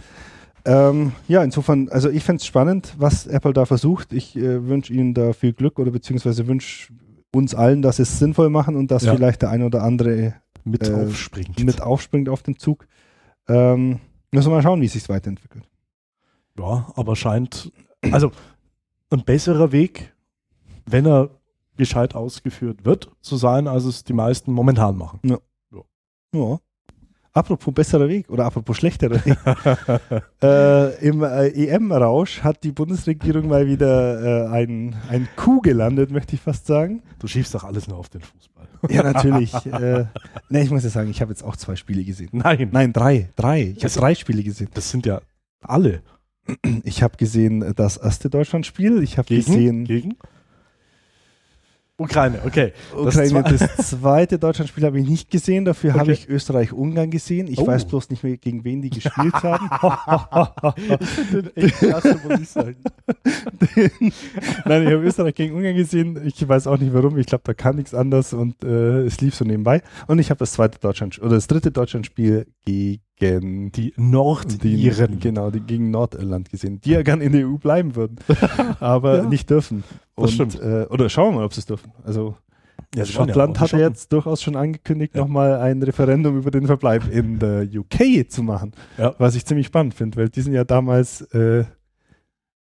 Ähm, 0.64 1.12
ja, 1.26 1.42
insofern, 1.42 1.88
also 1.88 2.08
ich 2.08 2.22
fände 2.22 2.38
es 2.40 2.46
spannend, 2.46 2.94
was 2.96 3.26
Apple 3.26 3.52
da 3.52 3.66
versucht. 3.66 4.12
Ich 4.12 4.36
äh, 4.36 4.66
wünsche 4.68 4.92
Ihnen 4.92 5.12
da 5.12 5.32
viel 5.32 5.52
Glück 5.52 5.80
oder 5.80 5.90
beziehungsweise 5.90 6.46
wünsche 6.46 6.92
uns 7.34 7.54
allen, 7.54 7.82
dass 7.82 7.96
sie 7.96 8.02
es 8.02 8.18
sinnvoll 8.18 8.50
machen 8.50 8.76
und 8.76 8.90
dass 8.90 9.04
Ja. 9.04 9.14
vielleicht 9.14 9.42
der 9.42 9.50
ein 9.50 9.62
oder 9.62 9.82
andere 9.82 10.34
mit 10.64 10.88
Äh, 10.88 10.92
aufspringt. 10.94 11.62
mit 11.64 11.80
aufspringt 11.80 12.28
auf 12.28 12.42
den 12.42 12.56
Zug. 12.58 12.86
Ähm, 13.48 13.98
müssen 14.30 14.48
wir 14.50 14.56
mal 14.56 14.62
schauen, 14.62 14.80
wie 14.80 14.86
es 14.86 14.92
sich 14.92 15.08
weiterentwickelt. 15.08 15.68
Ja, 16.58 16.92
aber 16.94 17.16
scheint, 17.16 17.72
also 18.10 18.30
ein 19.10 19.24
besserer 19.24 19.72
Weg, 19.72 20.14
wenn 20.86 21.06
er 21.06 21.30
gescheit 21.76 22.14
ausgeführt 22.14 22.84
wird, 22.84 23.10
zu 23.22 23.36
sein, 23.36 23.66
als 23.66 23.84
es 23.84 24.04
die 24.04 24.12
meisten 24.12 24.52
momentan 24.52 24.96
machen. 24.96 25.20
Ja. 25.24 25.38
Apropos 27.34 27.72
besserer 27.72 28.08
Weg 28.08 28.28
oder 28.28 28.44
apropos 28.44 28.76
schlechterer 28.76 29.24
Weg. 29.24 29.36
äh, 30.42 31.06
Im 31.06 31.22
äh, 31.22 31.48
EM-Rausch 31.48 32.42
hat 32.42 32.62
die 32.62 32.72
Bundesregierung 32.72 33.48
mal 33.48 33.66
wieder 33.66 34.44
äh, 34.44 34.48
ein, 34.48 34.94
ein 35.08 35.26
Coup 35.34 35.62
gelandet, 35.62 36.10
möchte 36.10 36.34
ich 36.34 36.42
fast 36.42 36.66
sagen. 36.66 37.02
Du 37.18 37.26
schiebst 37.26 37.54
doch 37.54 37.64
alles 37.64 37.88
nur 37.88 37.96
auf 37.96 38.10
den 38.10 38.20
Fußball. 38.20 38.68
Ja, 38.90 39.02
natürlich. 39.02 39.54
äh, 39.66 40.04
ne, 40.50 40.62
ich 40.62 40.70
muss 40.70 40.84
ja 40.84 40.90
sagen, 40.90 41.08
ich 41.10 41.22
habe 41.22 41.32
jetzt 41.32 41.42
auch 41.42 41.56
zwei 41.56 41.74
Spiele 41.74 42.04
gesehen. 42.04 42.28
Nein, 42.32 42.68
Nein, 42.70 42.92
drei. 42.92 43.30
Drei. 43.34 43.74
Ich 43.76 43.84
habe 43.84 43.94
drei 43.94 44.14
Spiele 44.14 44.42
gesehen. 44.42 44.68
das 44.74 44.90
sind 44.90 45.06
ja 45.06 45.22
alle. 45.62 46.02
Ich 46.84 47.02
habe 47.02 47.16
gesehen 47.16 47.72
das 47.76 47.96
erste 47.96 48.28
Deutschlandspiel. 48.28 49.02
Ich 49.02 49.16
habe 49.16 49.34
gesehen 49.34 49.84
Gegen? 49.84 50.16
Ukraine, 52.02 52.40
okay. 52.44 52.72
Ukraine. 52.96 53.42
Das 53.44 53.60
Das, 53.76 53.90
zweite 53.90 54.38
Deutschlandspiel 54.38 54.84
habe 54.84 55.00
ich 55.00 55.08
nicht 55.08 55.30
gesehen. 55.30 55.64
Dafür 55.64 55.92
habe 55.92 56.02
Okay. 56.02 56.12
ich 56.12 56.28
Österreich-Ungarn 56.28 57.10
gesehen. 57.10 57.46
Ich 57.46 57.58
Oh. 57.58 57.66
weiß 57.66 57.84
bloß 57.86 58.10
nicht 58.10 58.22
mehr, 58.22 58.36
gegen 58.36 58.64
wen 58.64 58.82
die 58.82 58.90
gespielt 58.90 59.34
haben. 59.42 59.68
ich 61.54 61.72
klasse, 61.74 62.18
muss 62.28 62.40
ich 62.40 62.48
sagen. 62.48 62.76
Nein, 64.64 64.82
ich 64.86 64.92
habe 64.92 65.02
Österreich 65.04 65.34
gegen 65.34 65.54
Ungarn 65.54 65.74
gesehen. 65.76 66.20
Ich 66.24 66.46
weiß 66.48 66.66
auch 66.66 66.78
nicht 66.78 66.92
warum. 66.92 67.18
Ich 67.18 67.26
glaube, 67.26 67.42
da 67.44 67.54
kann 67.54 67.76
nichts 67.76 67.94
anders 67.94 68.32
und 68.32 68.62
äh, 68.64 69.02
es 69.02 69.20
lief 69.20 69.34
so 69.34 69.44
nebenbei. 69.44 69.82
Und 70.06 70.18
ich 70.18 70.30
habe 70.30 70.38
das 70.38 70.52
zweite 70.52 70.78
Deutschland 70.78 71.18
oder 71.20 71.30
das 71.36 71.46
dritte 71.46 71.70
Deutschlandspiel 71.70 72.46
gegen 72.64 73.02
Die 73.22 73.70
die, 73.70 73.92
Nordiren. 73.96 75.18
genau, 75.20 75.50
die 75.50 75.60
gegen 75.60 75.90
Nordirland 75.90 76.50
gesehen, 76.50 76.80
die 76.80 76.90
ja 76.90 77.02
gern 77.02 77.20
in 77.20 77.32
der 77.32 77.46
EU 77.48 77.56
bleiben 77.56 77.94
würden, 77.96 78.16
aber 78.80 79.18
Ja. 79.18 79.24
nicht 79.24 79.48
dürfen. 79.48 79.84
Das 80.16 80.38
Und, 80.38 80.52
stimmt. 80.52 80.60
Äh, 80.60 80.86
oder 80.90 81.08
schauen 81.08 81.32
wir 81.34 81.38
mal, 81.40 81.44
ob 81.44 81.54
sie 81.54 81.60
es 81.60 81.66
dürfen. 81.66 81.92
Also 82.04 82.34
Ja, 82.94 83.06
Schottland 83.06 83.58
hat 83.60 83.72
ja 83.72 83.78
jetzt 83.78 84.12
durchaus 84.12 84.42
schon 84.42 84.56
angekündigt, 84.56 85.14
Ja. 85.14 85.20
nochmal 85.22 85.54
ein 85.60 85.82
Referendum 85.82 86.36
über 86.36 86.50
den 86.50 86.66
Verbleib 86.66 87.08
in 87.10 87.38
der 87.38 87.62
UK 87.62 88.28
zu 88.28 88.42
machen. 88.42 88.72
Ja. 88.98 89.14
Was 89.18 89.34
ich 89.34 89.46
ziemlich 89.46 89.66
spannend 89.68 89.94
finde, 89.94 90.16
weil 90.18 90.28
die 90.28 90.40
sind 90.42 90.52
ja 90.52 90.64
damals 90.64 91.22
äh, 91.32 91.64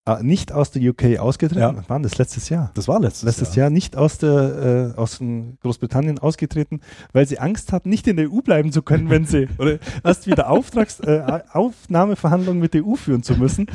ah, 0.06 0.20
nicht 0.22 0.52
aus 0.52 0.70
der 0.70 0.82
UK 0.90 1.18
ausgetreten. 1.18 1.60
Ja. 1.60 1.72
Denn 1.72 2.02
das 2.02 2.16
letztes 2.16 2.48
Jahr? 2.48 2.70
Das 2.74 2.88
war 2.88 2.98
letztes, 3.00 3.24
Letztes 3.24 3.54
Jahr 3.54 3.68
nicht 3.68 3.96
aus 3.96 4.18
der 4.18 4.94
äh, 4.96 4.98
aus 4.98 5.20
Großbritannien 5.60 6.18
ausgetreten, 6.18 6.80
weil 7.12 7.26
sie 7.26 7.38
Angst 7.38 7.72
hatten, 7.72 7.90
nicht 7.90 8.06
in 8.06 8.16
der 8.16 8.32
EU 8.32 8.40
bleiben 8.40 8.72
zu 8.72 8.82
können, 8.82 9.10
wenn 9.10 9.26
sie 9.26 9.48
oder 9.58 9.78
erst 10.02 10.26
wieder 10.26 10.48
Auftrags, 10.48 11.00
äh, 11.00 11.40
Aufnahmeverhandlungen 11.52 12.60
mit 12.60 12.72
der 12.72 12.86
EU 12.86 12.94
führen 12.94 13.22
zu 13.22 13.34
müssen. 13.34 13.66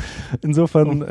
Insofern, 0.41 1.01
äh, 1.01 1.05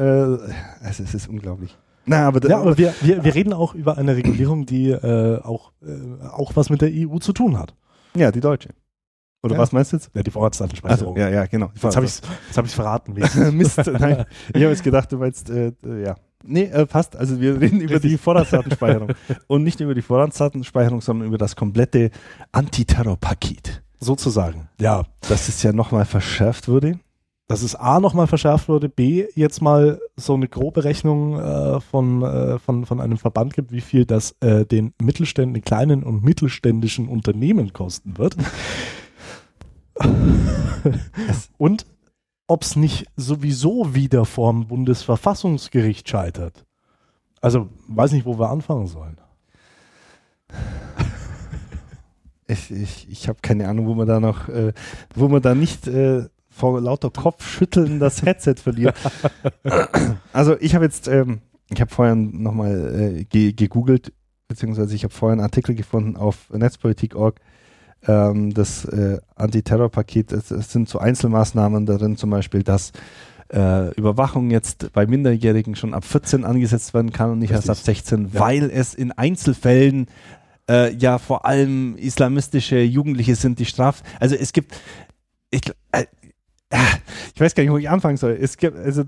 also 0.83 1.03
es 1.03 1.15
ist 1.15 1.29
unglaublich. 1.29 1.77
Na, 2.07 2.27
aber, 2.27 2.49
Ja, 2.49 2.59
aber 2.59 2.79
wir, 2.79 2.95
wir, 3.03 3.23
wir 3.23 3.35
reden 3.35 3.53
auch 3.53 3.75
über 3.75 3.99
eine 3.99 4.17
Regulierung, 4.17 4.67
die 4.67 4.91
äh, 4.91 5.41
auch, 5.43 5.73
äh, 5.83 6.25
auch 6.25 6.57
was 6.57 6.71
mit 6.71 6.81
der 6.81 6.91
EU 6.93 7.19
zu 7.19 7.33
tun 7.33 7.59
hat. 7.59 7.75
ja, 8.17 8.33
die 8.33 8.41
Deutsche. 8.41 8.71
Oder 9.43 9.55
Ja. 9.55 9.61
was 9.61 9.73
meinst 9.73 9.93
du 9.93 9.97
jetzt? 9.97 10.11
Ja, 10.15 10.23
die 10.23 10.31
Vorratsdatenspeicherung. 10.31 11.17
Also, 11.17 11.27
ja, 11.29 11.31
ja, 11.35 11.47
genau. 11.47 11.71
Jetzt 11.75 11.97
habe 11.97 12.05
ich 12.07 12.13
es 12.51 12.57
hab 12.57 12.65
ich's 12.65 12.75
verraten. 12.75 13.15
Mist, 13.53 13.79
nein. 13.87 14.25
Ich 14.49 14.63
habe 14.63 14.73
jetzt 14.73 14.83
gedacht, 14.85 15.11
du 15.13 15.19
meinst, 15.19 15.49
äh, 15.51 15.73
äh, 15.85 16.03
ja. 16.05 16.17
Nee, 16.43 16.65
äh, 16.65 16.87
passt. 16.87 17.17
Also 17.17 17.41
wir 17.41 17.61
reden 17.61 17.81
über 17.81 18.01
die 18.01 18.17
Vorratsdatenspeicherung. 18.17 19.13
Und 19.47 19.63
nicht 19.63 19.81
über 19.81 19.95
die 19.95 20.03
Vorratsdatenspeicherung, 20.03 21.01
sondern 21.01 21.29
über 21.29 21.39
das 21.39 21.55
komplette 21.57 22.11
Antiterrorpaket. 22.53 23.83
Sozusagen. 23.99 24.69
Ja. 24.81 25.05
Das 25.29 25.49
ist 25.49 25.63
ja 25.63 25.73
nochmal 25.73 26.07
verschärft 26.07 26.69
wurde. 26.69 26.99
Dass 27.49 27.63
es 27.63 27.75
A 27.75 27.99
nochmal 27.99 28.29
verschärft 28.29 28.69
wurde, 28.69 28.89
B 28.89 29.27
jetzt 29.35 29.61
mal 29.61 30.01
so 30.17 30.35
eine 30.35 30.47
grobe 30.47 30.85
Rechnung 30.85 31.37
äh, 31.39 31.81
von, 31.81 32.23
äh, 32.23 32.59
von, 32.61 32.87
von 32.87 33.01
einem 33.01 33.19
Verband 33.19 33.55
gibt, 33.55 33.73
wie 33.73 33.81
viel 33.81 34.07
das 34.07 34.37
äh, 34.41 34.65
den 34.65 34.95
Mittelständen, 35.03 35.55
den 35.55 35.65
kleinen 35.65 36.05
und 36.05 36.23
mittelständischen 36.23 37.09
Unternehmen 37.09 37.73
kosten 37.73 38.17
wird. 38.19 38.37
Und 41.59 41.87
ob 42.47 42.63
es 42.63 42.77
nicht 42.77 43.07
sowieso 43.17 43.95
wieder 43.95 44.25
vorm 44.25 44.67
Bundesverfassungsgericht 44.67 46.09
scheitert. 46.09 46.67
Also 47.41 47.69
weiß 47.89 48.13
nicht, 48.13 48.27
wo 48.27 48.39
wir 48.39 48.51
anfangen 48.51 48.87
sollen. 48.87 49.17
Ich, 52.47 52.71
ich, 52.71 53.09
ich 53.09 53.29
habe 53.29 53.39
keine 53.41 53.69
Ahnung, 53.69 53.87
wo 53.87 53.95
man 53.95 54.09
da 54.09 54.19
noch, 54.19 54.49
äh, 54.49 54.73
wo 55.15 55.29
man 55.29 55.41
da 55.41 55.55
nicht 55.55 55.87
äh, 55.87 56.25
vor 56.49 56.81
lauter 56.81 57.11
Kopfschütteln 57.11 58.01
das 58.01 58.23
Headset 58.23 58.57
verliert. 58.57 58.97
also 60.33 60.57
ich 60.61 60.75
habe 60.75 60.85
jetzt, 60.85 61.07
ähm, 61.07 61.43
ich 61.71 61.81
habe 61.81 61.91
vorher 61.91 62.17
nochmal 62.17 63.19
äh, 63.21 63.25
ge 63.25 63.53
gegoogelt, 63.53 64.13
beziehungsweise 64.49 64.95
ich 64.97 65.05
habe 65.05 65.15
vorher 65.15 65.35
einen 65.35 65.43
Artikel 65.43 65.77
gefunden 65.77 66.17
auf 66.17 66.51
netzpolitik.org, 66.51 67.41
ähm, 68.07 68.53
das 68.55 68.85
äh, 68.87 69.19
Antiterrorpaket, 69.37 70.33
es, 70.33 70.51
es 70.51 70.73
sind 70.73 70.89
so 70.89 70.99
Einzelmaßnahmen 70.99 71.87
darin, 71.87 72.17
zum 72.17 72.31
Beispiel, 72.31 72.63
dass 72.63 72.93
äh, 73.53 73.93
Überwachung 73.95 74.51
jetzt 74.51 74.93
bei 74.93 75.07
Minderjährigen 75.07 75.75
schon 75.75 75.95
ab 75.95 76.05
14 76.05 76.45
angesetzt 76.45 76.95
werden 76.95 77.13
kann 77.13 77.31
und 77.31 77.41
nicht 77.41 77.51
Richtig. 77.51 77.69
erst 77.69 77.81
ab 77.81 77.85
16, 77.85 78.31
ja. 78.33 78.41
weil 78.41 78.71
es 78.71 78.95
in 78.95 79.13
Einzelfällen 79.13 80.07
äh, 80.69 80.95
ja 80.95 81.19
vor 81.19 81.45
allem 81.45 81.97
islamistische 81.97 82.81
Jugendliche 82.81 83.35
sind, 83.35 83.59
die 83.59 83.65
straf. 83.67 84.03
Also 84.21 84.37
es 84.37 84.53
gibt, 84.53 84.75
ich, 85.51 85.63
äh, 85.93 86.07
ich 87.35 87.41
weiß 87.41 87.55
gar 87.55 87.65
nicht, 87.65 87.73
wo 87.73 87.79
ich 87.79 87.91
anfangen 87.91 88.17
soll. 88.17 88.39
Es 88.41 88.57
gibt, 88.57 88.77
also 88.77 89.03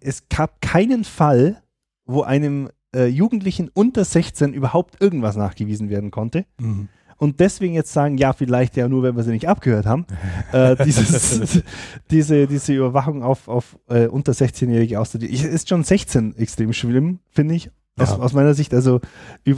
es 0.00 0.28
gab 0.28 0.60
keinen 0.60 1.04
Fall, 1.04 1.62
wo 2.04 2.22
einem 2.22 2.68
äh, 2.94 3.06
Jugendlichen 3.06 3.70
unter 3.72 4.04
16 4.04 4.52
überhaupt 4.52 5.00
irgendwas 5.00 5.36
nachgewiesen 5.36 5.88
werden 5.88 6.10
konnte. 6.10 6.44
Mhm 6.60 6.88
und 7.16 7.40
deswegen 7.40 7.74
jetzt 7.74 7.92
sagen, 7.92 8.18
ja, 8.18 8.32
vielleicht 8.32 8.76
ja 8.76 8.88
nur, 8.88 9.02
wenn 9.02 9.16
wir 9.16 9.22
sie 9.22 9.32
nicht 9.32 9.48
abgehört 9.48 9.86
haben, 9.86 10.06
äh, 10.52 10.76
dieses, 10.84 11.62
diese, 12.10 12.46
diese 12.46 12.74
Überwachung 12.74 13.22
auf, 13.22 13.48
auf 13.48 13.78
äh, 13.88 14.06
unter 14.06 14.32
16-Jährige 14.32 15.00
auszudienen. 15.00 15.34
Ist 15.34 15.68
schon 15.68 15.84
16 15.84 16.36
extrem 16.36 16.72
schlimm, 16.72 17.20
finde 17.30 17.54
ich. 17.54 17.70
Aus, 17.96 18.10
ja. 18.10 18.18
aus, 18.18 18.32
meiner 18.32 18.54
Sicht, 18.54 18.74
also 18.74 19.00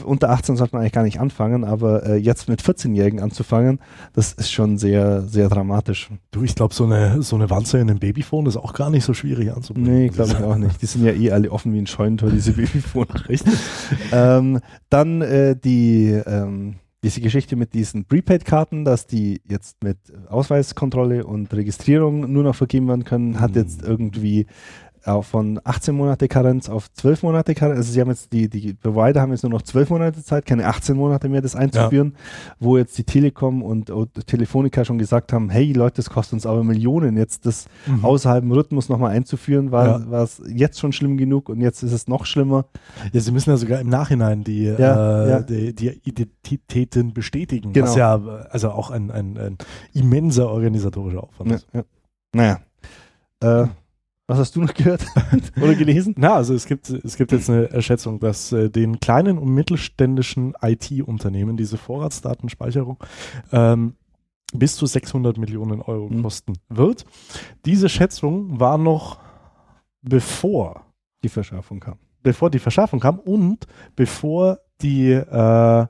unter 0.05 0.29
18 0.29 0.57
sollte 0.57 0.75
man 0.75 0.83
eigentlich 0.83 0.93
gar 0.93 1.05
nicht 1.05 1.21
anfangen, 1.21 1.65
aber 1.65 2.05
äh, 2.05 2.17
jetzt 2.17 2.51
mit 2.51 2.61
14-Jährigen 2.61 3.21
anzufangen, 3.21 3.81
das 4.13 4.35
ist 4.35 4.53
schon 4.53 4.77
sehr, 4.77 5.23
sehr 5.23 5.49
dramatisch. 5.49 6.11
Du, 6.33 6.43
ich 6.43 6.55
glaube, 6.55 6.75
so 6.75 6.85
eine, 6.85 7.23
so 7.23 7.37
eine 7.37 7.49
Wanze 7.49 7.79
in 7.79 7.89
einem 7.89 7.99
Babyphone 7.99 8.45
ist 8.45 8.59
auch 8.59 8.75
gar 8.75 8.91
nicht 8.91 9.05
so 9.05 9.15
schwierig 9.15 9.53
anzubringen. 9.53 9.91
Nee, 9.91 10.09
glaube 10.09 10.33
ich 10.33 10.45
auch 10.45 10.57
nicht. 10.57 10.83
Die 10.83 10.87
sind 10.87 11.07
ja 11.07 11.13
eh 11.13 11.31
alle 11.31 11.51
offen 11.51 11.73
wie 11.73 11.79
ein 11.79 11.87
Scheunentor, 11.87 12.29
diese 12.29 12.53
Babyphone. 12.57 13.09
Richtig. 13.27 13.55
ähm, 14.13 14.61
dann 14.91 15.23
äh, 15.23 15.57
die, 15.57 16.11
ähm, 16.11 16.75
diese 17.05 17.21
Geschichte 17.21 17.57
mit 17.57 17.75
diesen 17.75 18.05
Prepaid-Karten, 18.05 18.85
dass 18.85 19.07
die 19.07 19.41
jetzt 19.49 19.83
mit 19.83 19.99
Ausweiskontrolle 20.29 21.25
und 21.27 21.53
Registrierung 21.53 22.33
nur 22.33 22.43
noch 22.43 22.55
vergeben 22.55 22.89
werden 22.89 23.05
können, 23.05 23.41
hat 23.41 23.51
mhm. 23.51 23.57
jetzt 23.57 23.83
irgendwie 23.83 24.47
von 25.23 25.61
18 25.63 25.95
Monate 25.95 26.29
Karenz 26.29 26.69
auf 26.69 26.93
12 26.93 27.23
Monate 27.23 27.55
Karenz. 27.55 27.79
Also 27.79 27.93
sie 27.93 28.01
haben 28.01 28.09
jetzt 28.09 28.33
die, 28.33 28.49
die 28.49 28.75
Provider 28.75 29.21
haben 29.21 29.31
jetzt 29.31 29.43
nur 29.43 29.53
noch 29.53 29.63
12 29.63 29.91
Monate 29.91 30.23
Zeit, 30.23 30.47
keine 30.47 30.67
18 30.67 30.97
Monate 30.97 31.29
mehr, 31.29 31.41
das 31.41 31.55
einzuführen, 31.55 32.15
ja. 32.15 32.55
wo 32.59 32.77
jetzt 32.77 32.99
die 32.99 33.05
Telekom 33.05 33.63
und, 33.63 33.91
und, 33.91 34.27
Telefonica 34.27 34.85
schon 34.85 34.99
gesagt 34.99 35.33
haben, 35.33 35.49
hey 35.49 35.73
Leute, 35.73 35.97
das 35.97 36.11
kostet 36.11 36.35
uns 36.35 36.47
aber 36.47 36.65
Millionen, 36.65 37.17
jetzt 37.17 37.47
das 37.47 37.67
mhm. 37.87 38.05
außerhalb 38.05 38.43
dem 38.43 38.53
Rhythmus 38.53 38.89
nochmal 38.89 39.13
einzuführen, 39.13 39.71
war, 39.71 40.01
ja. 40.01 40.23
es 40.23 40.43
jetzt 40.49 40.81
schon 40.81 40.93
schlimm 40.93 41.17
genug 41.17 41.49
und 41.49 41.61
jetzt 41.61 41.83
ist 41.83 41.93
es 41.93 42.09
noch 42.09 42.27
schlimmer. 42.27 42.67
Ja, 43.13 43.21
sie 43.21 43.31
müssen 43.31 43.51
ja 43.51 43.57
sogar 43.57 43.81
im 43.81 43.89
Nachhinein 43.89 44.43
die, 44.43 44.65
ja, 44.65 45.39
äh, 45.39 45.45
die, 45.45 45.75
die, 45.75 46.01
Identitäten 46.05 47.15
bestätigen, 47.15 47.73
genau. 47.73 47.87
was 47.87 47.97
ja 47.97 48.21
also 48.51 48.71
auch 48.71 48.91
ein, 48.91 49.11
ein, 49.11 49.39
ein 49.39 49.59
immenser 49.95 50.51
organisatorischer 50.51 51.23
Aufwand 51.23 51.53
ist. 51.53 51.67
Naja. 52.33 52.61
Äh, 53.41 53.67
was 54.27 54.39
hast 54.39 54.57
du 54.57 54.61
noch 54.61 54.75
gehört 54.75 55.07
oder 55.61 55.75
gelesen? 55.75 56.15
Na, 56.19 56.35
also 56.35 56.55
es 56.55 56.67
gibt, 56.67 56.91
es 56.91 57.17
gibt 57.17 57.33
jetzt 57.33 57.49
eine 57.49 57.71
Erschätzung, 57.71 58.19
dass 58.19 58.53
äh, 58.53 58.71
den 58.71 58.99
kleinen 58.99 59.39
und 59.39 59.55
mittelständischen 59.55 60.55
IT-Unternehmen 60.61 61.57
diese 61.57 61.77
Vorratsdatenspeicherung 61.77 62.99
ähm, 63.53 63.95
bis 64.53 64.77
zu 64.77 64.87
600 64.87 65.39
Millionen 65.39 65.81
Euro 65.81 66.09
mhm. 66.09 66.23
kosten 66.23 66.55
wird. 66.69 67.05
Diese 67.65 67.89
Schätzung 67.89 68.59
war 68.59 68.79
noch 68.79 69.19
bevor 70.03 70.87
die 71.23 71.29
Verschärfung 71.29 71.81
kam. 71.81 71.99
Bevor 72.23 72.51
die 72.51 72.59
Verschärfung 72.59 73.01
kam 73.01 73.21
und 73.21 73.67
bevor 73.95 74.59
die 74.83 75.13
äh, 75.13 75.87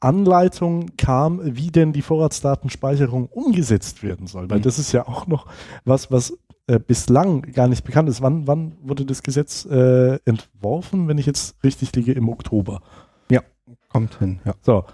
Anleitung 0.00 0.90
kam, 0.96 1.40
wie 1.42 1.70
denn 1.70 1.92
die 1.92 2.02
Vorratsdatenspeicherung 2.02 3.26
umgesetzt 3.26 4.02
werden 4.02 4.26
soll. 4.26 4.50
Weil 4.50 4.58
mhm. 4.58 4.62
das 4.62 4.78
ist 4.78 4.92
ja 4.92 5.08
auch 5.08 5.26
noch 5.26 5.46
was, 5.84 6.10
was 6.10 6.36
äh, 6.66 6.78
bislang 6.78 7.42
gar 7.42 7.68
nicht 7.68 7.84
bekannt 7.84 8.08
ist. 8.08 8.22
Wann, 8.22 8.46
wann 8.46 8.76
wurde 8.82 9.04
das 9.04 9.22
Gesetz 9.22 9.64
äh, 9.66 10.18
entworfen, 10.24 11.08
wenn 11.08 11.18
ich 11.18 11.26
jetzt 11.26 11.62
richtig 11.62 11.94
liege? 11.94 12.12
Im 12.12 12.28
Oktober. 12.28 12.82
Ja, 13.30 13.42
kommt 13.88 14.18
hin. 14.18 14.40
Ja. 14.44 14.54
So, 14.62 14.84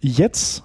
jetzt 0.00 0.64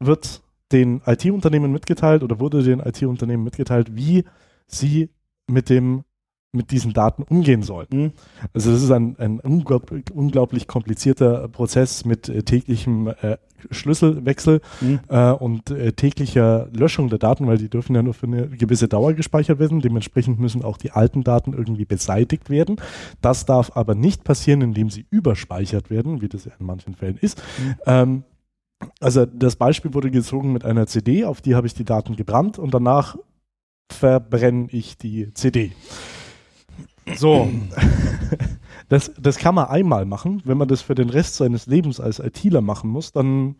wird 0.00 0.42
den 0.72 1.02
IT-Unternehmen 1.06 1.72
mitgeteilt 1.72 2.22
oder 2.22 2.40
wurde 2.40 2.62
den 2.62 2.80
IT-Unternehmen 2.80 3.44
mitgeteilt, 3.44 3.94
wie 3.94 4.24
sie 4.66 5.10
mit 5.46 5.70
dem 5.70 6.04
mit 6.54 6.70
diesen 6.70 6.92
Daten 6.92 7.22
umgehen 7.22 7.62
sollten. 7.62 8.02
Mhm. 8.02 8.12
Also 8.52 8.72
das 8.72 8.82
ist 8.82 8.90
ein, 8.90 9.16
ein 9.18 9.40
unglaublich, 9.40 10.04
unglaublich 10.12 10.66
komplizierter 10.66 11.48
Prozess 11.48 12.04
mit 12.04 12.28
äh, 12.28 12.42
täglichem 12.42 13.08
äh, 13.08 13.36
Schlüsselwechsel 13.70 14.60
mhm. 14.80 15.00
äh, 15.08 15.30
und 15.30 15.70
äh, 15.70 15.92
täglicher 15.92 16.68
Löschung 16.72 17.08
der 17.08 17.18
Daten, 17.18 17.46
weil 17.46 17.58
die 17.58 17.68
dürfen 17.68 17.94
ja 17.94 18.02
nur 18.02 18.14
für 18.14 18.26
eine 18.26 18.48
gewisse 18.48 18.88
Dauer 18.88 19.14
gespeichert 19.14 19.58
werden. 19.58 19.80
Dementsprechend 19.80 20.38
müssen 20.38 20.62
auch 20.62 20.76
die 20.76 20.90
alten 20.90 21.24
Daten 21.24 21.52
irgendwie 21.52 21.84
beseitigt 21.84 22.50
werden. 22.50 22.76
Das 23.20 23.46
darf 23.46 23.72
aber 23.74 23.94
nicht 23.94 24.24
passieren, 24.24 24.60
indem 24.60 24.90
sie 24.90 25.06
überspeichert 25.10 25.90
werden, 25.90 26.20
wie 26.20 26.28
das 26.28 26.44
ja 26.44 26.52
in 26.58 26.66
manchen 26.66 26.94
Fällen 26.94 27.18
ist. 27.18 27.42
Mhm. 27.58 27.74
Ähm, 27.86 28.24
also 29.00 29.24
das 29.24 29.56
Beispiel 29.56 29.94
wurde 29.94 30.10
gezogen 30.10 30.52
mit 30.52 30.64
einer 30.64 30.86
CD, 30.86 31.24
auf 31.24 31.40
die 31.40 31.54
habe 31.54 31.66
ich 31.66 31.74
die 31.74 31.84
Daten 31.84 32.16
gebrannt 32.16 32.58
und 32.58 32.74
danach 32.74 33.16
verbrenne 33.90 34.68
ich 34.70 34.98
die 34.98 35.32
CD. 35.34 35.72
So, 37.16 37.50
das, 38.88 39.12
das 39.18 39.38
kann 39.38 39.54
man 39.54 39.66
einmal 39.66 40.04
machen. 40.04 40.42
Wenn 40.44 40.58
man 40.58 40.68
das 40.68 40.82
für 40.82 40.94
den 40.94 41.10
Rest 41.10 41.36
seines 41.36 41.66
Lebens 41.66 42.00
als 42.00 42.18
ITler 42.18 42.60
machen 42.60 42.90
muss, 42.90 43.12
dann 43.12 43.56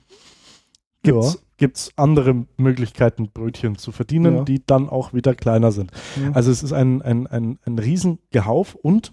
gibt 1.03 1.77
es 1.77 1.87
ja. 1.87 1.93
andere 1.97 2.47
Möglichkeiten, 2.57 3.31
Brötchen 3.31 3.77
zu 3.77 3.93
verdienen, 3.93 4.37
ja. 4.37 4.45
die 4.45 4.65
dann 4.65 4.89
auch 4.89 5.13
wieder 5.13 5.35
kleiner 5.35 5.71
sind. 5.71 5.93
Ja. 6.21 6.33
Also 6.33 6.51
es 6.51 6.63
ist 6.63 6.73
ein, 6.73 7.03
ein, 7.03 7.27
ein, 7.27 7.59
ein 7.65 7.79
Riesengehauf 7.79 8.75
und 8.75 9.13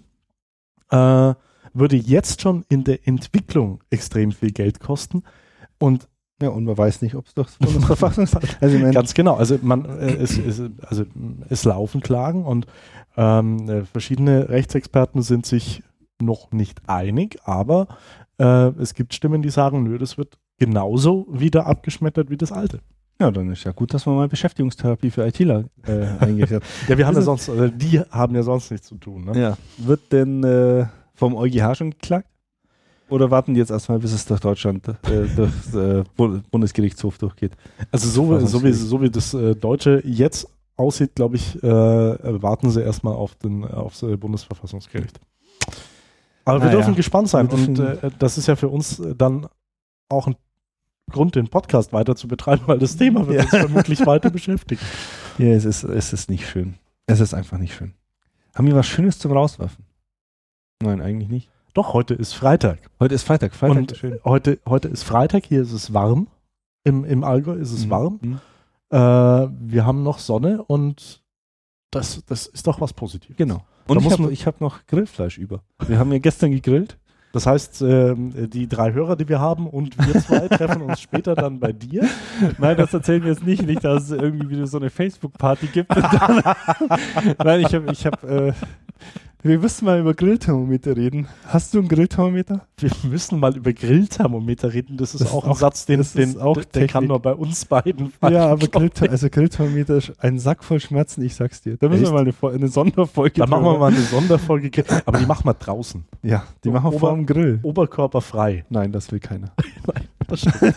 äh, 0.90 1.34
würde 1.74 1.96
jetzt 1.96 2.42
schon 2.42 2.64
in 2.68 2.84
der 2.84 3.06
Entwicklung 3.06 3.82
extrem 3.90 4.32
viel 4.32 4.52
Geld 4.52 4.80
kosten. 4.80 5.22
Und 5.78 6.08
ja, 6.40 6.48
und 6.48 6.64
man 6.64 6.76
weiß 6.76 7.02
nicht, 7.02 7.14
ob 7.14 7.26
es 7.26 7.34
doch 7.34 7.48
Bundesverfassungsgericht 7.58 8.58
also 8.60 8.78
Ganz 8.90 9.14
genau. 9.14 9.34
Also, 9.34 9.58
man, 9.62 9.84
äh, 9.84 10.14
es, 10.20 10.38
es, 10.38 10.62
also 10.82 11.04
es 11.48 11.64
laufen 11.64 12.00
Klagen 12.00 12.44
und 12.44 12.66
ähm, 13.16 13.68
äh, 13.68 13.84
verschiedene 13.84 14.48
Rechtsexperten 14.48 15.22
sind 15.22 15.46
sich 15.46 15.82
noch 16.20 16.52
nicht 16.52 16.88
einig, 16.88 17.38
aber 17.44 17.88
äh, 18.38 18.68
es 18.80 18.94
gibt 18.94 19.14
Stimmen, 19.14 19.42
die 19.42 19.50
sagen, 19.50 19.82
nö, 19.82 19.98
das 19.98 20.18
wird 20.18 20.38
genauso 20.58 21.26
wieder 21.30 21.66
abgeschmettert 21.66 22.30
wie 22.30 22.36
das 22.36 22.52
alte. 22.52 22.80
Ja, 23.20 23.30
dann 23.30 23.50
ist 23.50 23.64
ja 23.64 23.72
gut, 23.72 23.94
dass 23.94 24.06
man 24.06 24.16
mal 24.16 24.28
Beschäftigungstherapie 24.28 25.10
für 25.10 25.26
ITler 25.26 25.64
äh, 25.86 26.06
eingerichtet 26.18 26.62
hat. 26.62 26.68
ja, 26.88 26.98
wir 26.98 27.06
haben 27.06 27.14
ja 27.14 27.22
sonst, 27.22 27.48
also 27.48 27.68
die 27.68 28.00
haben 28.00 28.34
ja 28.34 28.42
sonst 28.42 28.70
nichts 28.70 28.88
zu 28.88 28.96
tun. 28.96 29.24
Ne? 29.26 29.40
Ja. 29.40 29.56
Wird 29.78 30.12
denn 30.12 30.42
äh, 30.42 30.86
vom 31.14 31.36
EuGH 31.36 31.76
schon 31.76 31.90
geklagt? 31.90 32.28
Oder 33.12 33.30
warten 33.30 33.52
die 33.52 33.60
jetzt 33.60 33.70
erstmal, 33.70 33.98
bis 33.98 34.12
es 34.12 34.24
durch 34.24 34.40
Deutschland, 34.40 34.88
äh, 34.88 35.26
durch 35.36 35.52
äh, 35.74 36.02
Bundesgerichtshof 36.50 37.18
durchgeht? 37.18 37.52
Also 37.90 38.08
so, 38.08 38.46
so, 38.46 38.64
wie, 38.64 38.72
so 38.72 39.02
wie 39.02 39.10
das 39.10 39.34
äh, 39.34 39.54
Deutsche 39.54 40.00
jetzt 40.02 40.48
aussieht, 40.76 41.14
glaube 41.14 41.36
ich, 41.36 41.62
äh, 41.62 41.68
warten 41.68 42.70
sie 42.70 42.82
erstmal 42.82 43.12
auf 43.12 43.34
den, 43.34 43.66
aufs 43.66 44.02
äh, 44.02 44.16
Bundesverfassungsgericht. 44.16 45.20
Aber 46.46 46.62
wir 46.62 46.68
ah, 46.68 46.72
dürfen 46.72 46.92
ja. 46.92 46.96
gespannt 46.96 47.28
sein. 47.28 47.48
Und 47.48 47.78
äh, 47.78 48.10
das 48.18 48.38
ist 48.38 48.48
ja 48.48 48.56
für 48.56 48.70
uns 48.70 49.02
dann 49.18 49.46
auch 50.08 50.26
ein 50.26 50.36
Grund, 51.10 51.34
den 51.34 51.48
Podcast 51.48 51.92
weiter 51.92 52.16
zu 52.16 52.28
betreiben, 52.28 52.62
weil 52.64 52.78
das 52.78 52.96
Thema 52.96 53.26
wird 53.28 53.36
ja. 53.36 53.42
uns 53.42 53.50
vermutlich 53.50 54.06
weiter 54.06 54.30
beschäftigen. 54.30 54.80
Ja, 55.36 55.48
es 55.48 55.66
ist, 55.66 55.84
es 55.84 56.14
ist 56.14 56.30
nicht 56.30 56.48
schön. 56.48 56.76
Es 57.06 57.20
ist 57.20 57.34
einfach 57.34 57.58
nicht 57.58 57.74
schön. 57.74 57.92
Haben 58.54 58.68
wir 58.68 58.74
was 58.74 58.86
Schönes 58.86 59.18
zum 59.18 59.32
Rauswerfen? 59.32 59.84
Nein, 60.82 61.02
eigentlich 61.02 61.28
nicht. 61.28 61.51
Doch, 61.74 61.94
heute 61.94 62.12
ist 62.12 62.34
Freitag. 62.34 62.78
Heute 63.00 63.14
ist 63.14 63.22
Freitag. 63.22 63.54
Freitag 63.54 63.76
und 63.78 63.96
schön. 63.96 64.20
Heute, 64.24 64.58
heute 64.68 64.88
ist 64.88 65.04
Freitag, 65.04 65.46
hier 65.46 65.62
ist 65.62 65.72
es 65.72 65.94
warm. 65.94 66.28
Im, 66.84 67.04
im 67.04 67.24
Allgäu 67.24 67.54
ist 67.54 67.72
es 67.72 67.86
mhm. 67.86 67.90
warm. 67.90 68.18
Mhm. 68.20 68.40
Äh, 68.90 68.98
wir 68.98 69.86
haben 69.86 70.02
noch 70.02 70.18
Sonne 70.18 70.62
und 70.62 71.22
das, 71.90 72.22
das 72.26 72.46
ist 72.46 72.66
doch 72.66 72.80
was 72.82 72.92
Positives. 72.92 73.38
Genau. 73.38 73.64
Und 73.88 74.04
da 74.04 74.28
ich 74.28 74.46
habe 74.46 74.56
hab 74.56 74.60
noch 74.60 74.86
Grillfleisch 74.86 75.38
über. 75.38 75.62
Wir 75.86 75.98
haben 75.98 76.12
ja 76.12 76.18
gestern 76.18 76.50
gegrillt 76.50 76.98
Das 77.32 77.46
heißt, 77.46 77.80
ähm, 77.82 78.50
die 78.50 78.68
drei 78.68 78.92
Hörer, 78.92 79.16
die 79.16 79.28
wir 79.28 79.40
haben 79.40 79.66
und 79.66 79.96
wir 80.06 80.20
zwei 80.20 80.48
treffen 80.48 80.82
uns 80.82 81.00
später 81.00 81.34
dann 81.34 81.58
bei 81.58 81.72
dir. 81.72 82.06
Nein, 82.58 82.76
das 82.76 82.92
erzählen 82.92 83.22
wir 83.22 83.30
jetzt 83.30 83.46
nicht, 83.46 83.62
nicht, 83.62 83.82
dass 83.82 84.04
es 84.04 84.10
irgendwie 84.10 84.50
wieder 84.50 84.66
so 84.66 84.76
eine 84.76 84.90
Facebook-Party 84.90 85.68
gibt. 85.68 85.90
Nein, 87.38 87.60
ich 87.60 87.74
habe, 87.74 87.92
ich 87.92 88.06
habe, 88.06 88.28
äh, 88.28 88.52
wir 89.42 89.58
müssen 89.58 89.84
mal 89.86 89.98
über 90.00 90.14
Grillthermometer 90.14 90.96
reden. 90.96 91.26
Hast 91.46 91.74
du 91.74 91.80
ein 91.80 91.88
Grillthermometer? 91.88 92.66
Wir 92.78 92.90
müssen 93.08 93.40
mal 93.40 93.56
über 93.56 93.72
Grillthermometer 93.72 94.72
reden. 94.72 94.96
Das 94.96 95.14
ist 95.14 95.20
Das 95.22 95.32
auch 95.32 95.44
ein 95.44 95.50
auch- 95.50 95.56
Satz, 95.58 95.84
den, 95.86 96.00
den 96.16 96.40
auch 96.40 96.62
der 96.64 96.86
kann 96.86 97.06
nur 97.06 97.20
bei 97.20 97.34
uns 97.34 97.64
beiden 97.64 98.12
ja, 98.28 98.46
aber 98.48 98.68
Grillther 98.68 99.10
also 99.10 99.28
Grillthermometer 99.28 99.96
ist 99.96 100.12
ein 100.20 100.38
Sack 100.38 100.62
voll 100.64 100.80
Schmerzen, 100.80 101.22
ich 101.22 101.34
sag's 101.34 101.60
dir. 101.62 101.76
Da 101.76 101.88
müssen 101.88 102.04
Echt? 102.04 102.12
wir 102.12 102.22
mal 102.22 102.48
eine, 102.50 102.54
eine 102.56 102.68
Sonderfolge 102.68 103.40
Dann 103.40 103.50
machen 103.50 103.64
wir 103.64 103.78
mal 103.78 103.90
eine 103.92 104.00
Sonderfolge. 104.00 104.84
Aber 105.06 105.18
die 105.18 105.26
machen 105.26 105.44
wir 105.46 105.54
draußen. 105.54 106.04
Ja, 106.22 106.44
die 106.64 106.70
machen 106.70 106.92
wir 106.92 106.98
vor 106.98 107.12
dem 107.14 107.26
Grill. 107.26 107.58
Oberkörperfrei. 107.62 108.64
Nein, 108.70 108.92
das 108.92 109.10
will 109.10 109.20
keiner. 109.20 109.52
Nein, 109.86 110.04
das 110.28 110.40
stimmt. 110.40 110.74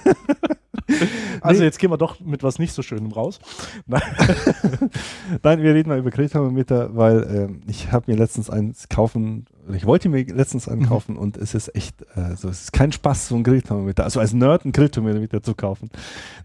Also 1.41 1.63
jetzt 1.63 1.77
gehen 1.79 1.91
wir 1.91 1.97
doch 1.97 2.19
mit 2.19 2.41
was 2.43 2.57
nicht 2.59 2.73
so 2.73 2.81
Schönem 2.81 3.11
raus. 3.11 3.39
Nein. 3.85 4.01
Nein, 5.43 5.61
wir 5.61 5.73
reden 5.73 5.89
mal 5.89 5.99
über 5.99 6.09
Grillthermometer, 6.11 6.95
weil 6.95 7.23
ähm, 7.49 7.61
ich 7.67 7.91
habe 7.91 8.11
mir 8.11 8.17
letztens 8.17 8.49
eins 8.49 8.89
kaufen, 8.89 9.45
ich 9.73 9.85
wollte 9.85 10.09
mir 10.09 10.23
letztens 10.25 10.67
einen 10.67 10.81
Mhm. 10.81 10.87
kaufen 10.87 11.17
und 11.17 11.37
es 11.37 11.53
ist 11.53 11.75
echt, 11.75 12.01
äh, 12.15 12.35
so, 12.35 12.49
es 12.49 12.63
ist 12.63 12.73
kein 12.73 12.91
Spaß, 12.91 13.27
so 13.27 13.35
ein 13.35 13.43
Grillthermometer, 13.43 14.03
also 14.03 14.19
als 14.19 14.33
Nerd 14.33 14.65
ein 14.65 14.71
Grillthermometer 14.71 15.43
zu 15.43 15.53
kaufen. 15.55 15.89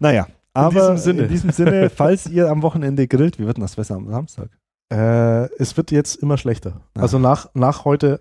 Naja, 0.01 0.27
aber 0.53 0.81
diesem 0.81 0.97
Sinne. 0.99 1.23
in 1.23 1.29
diesem 1.29 1.51
Sinne, 1.51 1.91
falls 1.91 2.27
ihr 2.27 2.51
am 2.51 2.63
Wochenende 2.63 3.07
grillt, 3.09 3.39
wie 3.39 3.47
wird 3.47 3.57
denn 3.57 3.63
das 3.63 3.77
besser 3.77 3.95
am 3.97 4.09
Samstag? 4.09 4.51
Äh, 4.93 5.45
es 5.59 5.77
wird 5.77 5.91
jetzt 5.93 6.17
immer 6.17 6.37
schlechter. 6.37 6.81
Ah. 6.95 7.03
Also 7.03 7.19
nach, 7.19 7.49
nach 7.55 7.85
heute 7.85 8.21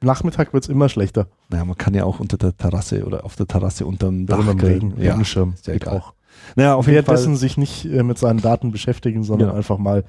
Nachmittag 0.00 0.52
wird 0.52 0.64
es 0.64 0.68
immer 0.70 0.88
schlechter. 0.88 1.26
Naja, 1.48 1.64
man 1.64 1.76
kann 1.76 1.94
ja 1.94 2.04
auch 2.04 2.20
unter 2.20 2.36
der 2.36 2.56
Terrasse 2.56 3.04
oder 3.04 3.24
auf 3.24 3.34
der 3.36 3.46
Terrasse 3.46 3.84
unterm 3.86 4.26
Dach 4.26 4.38
Oder. 4.38 4.62
Regen, 4.68 4.94
Ja. 4.96 5.12
Regenschirm. 5.12 5.54
ist 5.54 5.66
ja 5.66 5.72
geht 5.72 5.82
egal. 5.82 5.96
auch. 5.98 6.14
Naja, 6.54 6.74
auf 6.76 6.86
jeden 6.86 7.04
Fall. 7.04 7.18
sich 7.18 7.56
nicht 7.56 7.84
äh, 7.84 8.02
mit 8.04 8.16
seinen 8.18 8.40
Daten 8.40 8.70
beschäftigen, 8.70 9.24
sondern 9.24 9.48
Genau. 9.48 9.58
einfach 9.58 9.78
mal 9.78 10.04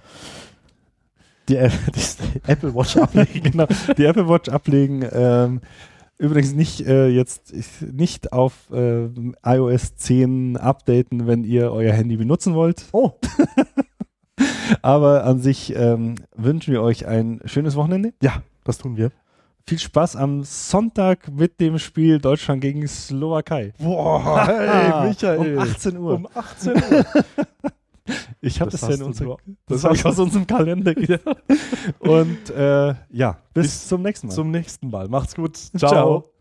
die, 1.49 1.57
Ä- 1.57 1.71
die 1.95 2.41
Apple 2.51 2.75
Watch 2.75 2.97
ablegen. 2.97 3.43
genau, 3.51 3.65
die 3.97 4.05
Apple 4.05 4.27
Watch 4.29 4.49
ablegen. 4.49 5.03
Ähm, 5.11 5.61
übrigens 6.19 6.53
nicht 6.53 6.81
äh, 6.85 7.07
jetzt 7.07 7.53
nicht 7.81 8.31
auf 8.31 8.69
äh, 8.71 9.07
iOS 9.43 9.95
10 9.95 10.57
updaten, 10.57 11.25
wenn 11.25 11.43
ihr 11.43 11.71
euer 11.71 11.93
Handy 11.93 12.15
benutzen 12.17 12.53
wollt. 12.53 12.85
Oh, 12.91 13.13
Aber 14.81 15.23
an 15.25 15.39
sich 15.39 15.75
ähm, 15.75 16.15
wünschen 16.35 16.71
wir 16.73 16.81
euch 16.81 17.07
ein 17.07 17.41
schönes 17.45 17.75
Wochenende. 17.75 18.13
ja, 18.21 18.43
das 18.63 18.77
tun 18.77 18.95
wir. 18.97 19.11
Viel 19.69 19.77
Spaß 19.77 20.15
am 20.15 20.43
Sonntag 20.43 21.31
mit 21.31 21.59
dem 21.61 21.77
Spiel 21.77 22.17
Deutschland 22.17 22.59
gegen 22.59 22.87
Slowakei. 22.87 23.71
Boah, 23.77 25.13
Um 25.37 25.59
18 25.59 25.95
Uhr. 25.95 26.13
Um 26.15 26.27
18 26.33 26.73
Uhr. 26.73 27.05
ich 28.41 28.59
habe 28.61 28.71
Das 28.71 28.81
das, 28.81 28.89
ja 28.89 28.95
in 28.95 28.99
du 29.01 29.05
unser, 29.05 29.23
nur- 29.25 29.37
das 29.67 29.81
das 29.83 29.93
ich 29.93 30.05
aus 30.07 30.17
unserem 30.17 30.47
Kalender. 30.47 30.95
Und 31.99 32.49
äh, 32.49 32.95
ja, 33.11 33.37
bis, 33.53 33.65
Bis 33.67 33.87
zum 33.89 34.01
nächsten 34.01 34.29
Mal. 34.29 34.33
Zum 34.33 34.49
nächsten 34.49 34.89
Mal. 34.89 35.07
Macht's 35.07 35.35
gut. 35.35 35.55
Ciao. 35.77 36.31